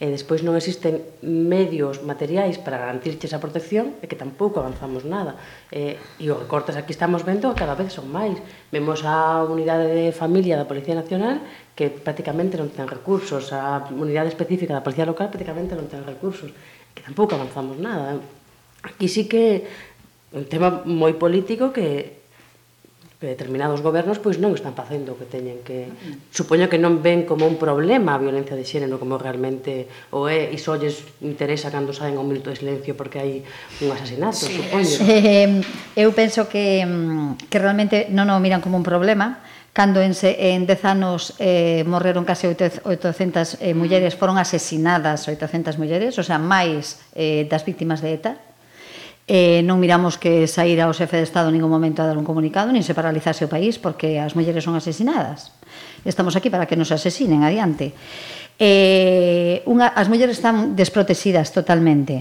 e 0.00 0.08
despois 0.08 0.40
non 0.40 0.56
existen 0.56 1.04
medios 1.20 2.00
materiais 2.00 2.56
para 2.56 2.80
garantirche 2.80 3.28
esa 3.28 3.36
protección 3.36 4.00
e 4.00 4.08
que 4.08 4.16
tampouco 4.16 4.56
avanzamos 4.56 5.04
nada. 5.04 5.36
E, 5.68 6.00
e 6.16 6.24
os 6.32 6.40
recortes 6.40 6.72
aquí 6.80 6.96
estamos 6.96 7.20
vendo 7.20 7.52
cada 7.52 7.76
vez 7.76 7.92
son 7.92 8.08
máis. 8.08 8.40
Vemos 8.72 9.04
a 9.04 9.44
unidade 9.44 9.92
de 9.92 10.08
familia 10.16 10.56
da 10.56 10.64
Policía 10.64 10.96
Nacional 10.96 11.44
que 11.76 11.92
prácticamente 11.92 12.56
non 12.56 12.72
ten 12.72 12.88
recursos, 12.88 13.52
a 13.52 13.92
unidade 13.92 14.32
específica 14.32 14.72
da 14.72 14.80
Policía 14.80 15.04
Local 15.04 15.28
prácticamente 15.28 15.76
non 15.76 15.84
ten 15.84 16.00
recursos, 16.00 16.48
que 16.96 17.04
tampouco 17.04 17.36
avanzamos 17.36 17.76
nada. 17.76 18.16
Aquí 18.80 19.04
sí 19.04 19.28
que 19.28 19.68
un 20.32 20.48
tema 20.48 20.80
moi 20.88 21.12
político 21.12 21.76
que 21.76 22.19
determinados 23.20 23.84
gobernos 23.84 24.16
pois 24.16 24.40
non 24.40 24.56
están 24.56 24.72
facendo 24.72 25.12
o 25.12 25.18
que 25.20 25.28
teñen 25.28 25.60
que. 25.60 25.92
Supoño 26.32 26.72
que 26.72 26.80
non 26.80 27.04
ven 27.04 27.28
como 27.28 27.44
un 27.44 27.60
problema 27.60 28.16
a 28.16 28.20
violencia 28.20 28.56
de 28.56 28.64
xénero 28.64 28.96
como 28.96 29.20
realmente 29.20 29.84
o 30.16 30.24
é 30.24 30.48
e 30.48 30.56
só 30.56 30.80
lles 30.80 31.04
interesa 31.20 31.68
cando 31.68 31.92
saen 31.92 32.16
un 32.16 32.24
minuto 32.24 32.48
de 32.48 32.56
silencio 32.56 32.96
porque 32.96 33.20
hai 33.20 33.44
un 33.84 33.92
asasinato, 33.92 34.48
sí, 34.48 34.56
supoño. 34.56 34.96
Eh, 35.04 35.60
eu 36.00 36.16
penso 36.16 36.48
que 36.48 36.80
que 37.52 37.58
realmente 37.60 38.08
non 38.08 38.32
o 38.32 38.40
miran 38.40 38.64
como 38.64 38.80
un 38.80 38.86
problema, 38.86 39.44
cando 39.72 40.00
en, 40.00 40.12
en 40.22 40.66
dez 40.66 40.82
anos 40.84 41.36
eh, 41.38 41.84
morreron 41.86 42.24
case 42.24 42.48
800 42.48 43.60
eh, 43.60 43.74
mulleres, 43.74 44.16
mm. 44.16 44.18
foron 44.18 44.36
asesinadas 44.38 45.28
800 45.28 45.78
mulleres, 45.78 46.18
o 46.18 46.24
sea, 46.24 46.40
máis 46.40 46.98
eh, 47.14 47.46
das 47.46 47.62
víctimas 47.62 48.02
de 48.02 48.16
ETA, 48.16 48.32
Eh, 49.30 49.62
non 49.62 49.78
miramos 49.78 50.18
que 50.18 50.50
saíra 50.50 50.90
o 50.90 50.96
xefe 50.96 51.14
de 51.14 51.22
Estado 51.22 51.54
en 51.54 51.62
ningún 51.62 51.70
momento 51.70 52.02
a 52.02 52.10
dar 52.10 52.18
un 52.18 52.26
comunicado, 52.26 52.74
nin 52.74 52.82
se 52.82 52.98
paralizase 52.98 53.46
o 53.46 53.52
país, 53.52 53.78
porque 53.78 54.18
as 54.18 54.34
mulleres 54.34 54.66
son 54.66 54.74
asesinadas. 54.74 55.54
Estamos 56.02 56.34
aquí 56.34 56.50
para 56.50 56.66
que 56.66 56.74
nos 56.74 56.90
asesinen 56.90 57.46
adiante. 57.46 57.94
Eh, 58.58 59.62
unha, 59.70 59.86
as 59.94 60.10
mulleres 60.10 60.42
están 60.42 60.74
desprotegidas 60.74 61.54
totalmente. 61.54 62.18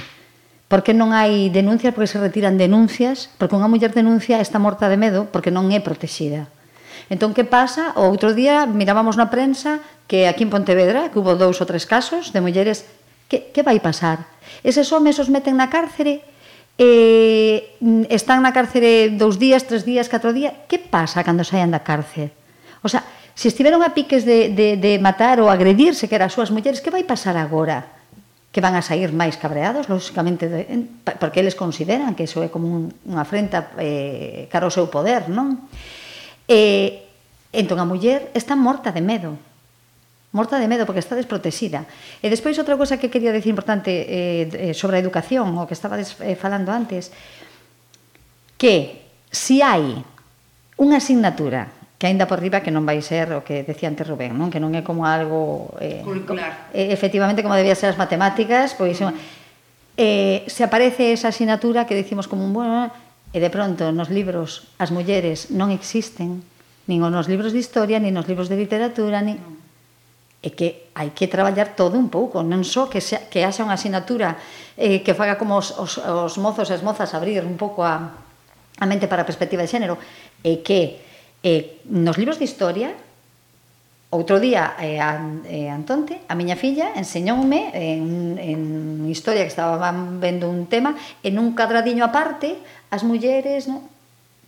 Porque 0.70 0.94
non 0.94 1.10
hai 1.10 1.50
denuncias, 1.50 1.98
porque 1.98 2.14
se 2.14 2.22
retiran 2.22 2.62
denuncias, 2.62 3.34
porque 3.42 3.58
unha 3.58 3.66
muller 3.66 3.90
denuncia 3.90 4.38
está 4.38 4.62
morta 4.62 4.86
de 4.86 5.02
medo 5.02 5.34
porque 5.34 5.50
non 5.50 5.74
é 5.74 5.82
protexida. 5.82 6.46
Entón, 7.10 7.34
que 7.34 7.42
pasa? 7.42 7.98
O 7.98 8.06
outro 8.06 8.38
día 8.38 8.70
mirábamos 8.70 9.18
na 9.18 9.34
prensa 9.34 9.82
que 10.06 10.30
aquí 10.30 10.46
en 10.46 10.54
Pontevedra 10.54 11.10
que 11.10 11.18
hubo 11.18 11.34
dous 11.34 11.58
ou 11.58 11.66
tres 11.66 11.90
casos 11.90 12.30
de 12.30 12.38
mulleres 12.38 12.86
que, 13.26 13.50
que 13.50 13.66
vai 13.66 13.82
pasar? 13.82 14.30
Eses 14.62 14.94
homes 14.94 15.18
os 15.18 15.34
meten 15.34 15.58
na 15.58 15.74
cárcere 15.74 16.22
eh, 16.80 17.76
están 18.08 18.40
na 18.40 18.56
cárcere 18.56 19.12
dous 19.12 19.36
días, 19.36 19.68
tres 19.68 19.84
días, 19.84 20.08
catro 20.08 20.32
días, 20.32 20.56
que 20.72 20.80
pasa 20.80 21.28
cando 21.28 21.44
saian 21.44 21.76
da 21.76 21.84
cárcere? 21.84 22.32
O 22.80 22.88
sea, 22.88 23.04
se 23.36 23.52
estiveron 23.52 23.84
a 23.84 23.92
piques 23.92 24.24
de, 24.24 24.56
de, 24.56 24.80
de 24.80 24.96
matar 24.98 25.44
ou 25.44 25.52
agredirse 25.52 26.08
que 26.08 26.16
eran 26.16 26.32
as 26.32 26.36
súas 26.40 26.56
mulleres, 26.56 26.80
que 26.80 26.88
vai 26.88 27.04
pasar 27.04 27.36
agora? 27.36 28.00
Que 28.56 28.64
van 28.64 28.80
a 28.80 28.82
sair 28.82 29.12
máis 29.12 29.36
cabreados, 29.36 29.92
lóxicamente, 29.92 30.48
de, 30.48 30.88
porque 31.20 31.44
eles 31.44 31.60
consideran 31.60 32.16
que 32.16 32.24
iso 32.24 32.40
é 32.40 32.48
como 32.48 32.72
un, 32.72 32.84
unha 33.04 33.28
afrenta 33.28 33.76
eh, 33.76 34.48
cara 34.48 34.64
ao 34.64 34.74
seu 34.74 34.88
poder, 34.88 35.28
non? 35.28 35.68
Eh, 36.48 37.04
entón 37.52 37.84
a 37.84 37.86
muller 37.86 38.32
está 38.32 38.56
morta 38.56 38.96
de 38.96 39.04
medo 39.04 39.36
morta 40.32 40.62
de 40.62 40.70
medo 40.70 40.86
porque 40.86 41.02
está 41.02 41.18
desprotexida. 41.18 41.90
E 42.22 42.30
despois 42.30 42.54
outra 42.62 42.78
cosa 42.78 43.02
que 43.02 43.10
quería 43.10 43.34
decir 43.34 43.50
importante 43.50 43.90
eh, 43.90 44.72
eh, 44.72 44.74
sobre 44.78 44.98
a 44.98 45.04
educación, 45.04 45.58
o 45.58 45.66
que 45.66 45.74
estaba 45.74 45.98
des, 45.98 46.14
eh, 46.22 46.38
falando 46.38 46.70
antes, 46.70 47.10
que 48.60 49.10
si 49.34 49.66
hai 49.66 50.06
unha 50.78 51.02
asignatura 51.02 51.74
que 52.00 52.08
aínda 52.08 52.30
por 52.32 52.40
riba 52.40 52.64
que 52.64 52.72
non 52.72 52.88
vai 52.88 53.04
ser 53.04 53.36
o 53.36 53.44
que 53.44 53.68
decía 53.68 53.92
antes 53.92 54.08
Rubén, 54.08 54.32
non? 54.32 54.48
que 54.48 54.62
non 54.62 54.72
é 54.72 54.86
como 54.86 55.04
algo 55.04 55.76
eh, 55.84 56.00
curricular. 56.06 56.72
Eh, 56.72 56.96
efectivamente 56.96 57.44
como 57.44 57.58
debía 57.58 57.76
ser 57.76 57.92
as 57.92 58.00
matemáticas, 58.00 58.72
pois 58.78 58.96
mm. 59.04 59.12
eh, 60.00 60.48
se 60.48 60.64
aparece 60.64 61.12
esa 61.12 61.34
asignatura 61.34 61.84
que 61.84 61.98
decimos 61.98 62.32
como 62.32 62.48
un 62.48 62.56
bueno, 62.56 62.88
e 63.36 63.38
de 63.44 63.52
pronto 63.52 63.92
nos 63.92 64.08
libros 64.08 64.72
as 64.80 64.96
mulleres 64.96 65.52
non 65.52 65.76
existen, 65.76 66.40
nin 66.88 67.04
nos 67.04 67.28
libros 67.28 67.52
de 67.52 67.60
historia, 67.60 68.00
nin 68.00 68.16
nos 68.16 68.32
libros 68.32 68.48
de 68.48 68.56
literatura, 68.56 69.20
nin... 69.20 69.36
No 69.36 69.59
é 70.40 70.50
que 70.56 70.88
hai 70.96 71.12
que 71.12 71.28
traballar 71.28 71.76
todo 71.76 72.00
un 72.00 72.08
pouco, 72.08 72.40
non 72.40 72.64
só 72.64 72.88
que, 72.88 73.04
xa, 73.04 73.28
que 73.28 73.44
haxa 73.44 73.68
unha 73.68 73.76
asignatura 73.76 74.40
eh, 74.80 75.04
que 75.04 75.12
faga 75.12 75.36
como 75.36 75.60
os, 75.60 75.76
os, 75.76 76.00
os 76.00 76.36
mozos 76.40 76.72
e 76.72 76.76
as 76.76 76.84
mozas 76.84 77.12
abrir 77.12 77.44
un 77.44 77.60
pouco 77.60 77.84
a, 77.84 78.16
a 78.80 78.86
mente 78.88 79.12
para 79.12 79.24
a 79.24 79.28
perspectiva 79.28 79.64
de 79.64 79.72
xénero, 79.72 80.00
é 80.44 80.64
que 80.64 81.04
eh, 81.44 81.84
nos 81.92 82.16
libros 82.16 82.40
de 82.40 82.48
historia 82.48 82.96
Outro 84.10 84.42
día, 84.42 84.74
eh, 84.82 84.98
a, 84.98 85.22
eh, 85.46 85.70
Antonte, 85.70 86.26
a 86.26 86.34
miña 86.34 86.58
filla, 86.58 86.98
enseñoume 86.98 87.70
en, 87.78 88.42
en 88.42 89.06
historia 89.06 89.46
que 89.46 89.54
estaba 89.54 89.78
vendo 90.18 90.50
un 90.50 90.66
tema, 90.66 90.98
en 91.22 91.38
un 91.38 91.54
cadradiño 91.54 92.02
aparte, 92.10 92.58
as 92.90 93.06
mulleres... 93.06 93.70
No? 93.70 93.86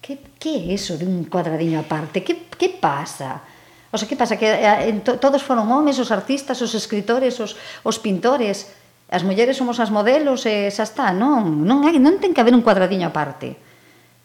Que, 0.01 0.17
que 0.41 0.65
é 0.65 0.73
eso 0.73 0.97
de 0.97 1.05
un 1.05 1.29
cuadradiño 1.29 1.77
aparte? 1.77 2.25
Que, 2.25 2.49
que 2.49 2.73
pasa? 2.73 3.45
O 3.91 3.99
sea, 3.99 4.07
que 4.07 4.15
pasa? 4.15 4.39
Que 4.39 4.47
eh, 4.47 4.87
en 4.87 5.03
to, 5.03 5.19
todos 5.19 5.43
foron 5.43 5.67
homes, 5.67 5.99
os 5.99 6.15
artistas, 6.15 6.63
os 6.63 6.71
escritores, 6.71 7.37
os, 7.43 7.59
os 7.83 7.99
pintores. 7.99 8.71
As 9.11 9.27
mulleres 9.27 9.59
somos 9.59 9.83
as 9.83 9.91
modelos 9.91 10.47
e 10.47 10.71
xa 10.71 10.87
está. 10.87 11.11
Non, 11.11 11.67
non, 11.67 11.83
hai, 11.83 11.99
non 11.99 12.15
ten 12.23 12.31
que 12.31 12.39
haber 12.39 12.55
un 12.55 12.63
cuadradiño 12.63 13.11
aparte. 13.11 13.59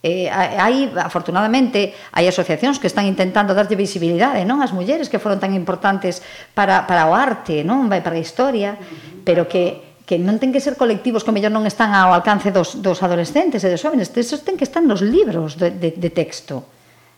Eh, 0.06 0.30
hai, 0.30 0.86
afortunadamente, 0.94 1.90
hai 2.14 2.30
asociacións 2.30 2.78
que 2.78 2.86
están 2.86 3.10
intentando 3.10 3.58
darlle 3.58 3.74
visibilidade, 3.74 4.46
non? 4.46 4.62
As 4.62 4.70
mulleres 4.70 5.10
que 5.10 5.18
foron 5.18 5.42
tan 5.42 5.50
importantes 5.58 6.22
para, 6.54 6.86
para 6.86 7.10
o 7.10 7.12
arte, 7.18 7.66
non? 7.66 7.90
vai 7.90 8.06
Para 8.06 8.14
a 8.14 8.22
historia, 8.22 8.78
pero 9.26 9.50
que 9.50 9.82
que 10.06 10.22
non 10.22 10.38
ten 10.38 10.54
que 10.54 10.62
ser 10.62 10.78
colectivos 10.78 11.26
que 11.26 11.34
mellor 11.34 11.50
non 11.50 11.66
están 11.66 11.90
ao 11.90 12.14
alcance 12.14 12.54
dos, 12.54 12.78
dos 12.78 13.02
adolescentes 13.02 13.66
e 13.66 13.68
dos 13.74 13.82
jóvenes, 13.82 14.14
esos 14.14 14.46
ten 14.46 14.54
que 14.54 14.62
estar 14.62 14.78
nos 14.78 15.02
libros 15.02 15.58
de, 15.58 15.74
de, 15.74 15.90
de 15.98 16.10
texto 16.14 16.62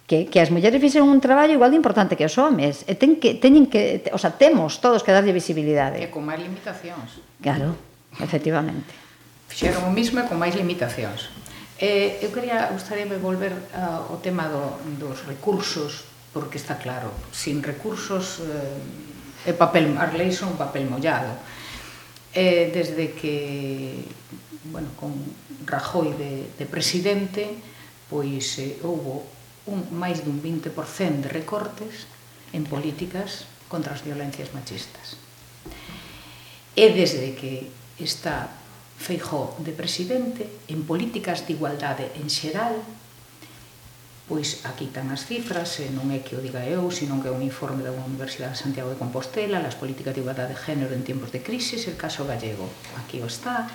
que, 0.09 0.25
que 0.27 0.41
as 0.41 0.49
mulleres 0.49 0.81
fixen 0.81 1.05
un 1.05 1.21
traballo 1.21 1.53
igual 1.53 1.69
de 1.69 1.77
importante 1.77 2.17
que 2.17 2.25
os 2.25 2.35
homes. 2.41 2.89
E 2.89 2.97
ten 2.97 3.21
que, 3.21 3.37
teñen 3.37 3.69
que, 3.69 4.09
o 4.09 4.17
sea, 4.17 4.33
temos 4.33 4.81
todos 4.81 5.05
que 5.05 5.13
darlle 5.13 5.37
visibilidade. 5.37 6.01
E 6.01 6.09
con 6.09 6.25
máis 6.25 6.41
limitacións. 6.41 7.21
Claro, 7.45 7.77
efectivamente. 8.17 8.89
Fixeron 9.53 9.85
o 9.85 9.93
mismo 9.93 10.17
e 10.19 10.25
con 10.25 10.41
máis 10.41 10.57
limitacións. 10.57 11.29
Eh, 11.77 12.25
eu 12.25 12.33
quería, 12.33 12.73
gustaríame 12.73 13.21
volver 13.21 13.53
ao 13.77 14.17
tema 14.25 14.49
do, 14.49 14.81
dos 14.97 15.29
recursos, 15.29 16.09
porque 16.33 16.57
está 16.57 16.81
claro, 16.81 17.13
sin 17.31 17.61
recursos 17.61 18.41
eh, 18.43 19.53
é 19.53 19.53
papel, 19.53 19.93
as 20.01 20.17
leis 20.17 20.41
son 20.41 20.57
papel 20.57 20.89
mollado. 20.89 21.37
Eh, 22.33 22.73
desde 22.73 23.13
que, 23.13 24.09
bueno, 24.73 24.89
con 24.97 25.13
Rajoy 25.69 26.17
de, 26.17 26.49
de 26.57 26.65
presidente, 26.65 27.45
pois 28.09 28.57
eh, 28.57 28.81
houbo 28.81 29.38
un 29.69 29.85
máis 29.93 30.25
dun 30.25 30.41
20% 30.41 30.73
de 31.23 31.31
recortes 31.31 32.09
en 32.57 32.65
políticas 32.65 33.45
contra 33.69 33.93
as 33.93 34.01
violencias 34.01 34.57
machistas. 34.57 35.21
E 36.73 36.89
desde 36.97 37.37
que 37.37 37.69
está 38.01 38.49
Feijó 38.99 39.55
de 39.63 39.71
presidente, 39.71 40.51
en 40.67 40.83
políticas 40.83 41.47
de 41.47 41.55
igualdade 41.55 42.11
en 42.19 42.27
xeral, 42.27 42.83
pois 44.27 44.67
aquí 44.67 44.91
tan 44.91 45.15
as 45.15 45.23
cifras, 45.23 45.79
e 45.79 45.87
non 45.95 46.11
é 46.11 46.19
que 46.19 46.35
o 46.35 46.43
diga 46.43 46.67
eu, 46.67 46.91
senón 46.91 47.23
que 47.23 47.31
é 47.31 47.33
un 47.33 47.41
informe 47.47 47.87
da 47.87 47.95
Universidade 47.95 48.59
de 48.59 48.63
Santiago 48.67 48.91
de 48.91 48.99
Compostela, 48.99 49.63
las 49.63 49.79
políticas 49.79 50.19
de 50.19 50.21
igualdade 50.27 50.51
de 50.51 50.59
género 50.59 50.93
en 50.99 51.07
tiempos 51.07 51.31
de 51.31 51.41
crisis, 51.47 51.87
el 51.87 51.95
caso 51.95 52.27
gallego, 52.27 52.67
aquí 52.99 53.23
o 53.23 53.31
está. 53.31 53.71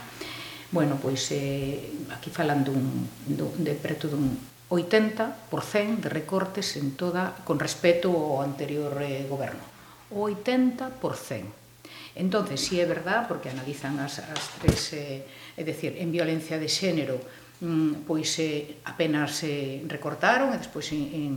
Bueno, 0.76 1.00
pois 1.00 1.24
eh, 1.32 1.80
aquí 2.12 2.28
falan 2.28 2.68
dun, 2.68 3.08
dun, 3.24 3.50
de 3.64 3.80
preto 3.80 4.12
dun 4.12 4.36
80% 4.74 6.02
de 6.02 6.10
recortes 6.10 6.78
en 6.82 6.98
toda 6.98 7.38
con 7.46 7.62
respecto 7.62 8.10
ao 8.10 8.42
anterior 8.42 8.98
eh, 9.06 9.30
goberno. 9.30 9.62
O 10.10 10.26
80%. 10.26 11.62
Entonces, 12.16 12.62
si 12.62 12.78
sí 12.78 12.82
é 12.82 12.86
verdad, 12.86 13.26
porque 13.30 13.50
analizan 13.50 13.98
as, 13.98 14.22
as 14.22 14.44
tres, 14.62 14.94
eh, 14.94 15.26
é 15.58 15.64
decir, 15.66 15.98
en 15.98 16.14
violencia 16.14 16.62
de 16.62 16.70
xénero, 16.70 17.18
mm, 17.62 18.06
pois 18.06 18.30
eh, 18.38 18.78
apenas 18.86 19.42
eh, 19.42 19.82
recortaron 19.90 20.54
e 20.54 20.62
despois 20.62 20.90
in, 20.94 21.10
in, 21.10 21.34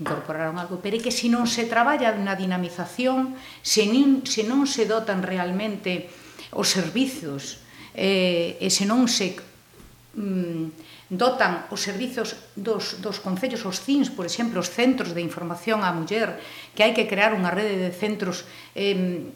incorporaron 0.00 0.56
algo, 0.56 0.80
pero 0.80 0.96
é 0.96 1.00
que 1.00 1.12
se 1.12 1.28
non 1.28 1.44
se 1.44 1.68
traballa 1.68 2.12
na 2.16 2.36
dinamización, 2.36 3.36
se, 3.60 3.84
nin, 3.84 4.24
se 4.24 4.48
non 4.48 4.64
se 4.64 4.88
dotan 4.88 5.20
realmente 5.20 6.08
os 6.56 6.72
servizos, 6.72 7.60
eh, 7.92 8.56
e 8.60 8.68
se 8.72 8.88
non 8.88 9.04
se 9.12 9.36
mm, 10.16 10.93
dotan 11.12 11.68
os 11.68 11.84
servizos 11.84 12.36
dos, 12.56 13.00
dos 13.04 13.20
concellos, 13.20 13.64
os 13.68 13.80
CINS, 13.80 14.08
por 14.08 14.24
exemplo, 14.24 14.60
os 14.60 14.72
centros 14.72 15.12
de 15.12 15.20
información 15.20 15.84
á 15.84 15.92
muller, 15.92 16.40
que 16.72 16.80
hai 16.80 16.96
que 16.96 17.04
crear 17.04 17.36
unha 17.36 17.52
rede 17.52 17.76
de 17.76 17.92
centros 17.92 18.48
eh, 18.72 19.28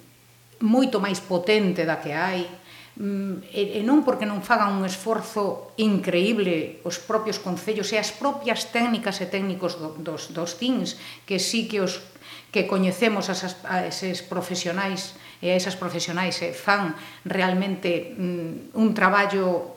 moito 0.65 0.99
máis 0.99 1.21
potente 1.21 1.85
da 1.85 2.01
que 2.01 2.17
hai, 2.17 2.49
mm, 2.97 3.53
e 3.53 3.85
non 3.85 4.01
porque 4.01 4.25
non 4.25 4.41
fagan 4.41 4.81
un 4.81 4.89
esforzo 4.89 5.77
increíble 5.77 6.81
os 6.89 6.97
propios 6.97 7.37
concellos 7.37 7.93
e 7.93 8.01
as 8.01 8.11
propias 8.17 8.73
técnicas 8.73 9.21
e 9.21 9.29
técnicos 9.29 9.77
do, 9.77 9.93
dos, 10.01 10.33
dos 10.33 10.57
CINS, 10.57 10.97
que 11.29 11.37
sí 11.37 11.69
que 11.69 11.85
os 11.85 12.01
que 12.49 12.65
coñecemos 12.65 13.29
as, 13.29 13.61
a 13.69 13.85
eses 13.85 14.25
profesionais 14.25 15.13
e 15.45 15.53
a 15.53 15.55
esas 15.55 15.77
profesionais 15.77 16.41
e 16.41 16.57
fan 16.57 16.97
realmente 17.29 18.17
mm, 18.17 18.73
un 18.73 18.97
traballo 18.97 19.77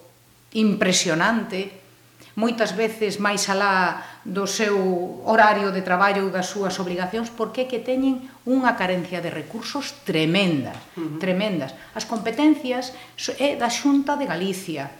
impresionante 0.55 1.80
moitas 2.35 2.71
veces 2.75 3.19
máis 3.19 3.47
alá 3.51 4.03
do 4.23 4.47
seu 4.47 4.77
horario 5.27 5.73
de 5.73 5.83
traballo 5.83 6.27
ou 6.27 6.31
das 6.31 6.47
súas 6.47 6.77
obligacións, 6.79 7.33
porque 7.33 7.67
que 7.67 7.83
teñen 7.83 8.27
unha 8.47 8.75
carencia 8.79 9.19
de 9.19 9.33
recursos 9.33 10.03
tremenda, 10.07 10.71
uh 10.95 11.17
-huh. 11.17 11.19
tremendas. 11.19 11.75
As 11.95 12.07
competencias 12.07 12.95
é 13.39 13.59
da 13.59 13.67
Xunta 13.67 14.15
de 14.15 14.25
Galicia, 14.25 14.91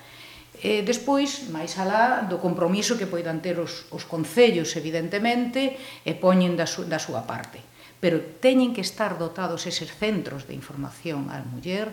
E 0.62 0.86
despois, 0.86 1.50
máis 1.50 1.74
alá 1.82 2.22
do 2.22 2.38
compromiso 2.38 2.94
que 2.94 3.10
poidan 3.10 3.42
ter 3.42 3.58
os, 3.58 3.90
os 3.90 4.06
concellos, 4.06 4.78
evidentemente, 4.78 5.74
e 6.06 6.14
poñen 6.14 6.54
da, 6.54 6.70
su, 6.70 6.86
da 6.86 7.02
súa 7.02 7.26
parte. 7.26 7.58
Pero 7.98 8.38
teñen 8.38 8.70
que 8.70 8.86
estar 8.86 9.18
dotados 9.18 9.66
eses 9.66 9.90
centros 9.90 10.46
de 10.46 10.54
información 10.54 11.34
á 11.34 11.42
muller, 11.42 11.90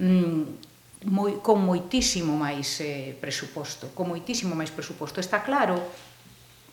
mm, 0.00 0.75
moi, 1.06 1.38
con 1.38 1.62
moitísimo 1.62 2.34
máis 2.34 2.82
eh, 2.82 3.14
presuposto, 3.14 3.94
con 3.94 4.10
moitísimo 4.10 4.58
máis 4.58 4.74
presuposto. 4.74 5.22
Está 5.22 5.46
claro 5.46 5.78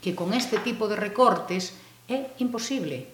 que 0.02 0.18
con 0.18 0.34
este 0.34 0.58
tipo 0.60 0.90
de 0.90 0.98
recortes 0.98 1.78
é 2.10 2.34
imposible, 2.42 3.08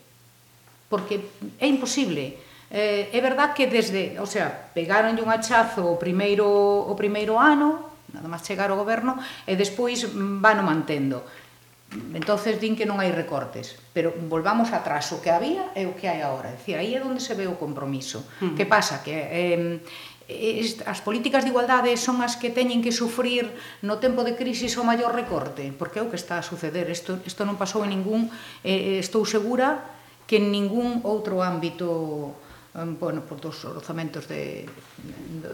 porque 0.88 1.20
é 1.59 1.67
imposible. 1.67 2.39
Eh, 2.72 3.11
é 3.11 3.20
verdad 3.20 3.51
que 3.51 3.67
desde, 3.67 4.15
o 4.17 4.26
sea, 4.26 4.72
pegaronlle 4.72 5.22
un 5.22 5.30
hachazo 5.30 5.86
o 5.86 5.99
primeiro, 5.99 6.47
o 6.88 6.93
primeiro 6.95 7.36
ano, 7.36 7.99
nada 8.15 8.32
máis 8.32 8.41
chegar 8.47 8.72
ao 8.72 8.80
goberno, 8.80 9.20
e 9.43 9.53
despois 9.59 10.07
vano 10.15 10.63
mantendo. 10.63 11.22
Entonces 12.13 12.61
din 12.61 12.78
que 12.78 12.86
non 12.86 13.01
hai 13.01 13.09
recortes, 13.09 13.74
pero 13.97 14.13
volvamos 14.30 14.70
atrás, 14.70 15.09
o 15.09 15.17
que 15.17 15.34
había 15.34 15.74
é 15.74 15.89
o 15.89 15.97
que 15.97 16.05
hai 16.05 16.22
agora. 16.22 16.53
Dicir, 16.53 16.78
aí 16.78 16.93
é 16.93 17.01
onde 17.01 17.17
se 17.17 17.34
ve 17.34 17.49
o 17.49 17.57
compromiso. 17.57 18.22
Uh 18.38 18.53
-huh. 18.53 18.55
Que 18.55 18.70
pasa? 18.70 19.01
Que 19.01 19.17
eh, 19.17 19.82
as 20.86 21.02
políticas 21.02 21.42
de 21.42 21.50
igualdade 21.50 21.90
son 21.98 22.22
as 22.22 22.38
que 22.38 22.54
teñen 22.54 22.86
que 22.86 22.94
sufrir 22.94 23.50
no 23.82 23.98
tempo 23.98 24.22
de 24.22 24.38
crisis 24.38 24.78
o 24.78 24.86
maior 24.86 25.10
recorte, 25.18 25.74
porque 25.74 25.98
é 25.98 26.06
o 26.06 26.10
que 26.14 26.22
está 26.22 26.38
a 26.38 26.46
suceder, 26.46 26.86
isto, 26.94 27.18
isto 27.26 27.50
non 27.50 27.58
pasou 27.58 27.82
en 27.82 27.90
ningún, 27.98 28.30
eh, 28.62 28.98
eh, 28.98 29.02
estou 29.02 29.26
segura 29.26 29.82
que 30.30 30.38
en 30.38 30.54
ningún 30.54 31.02
outro 31.02 31.42
ámbito 31.42 32.38
eh, 32.78 32.86
bueno, 32.86 33.26
por 33.26 33.42
dos 33.42 33.66
orzamentos 33.66 34.30
de, 34.30 34.70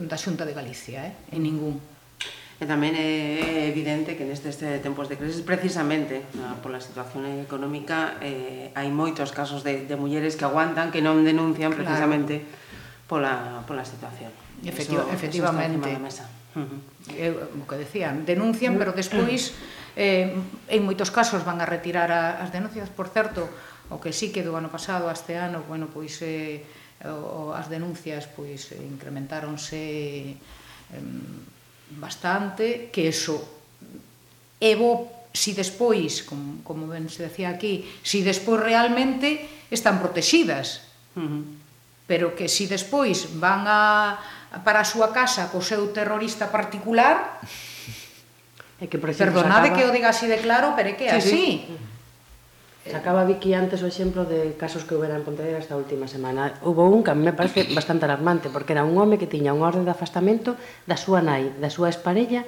da 0.04 0.20
Xunta 0.20 0.44
de 0.44 0.52
Galicia, 0.52 1.08
eh? 1.08 1.14
en 1.32 1.48
ningún. 1.48 1.80
E 2.60 2.64
tamén 2.64 2.96
é 2.96 3.68
evidente 3.72 4.16
que 4.20 4.28
nestes 4.28 4.60
eh, 4.64 4.80
tempos 4.84 5.08
de 5.08 5.16
crisis, 5.16 5.44
precisamente 5.44 6.28
na, 6.36 6.56
pola 6.60 6.84
situación 6.84 7.28
económica, 7.40 8.20
eh, 8.20 8.76
hai 8.76 8.92
moitos 8.92 9.32
casos 9.32 9.64
de, 9.64 9.88
de 9.88 9.96
mulleres 9.96 10.36
que 10.36 10.44
aguantan, 10.44 10.92
que 10.92 11.00
non 11.00 11.24
denuncian 11.24 11.72
precisamente 11.72 12.44
claro. 12.44 13.08
pola, 13.08 13.34
pola 13.68 13.84
situación. 13.88 14.45
Efectiva, 14.66 15.04
eso, 15.06 15.14
efectivamente. 15.14 15.90
Eso 15.92 16.00
mesa. 16.02 16.26
Uh 16.56 16.66
-huh. 16.66 16.80
Eu, 17.14 17.34
eh, 17.46 17.62
o 17.62 17.64
que 17.70 17.78
decían, 17.78 18.26
denuncian, 18.26 18.76
pero 18.82 18.92
despois 18.92 19.54
eh, 19.96 20.34
en 20.68 20.82
moitos 20.84 21.14
casos 21.14 21.46
van 21.46 21.62
a 21.62 21.70
retirar 21.70 22.10
a, 22.12 22.42
as 22.44 22.50
denuncias, 22.52 22.90
por 22.90 23.08
certo, 23.08 23.48
o 23.90 24.02
que 24.02 24.12
sí 24.12 24.34
que 24.34 24.42
do 24.42 24.58
ano 24.58 24.74
pasado 24.74 25.08
a 25.08 25.14
este 25.14 25.38
ano, 25.38 25.64
bueno, 25.70 25.88
pois 25.94 26.18
eh, 26.26 26.66
o, 27.06 27.54
as 27.54 27.70
denuncias 27.70 28.26
pois 28.26 28.74
incrementáronse 28.74 30.36
eh, 30.36 31.02
bastante, 31.96 32.90
que 32.90 33.08
eso 33.08 33.38
é 34.60 34.74
bo 34.74 35.12
si 35.36 35.52
despois, 35.52 36.24
como, 36.24 36.64
como 36.64 36.88
ben 36.88 37.12
se 37.12 37.28
decía 37.28 37.52
aquí, 37.52 37.84
si 38.02 38.24
despois 38.24 38.64
realmente 38.64 39.44
están 39.68 40.00
protegidas. 40.00 40.88
Uh 41.14 41.22
-huh. 41.22 41.44
Pero 42.08 42.38
que 42.38 42.48
si 42.48 42.70
despois 42.70 43.36
van 43.42 43.66
a 43.68 44.18
para 44.64 44.86
a 44.86 44.88
súa 44.88 45.12
casa 45.12 45.52
co 45.52 45.60
seu 45.60 45.92
terrorista 45.92 46.48
particular 46.54 47.42
é 48.84 48.86
que 48.88 49.02
perdonade 49.02 49.74
acaba... 49.74 49.76
que 49.76 49.84
o 49.84 49.92
diga 49.92 50.14
así 50.14 50.30
de 50.30 50.40
claro 50.40 50.78
pero 50.78 50.94
é 50.94 50.96
que 50.96 51.10
é 51.10 51.18
sí, 51.18 51.20
así 51.20 51.30
sí. 51.32 51.86
Sacaba 52.86 53.26
Vicky 53.26 53.58
antes 53.58 53.82
o 53.82 53.90
exemplo 53.90 54.30
de 54.30 54.54
casos 54.62 54.86
que 54.86 54.94
houbera 54.94 55.18
en 55.18 55.26
Pontevedra 55.26 55.58
esta 55.58 55.74
última 55.74 56.06
semana. 56.06 56.54
Houve 56.62 56.86
un 56.86 57.02
que 57.02 57.10
a 57.10 57.18
mí 57.18 57.26
me 57.26 57.34
parece 57.34 57.66
bastante 57.74 58.06
alarmante, 58.06 58.54
porque 58.54 58.78
era 58.78 58.86
un 58.86 58.94
home 58.94 59.18
que 59.18 59.26
tiña 59.26 59.58
unha 59.58 59.74
orde 59.74 59.82
de 59.82 59.90
afastamento 59.90 60.54
da 60.86 60.94
súa 60.94 61.18
nai, 61.26 61.50
da 61.58 61.74
súa 61.74 61.90
exparella, 61.90 62.46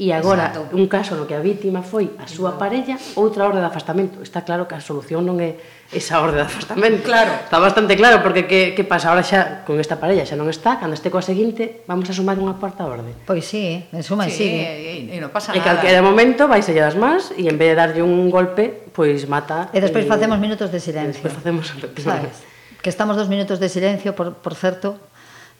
E 0.00 0.16
agora, 0.16 0.48
Exacto. 0.48 0.72
un 0.80 0.88
caso 0.88 1.12
no 1.12 1.28
que 1.28 1.36
a 1.36 1.44
vítima 1.44 1.84
foi 1.84 2.08
a 2.16 2.24
súa 2.24 2.56
parella, 2.56 2.96
outra 3.20 3.44
orde 3.44 3.60
de 3.60 3.68
afastamento. 3.68 4.24
Está 4.24 4.48
claro 4.48 4.64
que 4.64 4.72
a 4.72 4.80
solución 4.80 5.28
non 5.28 5.36
é 5.44 5.60
esa 5.92 6.24
orde 6.24 6.40
de 6.40 6.48
afastamento. 6.48 7.04
Claro. 7.04 7.28
Está 7.44 7.60
bastante 7.60 8.00
claro, 8.00 8.24
porque 8.24 8.48
que, 8.48 8.72
que 8.72 8.80
pasa? 8.80 9.12
Ahora 9.12 9.20
xa, 9.20 9.60
con 9.68 9.76
esta 9.76 10.00
parella 10.00 10.24
xa 10.24 10.40
non 10.40 10.48
está, 10.48 10.80
cando 10.80 10.96
este 10.96 11.12
coa 11.12 11.20
seguinte, 11.20 11.84
vamos 11.84 12.08
a 12.08 12.16
sumar 12.16 12.40
unha 12.40 12.56
cuarta 12.56 12.88
orde. 12.88 13.12
Pois 13.28 13.44
sí, 13.44 13.76
eh, 13.76 13.92
en 13.92 14.00
suma 14.00 14.24
sí, 14.32 14.40
sigue. 14.40 14.64
E, 14.64 15.12
e, 15.12 15.16
e 15.16 15.16
non 15.20 15.28
pasa 15.28 15.52
nada. 15.52 15.60
E 15.60 15.68
calquera 15.68 16.00
momento 16.00 16.48
vai 16.48 16.64
selle 16.64 16.80
das 16.80 16.96
más, 16.96 17.36
e 17.36 17.44
en 17.44 17.60
vez 17.60 17.76
de 17.76 17.84
darlle 17.84 18.00
un 18.00 18.32
golpe, 18.32 18.88
pois 18.96 19.28
mata... 19.28 19.68
E 19.68 19.84
despois 19.84 20.08
facemos 20.08 20.40
minutos 20.40 20.72
de 20.72 20.80
silencio. 20.80 21.20
E 21.20 21.28
despois 21.28 21.36
facemos... 21.36 21.76
Sabes? 22.00 22.40
Que 22.80 22.88
estamos 22.88 23.20
dos 23.20 23.28
minutos 23.28 23.60
de 23.60 23.68
silencio, 23.68 24.16
por, 24.16 24.32
por 24.40 24.56
certo, 24.56 24.96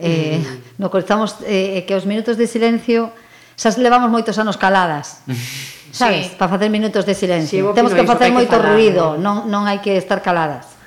eh, 0.01 0.41
mm. 0.41 0.81
no 0.81 0.89
que 0.89 0.97
estamos, 0.97 1.45
eh, 1.45 1.77
eh, 1.77 1.85
que 1.85 1.93
os 1.93 2.09
minutos 2.09 2.41
de 2.41 2.49
silencio 2.49 3.13
xa 3.61 3.69
levamos 3.77 4.09
moitos 4.09 4.41
anos 4.41 4.57
caladas. 4.57 5.21
Sabes? 5.93 6.33
Sí. 6.33 6.35
Para 6.39 6.57
facer 6.57 6.71
minutos 6.71 7.05
de 7.05 7.13
silencio. 7.13 7.69
Sí, 7.69 7.75
Temos 7.75 7.93
que 7.93 8.07
facer 8.07 8.33
moito 8.33 8.57
que 8.57 8.63
falar, 8.63 8.73
ruido, 8.73 9.21
non, 9.21 9.51
non 9.53 9.69
hai 9.69 9.85
que 9.85 10.01
estar 10.01 10.25
caladas. 10.25 10.81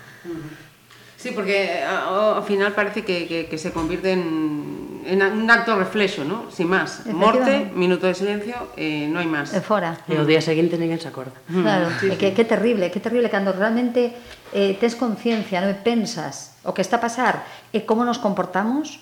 Sí, 1.19 1.32
porque 1.32 1.86
ao 1.88 2.43
final 2.43 2.76
parece 2.76 3.05
que, 3.07 3.28
que, 3.30 3.47
que 3.47 3.57
se 3.59 3.71
convirte 3.71 4.11
en, 4.11 4.99
en 5.07 5.24
un 5.24 5.47
acto 5.47 5.76
reflexo, 5.76 6.28
¿no? 6.28 6.51
Sin 6.51 6.67
máis. 6.67 7.03
Morte, 7.11 7.71
minuto 7.76 8.07
de 8.07 8.15
silencio, 8.15 8.76
eh, 8.76 9.07
non 9.07 9.21
hai 9.21 9.30
máis. 9.30 9.53
E 9.53 9.63
fora. 9.63 9.99
E 10.07 10.19
o 10.19 10.28
día 10.28 10.43
seguinte 10.43 10.76
ninguén 10.76 10.99
se 10.99 11.07
acorda. 11.07 11.36
Claro, 11.47 11.93
sí, 11.99 12.11
que, 12.17 12.32
sí. 12.32 12.36
que 12.36 12.43
terrible, 12.43 12.91
que 12.91 12.99
terrible 12.99 13.32
cando 13.32 13.55
realmente 13.55 14.17
eh, 14.51 14.76
tes 14.80 14.97
conciencia, 14.99 15.63
non 15.63 15.78
pensas 15.80 16.59
o 16.63 16.76
que 16.76 16.84
está 16.84 16.99
a 16.99 17.03
pasar 17.03 17.43
e 17.71 17.88
como 17.88 18.03
nos 18.03 18.19
comportamos, 18.19 18.99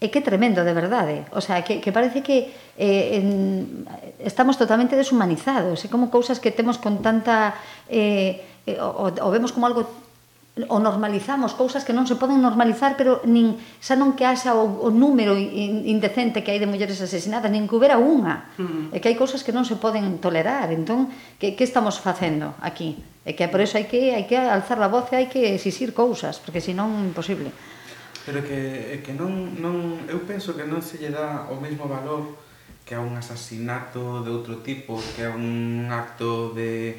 É 0.00 0.08
que 0.08 0.24
tremendo, 0.24 0.64
de 0.64 0.72
verdade. 0.72 1.28
O 1.36 1.44
sea, 1.44 1.60
que, 1.60 1.76
que 1.84 1.92
parece 1.92 2.24
que 2.24 2.48
eh, 2.80 3.20
en, 3.20 3.84
estamos 4.16 4.56
totalmente 4.56 4.96
deshumanizados. 4.96 5.84
É 5.84 5.92
como 5.92 6.08
cousas 6.08 6.40
que 6.40 6.48
temos 6.48 6.80
con 6.80 7.04
tanta... 7.04 7.52
Eh, 7.84 8.40
eh, 8.64 8.80
o, 8.80 9.12
o 9.12 9.28
vemos 9.28 9.52
como 9.52 9.68
algo 9.68 9.84
o 10.68 10.78
normalizamos 10.82 11.54
cousas 11.54 11.86
que 11.86 11.94
non 11.94 12.04
se 12.10 12.18
poden 12.18 12.42
normalizar, 12.42 12.98
pero 12.98 13.22
nin 13.24 13.56
xa 13.78 13.94
non 13.94 14.18
que 14.18 14.26
haxa 14.26 14.52
o, 14.52 14.82
o 14.82 14.88
número 14.90 15.38
indecente 15.38 16.42
que 16.42 16.50
hai 16.52 16.60
de 16.60 16.68
mulleres 16.68 16.98
asesinadas, 17.00 17.48
nin 17.48 17.70
que 17.70 17.76
houbera 17.78 17.96
unha. 17.96 18.50
Mm. 18.58 18.90
É 18.92 18.98
que 18.98 19.08
hai 19.08 19.16
cousas 19.16 19.46
que 19.46 19.54
non 19.54 19.62
se 19.62 19.78
poden 19.78 20.18
tolerar. 20.18 20.74
Entón, 20.74 21.08
que, 21.38 21.54
que 21.54 21.64
estamos 21.64 22.02
facendo 22.02 22.58
aquí? 22.60 22.98
É 23.22 23.32
que 23.32 23.46
por 23.46 23.62
eso 23.62 23.78
hai 23.78 23.86
que, 23.86 24.16
hai 24.16 24.26
que 24.26 24.36
alzar 24.36 24.82
a 24.82 24.90
voz 24.90 25.06
e 25.14 25.22
hai 25.22 25.26
que 25.30 25.54
exixir 25.54 25.94
cousas, 25.94 26.42
porque 26.42 26.58
senón 26.58 26.98
imposible. 27.04 27.54
Pero 28.26 28.44
que, 28.44 28.94
eh, 28.94 29.02
que 29.04 29.12
non, 29.16 29.56
non, 29.56 30.04
eu 30.06 30.20
penso 30.28 30.52
que 30.52 30.68
non 30.68 30.84
se 30.84 31.00
lle 31.00 31.08
dá 31.08 31.48
o 31.48 31.56
mesmo 31.56 31.88
valor 31.88 32.36
que 32.84 32.94
a 32.94 33.00
un 33.00 33.16
asasinato 33.16 34.20
de 34.20 34.30
outro 34.34 34.60
tipo, 34.66 34.98
que 35.16 35.24
a 35.24 35.32
un 35.32 35.88
acto 35.94 36.50
de, 36.52 36.98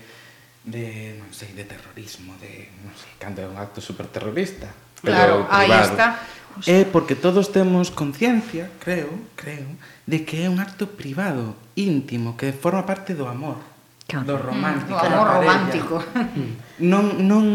de 0.63 1.19
non 1.19 1.30
sei, 1.36 1.51
de 1.51 1.67
terrorismo, 1.67 2.34
de, 2.39 2.72
non 2.82 2.95
sei, 2.95 3.11
cando 3.19 3.43
é 3.43 3.47
un 3.47 3.59
acto 3.59 3.84
superterrorista. 3.84 4.72
Claro, 5.01 5.45
aí 5.49 5.69
está. 5.69 6.22
É 6.67 6.84
porque 6.86 7.15
todos 7.15 7.51
temos 7.51 7.91
conciencia, 7.91 8.69
creo, 8.80 9.11
creo, 9.36 9.67
de 10.07 10.24
que 10.26 10.43
é 10.43 10.49
un 10.49 10.59
acto 10.59 10.88
privado, 10.88 11.55
íntimo, 11.76 12.36
que 12.36 12.51
forma 12.51 12.84
parte 12.86 13.13
do 13.13 13.28
amor. 13.28 13.59
Claro. 14.07 14.26
Do 14.26 14.38
romántico. 14.38 14.91
Mm, 14.91 14.99
do 14.99 15.05
amor 15.11 15.28
romántico. 15.28 15.95
non, 16.91 17.05
non, 17.24 17.45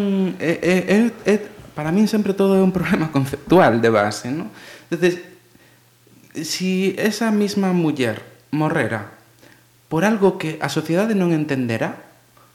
é, 0.41 0.53
é, 0.61 0.77
é, 0.89 0.99
é 1.25 1.35
para 1.77 1.93
min 1.93 2.09
sempre 2.09 2.33
todo 2.33 2.57
é 2.57 2.65
un 2.65 2.73
problema 2.73 3.13
conceptual 3.17 3.85
de 3.85 3.93
base, 3.93 4.33
¿no? 4.33 4.49
Entonces, 4.89 5.21
si 6.33 6.97
esa 6.97 7.29
mesma 7.29 7.77
muller 7.77 8.25
morrera 8.51 9.13
por 9.93 10.09
algo 10.09 10.41
que 10.41 10.57
a 10.65 10.73
sociedade 10.73 11.13
non 11.13 11.37
entenderá, 11.37 12.01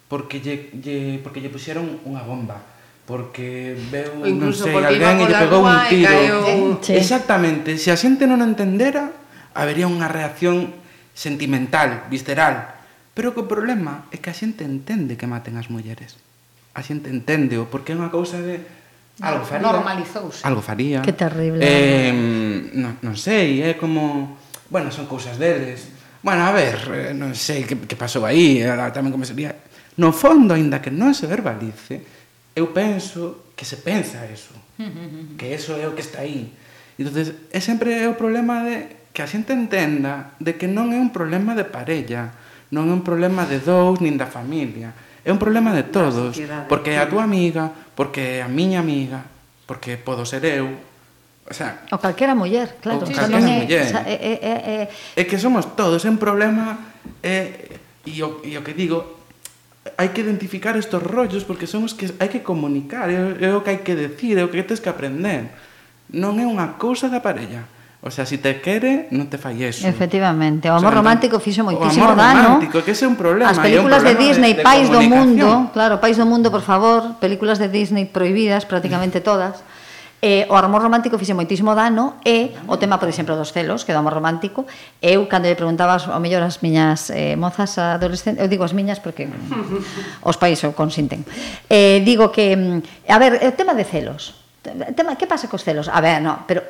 porque 0.10 0.44
lle, 0.44 0.74
lle, 0.76 1.22
porque 1.24 1.40
lle 1.40 1.54
puxeron 1.54 2.02
unha 2.04 2.26
bomba, 2.26 2.66
porque 3.06 3.78
veu, 3.94 4.26
non 4.26 4.52
sei, 4.52 4.74
alguén 4.76 5.22
e 5.22 5.26
lle 5.30 5.38
pegou 5.38 5.64
un 5.64 5.80
tiro. 5.88 6.12
Caiu... 6.12 6.98
Exactamente, 6.98 7.78
se 7.78 7.94
a 7.94 7.98
xente 7.98 8.28
non 8.28 8.44
entendera, 8.44 9.14
habería 9.56 9.88
unha 9.88 10.10
reacción 10.10 10.76
sentimental, 11.14 12.10
visceral. 12.10 12.82
Pero 13.14 13.36
que 13.36 13.44
o 13.44 13.48
problema 13.48 14.08
é 14.10 14.18
que 14.20 14.32
a 14.32 14.36
xente 14.36 14.66
entende 14.66 15.16
que 15.16 15.30
maten 15.30 15.56
as 15.56 15.70
mulleres. 15.70 16.20
A 16.76 16.84
xente 16.84 17.08
entende, 17.12 17.60
porque 17.70 17.94
é 17.94 18.00
unha 18.00 18.12
cousa 18.12 18.42
de 18.42 18.81
Algo 19.22 19.46
faría. 19.46 19.64
Normalizouse. 19.72 20.42
Algo 20.44 20.62
faría. 20.62 21.02
Que 21.02 21.14
terrible. 21.14 21.62
Eh, 21.62 22.12
non, 22.74 22.98
non 23.06 23.14
sei, 23.14 23.62
é 23.62 23.78
como... 23.78 24.36
Bueno, 24.68 24.90
son 24.90 25.06
cousas 25.06 25.38
deles. 25.38 25.94
Bueno, 26.26 26.42
a 26.42 26.52
ver, 26.52 26.78
eh, 26.90 27.14
non 27.14 27.38
sei 27.38 27.64
que, 27.64 27.78
que 27.78 27.98
pasou 27.98 28.26
aí, 28.26 28.66
tamén 28.92 29.14
como 29.14 29.24
sería... 29.24 29.54
No 30.02 30.10
fondo, 30.10 30.58
aínda 30.58 30.82
que 30.82 30.90
non 30.90 31.14
se 31.14 31.30
verbalice, 31.30 32.02
eu 32.58 32.74
penso 32.74 33.54
que 33.54 33.64
se 33.64 33.78
pensa 33.78 34.26
eso. 34.26 34.58
que 35.40 35.54
eso 35.54 35.78
é 35.78 35.86
o 35.86 35.94
que 35.94 36.02
está 36.02 36.26
aí. 36.26 36.50
Entonces, 36.98 37.34
é 37.54 37.60
sempre 37.62 38.06
o 38.10 38.18
problema 38.18 38.66
de 38.66 39.02
que 39.14 39.22
a 39.22 39.28
xente 39.28 39.52
entenda 39.54 40.34
de 40.40 40.56
que 40.56 40.66
non 40.66 40.90
é 40.96 41.00
un 41.00 41.12
problema 41.12 41.54
de 41.54 41.68
parella, 41.68 42.32
non 42.72 42.88
é 42.88 42.94
un 42.96 43.04
problema 43.04 43.44
de 43.44 43.60
dous 43.60 44.00
nin 44.00 44.16
da 44.16 44.26
familia, 44.26 44.96
é 45.22 45.30
un 45.30 45.38
problema 45.38 45.76
de 45.76 45.86
todos, 45.92 46.40
porque 46.72 46.96
a 46.98 47.06
túa 47.06 47.28
amiga 47.28 47.91
porque 48.02 48.42
é 48.42 48.42
a 48.42 48.50
miña 48.50 48.82
amiga, 48.82 49.30
porque 49.70 50.02
podo 50.02 50.26
ser 50.26 50.42
eu, 50.50 50.74
O 51.46 51.54
sea, 51.54 51.84
o 51.92 52.00
calquera 52.00 52.34
muller, 52.34 52.80
claro, 52.80 53.04
o 53.04 53.06
calquera 53.06 53.28
non 53.28 53.44
é, 53.44 53.62
muller. 53.62 53.84
O 53.84 53.92
sea, 53.92 54.08
é, 54.08 54.16
é, 54.16 54.42
é, 54.42 54.78
é 55.20 55.24
que 55.28 55.36
somos 55.36 55.76
todos 55.76 56.08
un 56.08 56.16
problema 56.16 56.96
é, 57.20 57.76
e, 58.08 58.24
o, 58.24 58.40
e 58.42 58.56
o 58.56 58.64
que 58.64 58.72
digo 58.74 59.22
hai 60.00 60.16
que 60.16 60.24
identificar 60.24 60.80
estos 60.80 61.04
rollos 61.04 61.44
porque 61.44 61.68
son 61.68 61.84
os 61.84 61.94
que 61.94 62.08
hai 62.18 62.30
que 62.32 62.40
comunicar, 62.40 63.12
é, 63.12 63.38
é 63.38 63.50
o 63.52 63.62
que 63.62 63.70
hai 63.70 63.80
que 63.84 63.94
decir, 63.94 64.40
é 64.40 64.46
o 64.46 64.50
que 64.50 64.64
tens 64.64 64.80
que 64.80 64.88
aprender. 64.88 65.52
Non 66.16 66.40
é 66.40 66.46
unha 66.48 66.80
cousa 66.80 67.12
da 67.12 67.20
parella. 67.20 67.68
O 68.02 68.10
sea, 68.10 68.26
si 68.26 68.42
te 68.42 68.58
quere, 68.66 69.06
non 69.14 69.30
te 69.30 69.38
fai 69.38 69.62
eso. 69.62 69.86
Efectivamente, 69.86 70.66
o 70.70 70.74
amor 70.74 70.90
o 70.90 70.98
sea, 70.98 71.06
romántico 71.06 71.38
fixo 71.38 71.62
moitísimo 71.62 72.18
dano. 72.18 72.18
O 72.18 72.58
amor 72.58 72.66
romántico, 72.66 72.82
que 72.82 72.98
ese 72.98 73.06
é 73.06 73.10
un 73.10 73.14
problema. 73.14 73.54
As 73.54 73.62
películas 73.62 74.02
problema 74.02 74.18
de 74.18 74.26
Disney, 74.26 74.52
de, 74.58 74.60
de 74.62 74.66
Pais 74.66 74.90
do 74.90 75.06
Mundo, 75.06 75.70
claro, 75.70 76.02
Pais 76.02 76.18
do 76.18 76.26
Mundo, 76.26 76.50
por 76.50 76.66
favor, 76.66 77.22
películas 77.22 77.62
de 77.62 77.70
Disney 77.70 78.10
prohibidas 78.10 78.66
prácticamente 78.66 79.22
todas. 79.30 79.62
Eh, 80.22 80.46
o 80.50 80.58
amor 80.58 80.86
romántico 80.86 81.18
fixe 81.18 81.34
moitísimo 81.34 81.74
dano 81.78 82.22
e 82.22 82.54
o 82.70 82.78
tema, 82.78 83.02
por 83.02 83.10
exemplo, 83.10 83.34
dos 83.34 83.54
celos, 83.54 83.86
que 83.86 83.94
do 83.94 84.02
amor 84.02 84.18
romántico, 84.18 84.70
eu 85.02 85.26
cando 85.26 85.50
lle 85.50 85.58
preguntabas 85.58 86.06
ao 86.06 86.22
mellor 86.22 86.46
as 86.46 86.62
miñas 86.62 87.10
eh, 87.10 87.34
mozas 87.34 87.78
adolescentes, 87.82 88.38
eu 88.38 88.46
digo 88.46 88.62
as 88.62 88.74
miñas 88.74 89.02
porque 89.02 89.26
os 90.30 90.38
pais 90.38 90.62
o 90.62 90.78
consinten. 90.78 91.26
Eh, 91.70 92.06
digo 92.06 92.30
que, 92.30 92.54
mm, 92.54 93.10
a 93.10 93.18
ver, 93.18 93.42
o 93.46 93.54
tema 93.58 93.74
de 93.74 93.82
celos, 93.82 94.38
tema, 94.94 95.18
que 95.18 95.26
pasa 95.26 95.50
cos 95.50 95.66
celos? 95.66 95.90
A 95.90 95.98
ver, 96.02 96.22
no, 96.22 96.46
pero, 96.46 96.70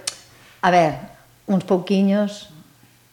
a 0.64 0.72
ver, 0.72 1.11
uns 1.52 1.68
pouquiños 1.68 2.52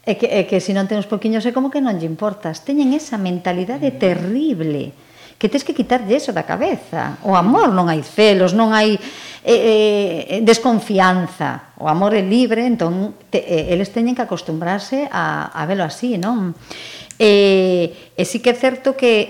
É 0.08 0.16
que, 0.16 0.24
é 0.24 0.48
que 0.48 0.56
se 0.56 0.72
non 0.72 0.88
ten 0.88 0.96
uns 0.96 1.04
pouquiños 1.04 1.44
é 1.44 1.52
como 1.52 1.68
que 1.68 1.84
non 1.84 2.00
lle 2.00 2.08
importas. 2.08 2.64
Teñen 2.64 2.96
esa 2.96 3.20
mentalidade 3.20 3.92
mm. 3.92 4.00
terrible 4.00 4.82
que 5.36 5.52
tens 5.52 5.68
que 5.68 5.76
quitarlle 5.76 6.16
eso 6.16 6.32
da 6.32 6.48
cabeza. 6.48 7.20
O 7.28 7.36
amor 7.36 7.76
non 7.76 7.92
hai 7.92 8.00
celos, 8.00 8.56
non 8.56 8.72
hai 8.72 8.96
eh, 9.44 10.40
eh, 10.40 10.40
desconfianza. 10.40 11.76
O 11.76 11.92
amor 11.92 12.16
é 12.16 12.24
libre, 12.24 12.64
entón 12.64 13.20
te, 13.28 13.44
eh, 13.44 13.76
eles 13.76 13.92
teñen 13.92 14.16
que 14.16 14.24
acostumbrarse 14.24 15.12
a, 15.12 15.52
a 15.52 15.62
velo 15.68 15.84
así, 15.84 16.16
non? 16.16 16.56
Eh, 17.20 18.16
e 18.16 18.22
sí 18.24 18.40
que 18.40 18.50
é 18.50 18.56
certo 18.56 18.96
que 18.96 19.28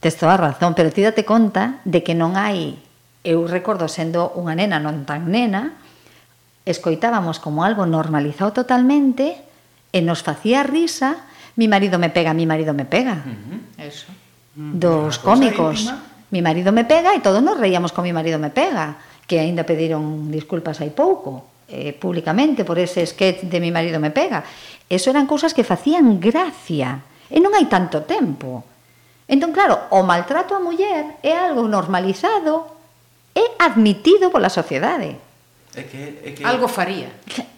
tes 0.00 0.16
toda 0.16 0.40
a 0.40 0.42
razón, 0.48 0.72
pero 0.72 0.88
ti 0.88 1.04
date 1.04 1.28
conta 1.28 1.84
de 1.84 2.00
que 2.00 2.16
non 2.16 2.40
hai... 2.40 2.72
Eu 3.20 3.44
recordo 3.44 3.84
sendo 3.84 4.32
unha 4.32 4.56
nena 4.56 4.80
non 4.80 5.04
tan 5.04 5.28
nena, 5.28 5.76
escoitábamos 6.70 7.42
como 7.42 7.66
algo 7.66 7.84
normalizado 7.84 8.54
totalmente 8.54 9.42
e 9.90 10.00
nos 10.00 10.22
facía 10.22 10.62
risa 10.62 11.26
mi 11.60 11.68
marido 11.68 11.98
me 11.98 12.08
pega, 12.08 12.32
mi 12.32 12.46
marido 12.46 12.72
me 12.72 12.86
pega. 12.86 13.20
Uh 13.20 13.28
-huh. 13.28 13.84
Eso. 13.84 14.06
Dos 14.54 15.18
cómicos. 15.18 15.92
Mi 16.30 16.42
marido 16.42 16.72
me 16.72 16.84
pega 16.84 17.14
e 17.14 17.20
todos 17.20 17.42
nos 17.42 17.58
reíamos 17.58 17.92
con 17.92 18.06
mi 18.06 18.14
marido 18.14 18.38
me 18.38 18.48
pega, 18.48 18.96
que 19.26 19.42
aínda 19.42 19.66
pediron 19.66 20.30
disculpas 20.30 20.78
hai 20.78 20.94
pouco, 20.94 21.66
eh, 21.66 21.90
públicamente 21.90 22.62
por 22.62 22.78
ese 22.78 23.02
sketch 23.02 23.50
de 23.50 23.58
mi 23.58 23.74
marido 23.74 23.98
me 23.98 24.14
pega. 24.14 24.46
Eso 24.86 25.10
eran 25.10 25.26
cousas 25.26 25.52
que 25.52 25.66
facían 25.66 26.22
gracia. 26.22 27.02
E 27.26 27.38
non 27.42 27.52
hai 27.52 27.66
tanto 27.66 28.06
tempo. 28.06 28.62
Entón, 29.26 29.50
claro, 29.54 29.90
o 29.90 30.02
maltrato 30.02 30.54
a 30.54 30.62
muller 30.62 31.18
é 31.22 31.34
algo 31.34 31.66
normalizado 31.66 32.72
e 33.34 33.42
admitido 33.58 34.30
pola 34.30 34.50
sociedade. 34.50 35.18
É 35.74 35.82
que, 35.82 36.18
é 36.24 36.30
que... 36.34 36.42
Algo 36.44 36.66
faría. 36.66 37.10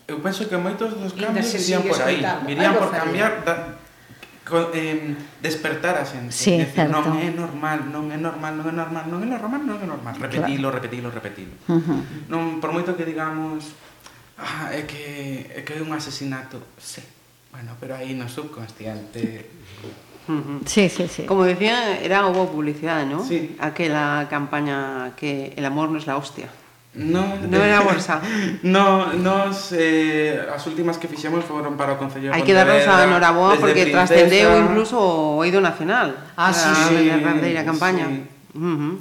Eu 0.07 0.21
penso 0.21 0.45
que 0.49 0.57
moitos 0.57 0.93
dos 0.93 1.13
cambios 1.17 1.49
irían 1.57 1.83
por 1.83 2.01
aí. 2.03 2.21
Irían 2.49 2.75
por 2.77 2.91
cambiar... 2.93 3.45
Da, 3.45 3.81
eh, 4.75 5.17
despertar 5.41 5.97
a 5.97 6.05
xente. 6.05 6.35
Sí, 6.35 6.61
decir, 6.61 6.91
non 6.93 7.17
é 7.17 7.33
normal, 7.33 7.89
non 7.89 8.13
é 8.13 8.19
normal, 8.21 8.53
non 8.53 8.69
é 8.69 8.75
normal, 8.75 9.05
non 9.09 9.19
é 9.25 9.29
normal, 9.29 9.61
non 9.65 9.79
é 9.81 9.87
normal. 9.89 10.13
Repetilo, 10.21 10.69
claro. 10.69 10.77
repetilo, 10.77 11.09
repetilo. 11.09 11.55
Uh 11.73 11.81
-huh. 11.81 12.01
Non, 12.29 12.61
por 12.61 12.77
moito 12.77 12.93
que 12.93 13.09
digamos... 13.09 13.73
Ah, 14.37 14.75
é 14.75 14.85
que, 14.85 15.49
é 15.49 15.65
que 15.65 15.79
é 15.79 15.81
un 15.81 15.93
asesinato. 15.95 16.61
Sí. 16.77 17.01
Bueno, 17.49 17.77
pero 17.81 17.97
aí 17.97 18.13
no 18.13 18.29
subconsciente... 18.29 19.49
Uh 20.29 20.37
-huh. 20.37 20.69
Sí, 20.69 20.93
sí, 20.93 21.09
sí. 21.09 21.23
Como 21.25 21.49
decía, 21.49 21.97
era 21.97 22.27
hubo 22.29 22.51
publicidad, 22.51 23.07
¿no? 23.07 23.25
Sí. 23.25 23.57
Aquela 23.57 24.29
campaña 24.29 25.17
que 25.17 25.57
el 25.57 25.65
amor 25.65 25.89
no 25.89 25.97
es 25.97 26.07
la 26.07 26.17
hostia. 26.21 26.53
No, 26.95 27.37
no 27.49 27.57
era 27.57 27.79
a 27.79 27.83
bolsa. 27.83 28.21
No, 28.63 29.13
nos 29.17 29.73
eh, 29.73 30.37
as 30.53 30.61
últimas 30.69 31.01
que 31.01 31.09
fixemos 31.09 31.41
foron 31.45 31.81
para 31.81 31.97
o 31.97 31.99
Concello 31.99 32.29
de 32.29 32.37
Hai 32.37 32.45
que 32.45 32.53
darnos 32.53 32.85
a 32.85 33.09
noraboa 33.09 33.57
porque 33.57 33.89
trascendeu 33.89 34.53
incluso 34.61 35.01
o 35.01 35.41
eido 35.41 35.65
nacional. 35.65 36.13
Ah, 36.37 36.53
sí, 36.53 36.69
sí. 36.69 37.09
A 37.09 37.17
grandeira 37.17 37.65
campaña. 37.65 38.13
Sí. 38.13 38.29
Uh 38.53 38.77
-huh. 38.77 38.95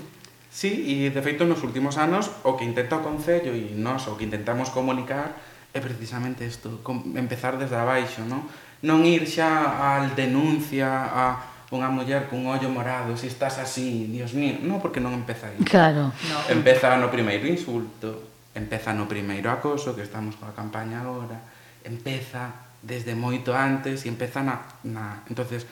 Sí, 0.51 0.71
e 0.87 1.11
de 1.11 1.21
feito 1.23 1.43
nos 1.43 1.63
últimos 1.67 1.99
anos 1.99 2.31
o 2.47 2.55
que 2.55 2.63
intenta 2.63 2.99
o 2.99 3.03
Concello 3.03 3.51
e 3.51 3.75
nós 3.75 4.07
o 4.07 4.15
que 4.15 4.23
intentamos 4.23 4.71
comunicar 4.71 5.35
é 5.71 5.79
precisamente 5.79 6.43
isto, 6.43 6.83
empezar 7.15 7.55
desde 7.55 7.75
abaixo, 7.75 8.23
non? 8.27 8.47
Non 8.83 9.03
ir 9.07 9.27
xa 9.27 9.79
al 9.79 10.15
denuncia, 10.15 10.87
a 11.11 11.50
unha 11.71 11.87
muller 11.87 12.27
cun 12.27 12.51
ollo 12.51 12.67
morado, 12.67 13.15
se 13.15 13.31
estás 13.31 13.55
así, 13.55 14.11
dios 14.11 14.35
mío, 14.35 14.59
non, 14.59 14.83
porque 14.83 14.99
non 14.99 15.15
empeza 15.15 15.47
aí. 15.47 15.55
Claro. 15.63 16.11
No. 16.11 16.37
Empeza 16.51 16.99
no 16.99 17.07
primeiro 17.07 17.47
insulto, 17.47 18.27
empeza 18.51 18.91
no 18.91 19.07
primeiro 19.07 19.47
acoso, 19.47 19.95
que 19.95 20.03
estamos 20.03 20.35
coa 20.35 20.51
campaña 20.51 20.99
agora, 20.99 21.39
empeza 21.87 22.51
desde 22.83 23.15
moito 23.15 23.55
antes 23.55 24.03
e 24.03 24.11
empeza 24.11 24.43
na... 24.43 24.59
na... 24.83 25.23
entonces 25.31 25.63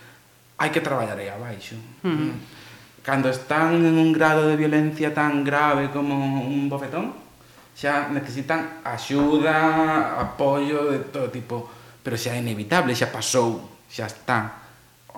hai 0.56 0.72
que 0.72 0.80
traballar 0.80 1.20
aí 1.20 1.28
abaixo. 1.28 1.76
Mm-hmm. 2.08 2.32
Mm. 2.32 2.36
Cando 3.04 3.28
están 3.28 3.76
en 3.84 3.96
un 4.00 4.16
grado 4.16 4.48
de 4.48 4.56
violencia 4.56 5.12
tan 5.12 5.44
grave 5.44 5.92
como 5.92 6.16
un 6.48 6.72
bofetón, 6.72 7.12
xa 7.76 8.08
necesitan 8.08 8.80
axuda, 8.88 10.16
apoio 10.16 10.96
de 10.96 11.04
todo 11.12 11.28
tipo, 11.28 11.68
pero 12.00 12.16
xa 12.16 12.36
é 12.36 12.40
inevitable, 12.40 12.96
xa 12.96 13.12
pasou, 13.12 13.68
xa 13.92 14.08
está 14.08 14.69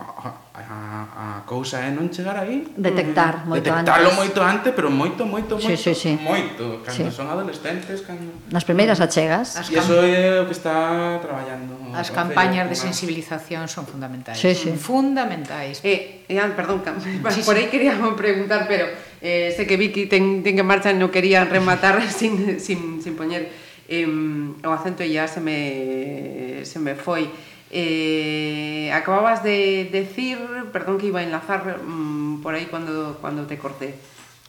a, 0.02 0.34
a, 0.54 1.38
a 1.38 1.42
cousa 1.46 1.80
é 1.80 1.94
non 1.94 2.10
chegar 2.10 2.36
aí. 2.36 2.66
Detectar 2.76 3.46
mm. 3.46 3.50
moito 3.50 3.64
detectarlo 3.70 4.10
antes. 4.10 4.20
moito 4.20 4.40
antes 4.42 4.72
pero 4.74 4.90
moito 4.90 5.22
moito 5.24 5.54
moito 5.56 5.78
sí, 5.78 5.78
sí, 5.78 5.94
sí. 5.94 6.12
moito. 6.18 6.82
Cando 6.82 7.10
sí. 7.10 7.16
son 7.16 7.28
adolescentes 7.30 8.02
cando 8.02 8.34
nas 8.50 8.66
primeiras 8.66 9.00
achegas. 9.00 9.62
E 9.70 9.78
iso 9.78 10.02
é 10.02 10.42
o 10.42 10.46
que 10.50 10.56
está 10.58 11.22
traballando. 11.22 11.78
As 11.94 12.10
campañas 12.10 12.68
de 12.68 12.76
sensibilización 12.76 13.70
son 13.70 13.86
fundamentais. 13.86 14.38
Sí, 14.42 14.58
sí. 14.58 14.74
fundamentais. 14.74 15.80
E 15.86 16.26
eh, 16.28 16.36
Ian, 16.36 16.58
perdón 16.58 16.82
sí, 17.34 17.46
por 17.46 17.56
aí 17.56 17.70
queríamos 17.70 18.18
preguntar 18.18 18.66
pero 18.66 18.90
eh, 19.22 19.54
sei 19.54 19.70
que 19.70 19.78
Vicky 19.78 20.10
ten, 20.10 20.42
ten 20.42 20.58
que 20.58 20.66
marcha 20.66 20.90
non 20.92 21.14
quería 21.14 21.46
rematar 21.46 22.02
sin, 22.10 22.58
sin, 22.58 23.00
sin 23.00 23.14
poñer 23.14 23.54
eh, 23.92 24.08
o 24.08 24.72
acento 24.72 25.04
e 25.06 25.12
ya 25.12 25.28
se 25.28 25.44
me 25.44 26.64
se 26.66 26.80
me 26.80 26.96
foi 26.96 27.51
Eh, 27.72 28.92
acababas 28.94 29.44
de 29.44 29.88
decir, 29.92 30.38
perdón 30.76 31.00
que 31.00 31.08
iba 31.08 31.20
a 31.20 31.24
enlazar 31.24 31.80
mmm, 31.80 32.44
por 32.44 32.54
aí 32.54 32.68
cuando, 32.68 33.18
cuando 33.24 33.48
te 33.48 33.58
corté. 33.58 33.96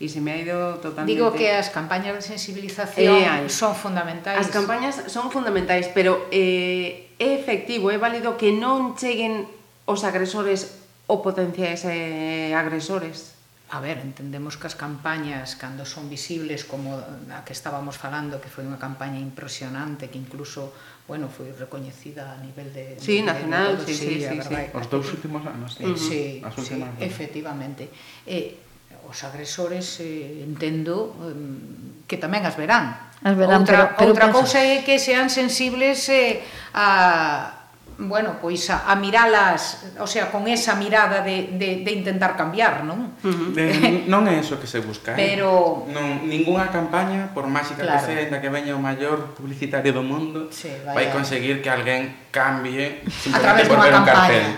Y 0.02 0.08
se 0.08 0.20
me 0.20 0.32
ha 0.32 0.36
ido 0.36 0.74
totalmente. 0.82 1.14
Digo 1.14 1.30
que 1.30 1.54
as 1.54 1.70
campañas 1.70 2.18
de 2.18 2.22
sensibilización 2.26 3.22
eh, 3.22 3.46
son 3.46 3.78
fundamentais. 3.78 4.34
As 4.34 4.50
campañas 4.50 4.98
son 5.06 5.30
fundamentais, 5.30 5.86
pero 5.94 6.26
eh, 6.34 7.14
é 7.22 7.38
efectivo, 7.38 7.94
é 7.94 7.98
válido 8.02 8.34
que 8.34 8.50
non 8.50 8.98
cheguen 8.98 9.46
os 9.86 10.02
agresores 10.02 10.82
ou 11.06 11.22
potenciais 11.22 11.86
eh, 11.86 12.50
agresores. 12.58 13.38
A 13.70 13.78
ver, 13.78 14.02
entendemos 14.02 14.58
que 14.58 14.66
as 14.66 14.74
campañas 14.74 15.54
cando 15.54 15.86
son 15.86 16.10
visibles 16.10 16.66
como 16.66 16.98
a 16.98 17.46
que 17.46 17.54
estábamos 17.54 17.94
falando, 17.94 18.42
que 18.42 18.50
foi 18.50 18.66
unha 18.66 18.82
campaña 18.82 19.22
impresionante 19.22 20.10
que 20.10 20.18
incluso 20.18 20.74
bueno, 21.12 21.28
foi 21.28 21.52
recoñecida 21.52 22.32
a 22.32 22.40
nivel 22.40 22.72
de... 22.72 22.96
Sí, 22.96 23.20
de, 23.20 23.28
nacional, 23.28 23.76
de, 23.76 23.84
sí, 23.84 23.92
sí, 23.92 24.24
sí, 24.24 24.40
sí, 24.40 24.56
Os 24.72 24.88
dous 24.88 25.12
últimos 25.12 25.44
anos, 25.44 25.76
eh, 25.76 25.84
uh 25.84 25.92
-huh. 25.92 26.00
sí, 26.00 26.40
sí, 26.40 26.80
efectivamente. 27.04 27.92
Eh, 28.24 28.56
os 29.04 29.20
agresores 29.20 30.00
eh, 30.00 30.40
entendo 30.40 31.12
eh, 31.20 32.08
que 32.08 32.16
tamén 32.16 32.48
as 32.48 32.56
verán. 32.56 33.12
As 33.20 33.36
verán 33.36 33.60
outra, 33.60 33.92
pero, 33.92 34.00
pero 34.00 34.08
outra 34.08 34.26
cousa 34.32 34.64
é 34.64 34.80
que 34.80 34.96
sean 34.96 35.28
sensibles 35.28 36.08
eh, 36.08 36.40
a 36.72 37.61
bueno, 37.98 38.36
pois 38.40 38.68
a, 38.70 38.90
a 38.90 38.96
miralas, 38.96 39.84
o 39.98 40.06
sea, 40.06 40.30
con 40.30 40.48
esa 40.48 40.74
mirada 40.74 41.22
de, 41.22 41.54
de, 41.58 41.82
de 41.84 41.92
intentar 41.92 42.36
cambiar, 42.36 42.84
non? 42.84 43.16
De, 43.52 44.04
non 44.12 44.24
é 44.28 44.40
eso 44.40 44.56
que 44.56 44.66
se 44.66 44.80
busca, 44.80 45.12
eh? 45.12 45.18
Pero... 45.18 45.84
Eh? 45.88 45.94
Non, 45.94 46.24
ninguna 46.24 46.72
campaña, 46.72 47.30
por 47.36 47.46
máxica 47.46 47.84
claro. 47.84 48.00
que 48.00 48.12
sea, 48.12 48.30
da 48.32 48.40
que 48.40 48.48
veña 48.48 48.74
o 48.74 48.82
maior 48.82 49.36
publicitario 49.36 49.92
do 49.92 50.04
mundo, 50.04 50.48
sí, 50.48 50.72
vaya. 50.82 50.96
vai 50.96 51.06
conseguir 51.12 51.60
que 51.60 51.68
alguén 51.68 52.28
cambie 52.32 53.04
simplemente 53.08 53.68
por 53.68 53.78
ver 53.80 53.94
un 53.94 54.06
cartel. 54.06 54.48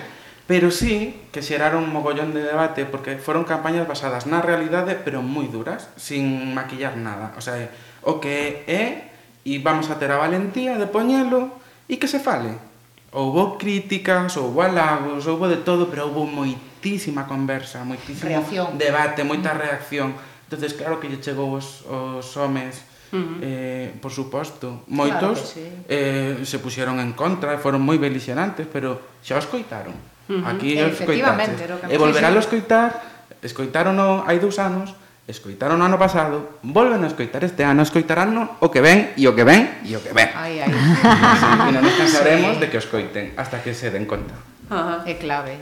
Pero 0.45 0.68
sí 0.68 1.24
que 1.32 1.41
xeraron 1.41 1.89
un 1.89 1.93
mogollón 1.93 2.37
de 2.37 2.45
debate 2.45 2.85
porque 2.85 3.16
foron 3.16 3.49
campañas 3.49 3.89
basadas 3.89 4.28
na 4.28 4.45
realidade 4.45 4.93
pero 5.01 5.24
moi 5.24 5.49
duras, 5.49 5.89
sin 5.97 6.53
maquillar 6.53 7.01
nada. 7.01 7.32
O 7.35 7.41
sea, 7.41 7.57
o 8.05 8.20
que 8.20 8.68
é 8.68 9.14
e 9.45 9.61
vamos 9.61 9.89
a 9.89 9.97
ter 10.01 10.12
a 10.12 10.20
valentía 10.20 10.76
de 10.76 10.89
poñelo 10.89 11.53
e 11.89 12.01
que 12.01 12.09
se 12.09 12.20
fale 12.20 12.74
Houbo 13.14 13.54
críticas, 13.62 14.34
houbo 14.34 14.58
halagos, 14.66 15.22
houbo 15.30 15.46
de 15.46 15.62
todo, 15.62 15.86
pero 15.86 16.10
houbo 16.10 16.26
moitísima 16.26 17.30
conversa, 17.30 17.86
moitísimo 17.86 18.26
reacción. 18.26 18.74
debate, 18.74 19.22
moita 19.22 19.54
reacción. 19.54 20.18
entonces 20.50 20.74
claro 20.74 20.98
que 20.98 21.06
lle 21.06 21.22
chegou 21.22 21.54
os, 21.54 21.86
os 21.86 22.26
homes 22.36 22.82
Uh 23.14 23.16
-huh. 23.16 23.38
eh, 23.46 23.86
por 24.02 24.10
suposto, 24.10 24.82
moitos 24.90 25.38
claro 25.38 25.54
sí. 25.54 25.62
eh, 25.86 26.42
se 26.42 26.58
puxeron 26.58 26.98
en 26.98 27.14
contra, 27.14 27.54
foron 27.62 27.78
moi 27.78 27.94
belixerantes, 27.94 28.66
pero 28.66 28.98
xa 29.22 29.38
os 29.38 29.46
coitaron. 29.46 29.94
Uh 30.26 30.42
-huh. 30.42 30.50
Aquí 30.50 30.74
os 30.82 30.98
coitaron. 30.98 31.46
E 31.86 31.94
volverán 31.94 32.34
a 32.34 32.42
escoitar, 32.42 32.90
escoitaron 33.38 33.94
hai 34.26 34.42
dous 34.42 34.58
anos, 34.58 34.98
escoitaron 35.25 35.81
o 35.81 35.87
ano 35.89 35.97
pasado, 35.97 36.61
volven 36.61 37.01
a 37.01 37.09
escoitar 37.09 37.41
este 37.49 37.64
ano, 37.64 37.81
escoitaránno 37.81 38.61
o 38.61 38.68
que 38.68 38.85
ven, 38.85 39.16
e 39.16 39.25
o 39.25 39.33
que 39.33 39.45
ven, 39.45 39.81
e 39.81 39.97
o 39.97 40.01
que 40.05 40.12
ven. 40.12 40.29
Ai, 40.37 40.61
ai. 40.61 40.68
E 41.68 41.70
non 41.72 41.81
nos 41.81 41.97
cansaremos 41.97 42.61
sí. 42.61 42.61
de 42.61 42.66
que 42.68 42.77
os 42.77 42.85
coiten 42.85 43.33
hasta 43.41 43.64
que 43.64 43.72
se 43.72 43.89
den 43.89 44.05
conta. 44.05 44.37
Ajá. 44.68 45.01
É 45.09 45.16
clave. 45.16 45.57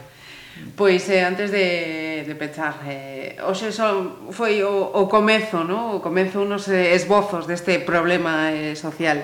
Pois 0.76 1.06
eh, 1.08 1.22
antes 1.22 1.54
de, 1.54 2.26
de 2.26 2.34
pechar, 2.34 2.82
eh, 2.84 3.38
hoxe 3.40 3.70
son, 3.70 4.28
foi 4.34 4.66
o, 4.66 4.92
o 4.98 5.06
comezo, 5.06 5.64
no? 5.64 5.96
o 5.96 5.98
comezo 6.02 6.42
unos 6.42 6.66
eh, 6.68 6.98
esbozos 6.98 7.46
deste 7.46 7.78
problema 7.80 8.50
eh, 8.50 8.74
social. 8.74 9.22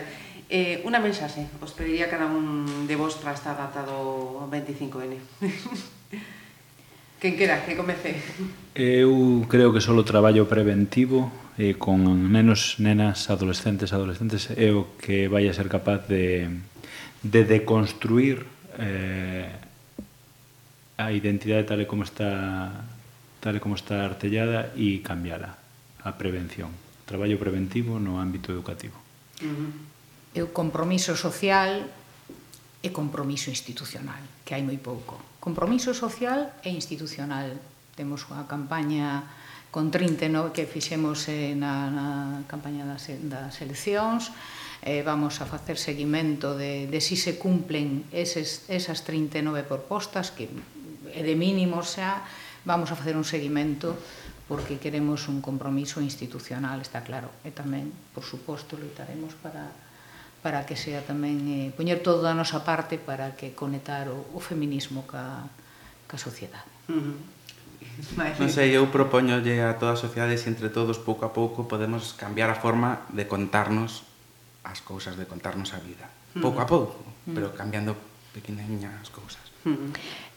Eh, 0.49 0.81
unha 0.87 1.03
mensaxe, 1.03 1.45
os 1.61 1.75
pediría 1.77 2.09
cada 2.09 2.31
un 2.31 2.87
de 2.89 2.97
vos 2.97 3.19
para 3.21 3.35
estar 3.35 3.59
datado 3.59 4.47
25N. 4.49 5.98
Quen 7.19 7.35
quera 7.35 7.67
que 7.67 7.75
comece? 7.75 8.15
Eu 8.79 9.43
creo 9.51 9.75
que 9.75 9.83
solo 9.83 10.07
traballo 10.07 10.47
preventivo 10.47 11.35
eh, 11.59 11.75
con 11.75 12.07
nenos, 12.31 12.79
nenas, 12.79 13.27
adolescentes, 13.27 13.91
adolescentes 13.91 14.55
é 14.55 14.71
o 14.71 14.95
que 15.03 15.27
vai 15.27 15.51
a 15.51 15.55
ser 15.55 15.67
capaz 15.67 16.07
de, 16.07 16.47
de 17.27 17.43
deconstruir 17.43 18.47
eh, 18.79 19.51
a 20.95 21.11
identidade 21.11 21.67
tal 21.67 21.83
e 21.83 21.91
como 21.91 22.07
está 22.07 22.87
tal 23.43 23.59
e 23.59 23.59
como 23.59 23.75
está 23.75 24.07
artellada 24.07 24.71
e 24.79 25.03
cambiala 25.03 25.59
a 26.07 26.15
prevención. 26.15 26.71
Traballo 27.03 27.35
preventivo 27.35 27.99
no 27.99 28.23
ámbito 28.23 28.55
educativo. 28.55 28.95
Uh 29.43 29.51
-huh. 29.51 29.71
Eu 30.39 30.55
compromiso 30.55 31.19
social 31.19 31.83
e 32.79 32.89
compromiso 32.95 33.51
institucional, 33.51 34.23
que 34.47 34.55
hai 34.55 34.63
moi 34.63 34.79
pouco 34.79 35.28
compromiso 35.49 35.97
social 35.97 36.53
e 36.61 36.69
institucional. 36.69 37.57
Temos 37.97 38.29
unha 38.29 38.45
campaña 38.45 39.25
con 39.73 39.89
39 39.89 40.53
que 40.53 40.69
fixemos 40.69 41.25
eh, 41.33 41.57
na, 41.57 41.89
na 41.89 42.09
campaña 42.45 42.85
das, 42.85 43.09
das 43.25 43.65
eleccións, 43.65 44.29
eh, 44.85 45.01
vamos 45.01 45.41
a 45.41 45.49
facer 45.49 45.81
seguimento 45.81 46.53
de, 46.53 46.85
de 46.85 47.01
si 47.01 47.17
se 47.17 47.41
cumplen 47.41 48.05
eses, 48.13 48.69
esas 48.69 49.09
39 49.09 49.65
propostas, 49.65 50.37
que 50.37 50.53
é 51.17 51.25
de 51.25 51.33
mínimo 51.33 51.81
xa, 51.81 52.21
vamos 52.69 52.93
a 52.93 52.97
facer 53.01 53.17
un 53.17 53.25
seguimento 53.25 53.97
porque 54.53 54.77
queremos 54.77 55.33
un 55.33 55.41
compromiso 55.41 56.05
institucional, 56.05 56.85
está 56.85 57.01
claro, 57.01 57.33
e 57.41 57.57
tamén, 57.57 57.89
por 58.13 58.21
suposto, 58.21 58.77
loitaremos 58.77 59.33
para 59.41 59.73
para 60.43 60.65
que 60.67 60.79
sea 60.79 61.03
tamén 61.03 61.43
eh, 61.51 61.69
poñer 61.75 61.99
todo 61.99 62.23
da 62.23 62.35
nosa 62.35 62.63
parte 62.63 62.99
para 62.99 63.35
que 63.35 63.57
conectar 63.57 64.07
o, 64.07 64.23
o 64.35 64.41
feminismo 64.41 65.03
ca, 65.09 65.51
ca 66.07 66.17
sociedade. 66.17 66.69
Uh 66.87 66.95
-huh. 66.95 67.19
Non 68.39 68.51
sei, 68.51 68.75
eu 68.75 68.87
propoñolle 68.91 69.59
a 69.63 69.75
todas 69.75 69.99
as 69.99 70.03
sociedades 70.07 70.47
se 70.47 70.51
entre 70.51 70.71
todos 70.71 71.03
pouco 71.03 71.27
a 71.27 71.35
pouco 71.35 71.67
podemos 71.67 72.15
cambiar 72.15 72.51
a 72.51 72.59
forma 72.59 73.03
de 73.11 73.27
contarnos 73.27 74.07
as 74.63 74.79
cousas, 74.79 75.19
de 75.19 75.27
contarnos 75.27 75.75
a 75.75 75.83
vida. 75.83 76.07
Pouco 76.39 76.63
a 76.63 76.67
pouco, 76.67 77.03
pero 77.27 77.51
cambiando 77.59 77.99
pequeniñas 78.31 79.11
cousas. 79.11 79.43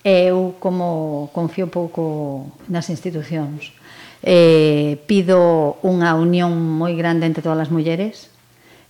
Eu, 0.01 0.57
como 0.57 1.29
confío 1.29 1.69
pouco 1.69 2.49
nas 2.65 2.89
institucións, 2.89 3.77
eh, 4.25 4.97
pido 5.05 5.77
unha 5.85 6.17
unión 6.17 6.57
moi 6.57 6.97
grande 6.97 7.29
entre 7.29 7.45
todas 7.45 7.69
as 7.69 7.71
mulleres, 7.73 8.30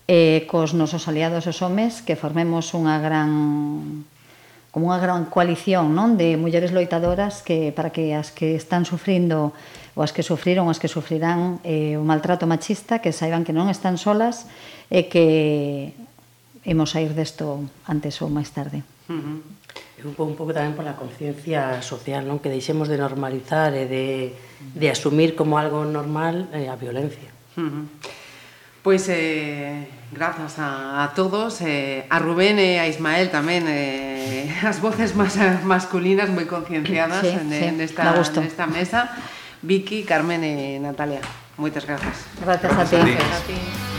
eh, 0.07 0.47
cos 0.49 0.73
nosos 0.73 1.07
aliados 1.07 1.45
os 1.45 1.61
homes 1.61 2.01
que 2.01 2.15
formemos 2.15 2.73
unha 2.73 2.97
gran 2.97 3.29
como 4.71 4.87
unha 4.87 5.03
gran 5.03 5.27
coalición 5.27 5.91
non 5.91 6.15
de 6.15 6.39
mulleres 6.39 6.71
loitadoras 6.71 7.43
que 7.43 7.75
para 7.75 7.91
que 7.91 8.15
as 8.15 8.31
que 8.31 8.55
están 8.55 8.87
sufrindo 8.87 9.51
ou 9.95 10.01
as 10.01 10.15
que 10.15 10.23
sufriron 10.23 10.65
ou 10.67 10.71
as 10.71 10.79
que 10.79 10.87
sufrirán 10.87 11.59
eh, 11.67 11.99
o 11.99 12.03
maltrato 12.07 12.47
machista 12.47 13.03
que 13.03 13.11
saiban 13.11 13.43
que 13.43 13.51
non 13.51 13.67
están 13.67 13.99
solas 13.99 14.47
e 14.87 15.11
que 15.11 15.91
imos 16.63 16.95
a 16.95 17.03
ir 17.03 17.11
desto 17.11 17.67
antes 17.89 18.21
ou 18.23 18.31
máis 18.31 18.53
tarde. 18.55 18.85
Uh 19.09 19.19
-huh. 19.19 19.39
Un, 20.01 20.13
pouco, 20.17 20.31
un 20.33 20.37
pouco 20.39 20.51
tamén 20.55 20.73
pola 20.73 20.97
conciencia 20.97 21.83
social, 21.85 22.25
non? 22.25 22.41
Que 22.41 22.49
deixemos 22.49 22.89
de 22.89 22.97
normalizar 22.97 23.75
e 23.77 23.85
de, 23.85 24.33
de 24.73 24.87
asumir 24.89 25.37
como 25.37 25.61
algo 25.61 25.85
normal 25.85 26.49
eh, 26.55 26.71
a 26.71 26.75
violencia. 26.79 27.29
Uh 27.59 27.67
-huh. 27.67 27.85
Pois 28.81 29.05
eh, 29.09 29.87
grazas 30.11 30.57
a, 30.57 31.03
a 31.03 31.13
todos, 31.13 31.61
eh, 31.61 32.05
a 32.09 32.17
Rubén 32.17 32.57
e 32.57 32.81
a 32.81 32.89
Ismael 32.89 33.29
tamén, 33.29 33.69
eh, 33.69 34.49
as 34.65 34.81
voces 34.81 35.13
máis 35.13 35.37
masculinas 35.63 36.33
moi 36.33 36.49
concienciadas 36.49 37.21
sí, 37.21 37.29
sí, 37.29 37.37
en, 37.37 37.47
sí, 37.53 37.65
nesta, 37.77 38.09
nesta 38.17 38.65
mesa, 38.65 39.13
Vicky, 39.61 40.01
Carmen 40.01 40.41
e 40.41 40.81
Natalia. 40.81 41.21
Moitas 41.61 41.85
grazas. 41.85 42.25
Grazas, 42.41 42.73
grazas 42.73 42.89
a 42.89 43.05
ti. 43.05 43.11
Gracias 43.13 43.37
a 43.37 43.45
ti. 43.45 43.90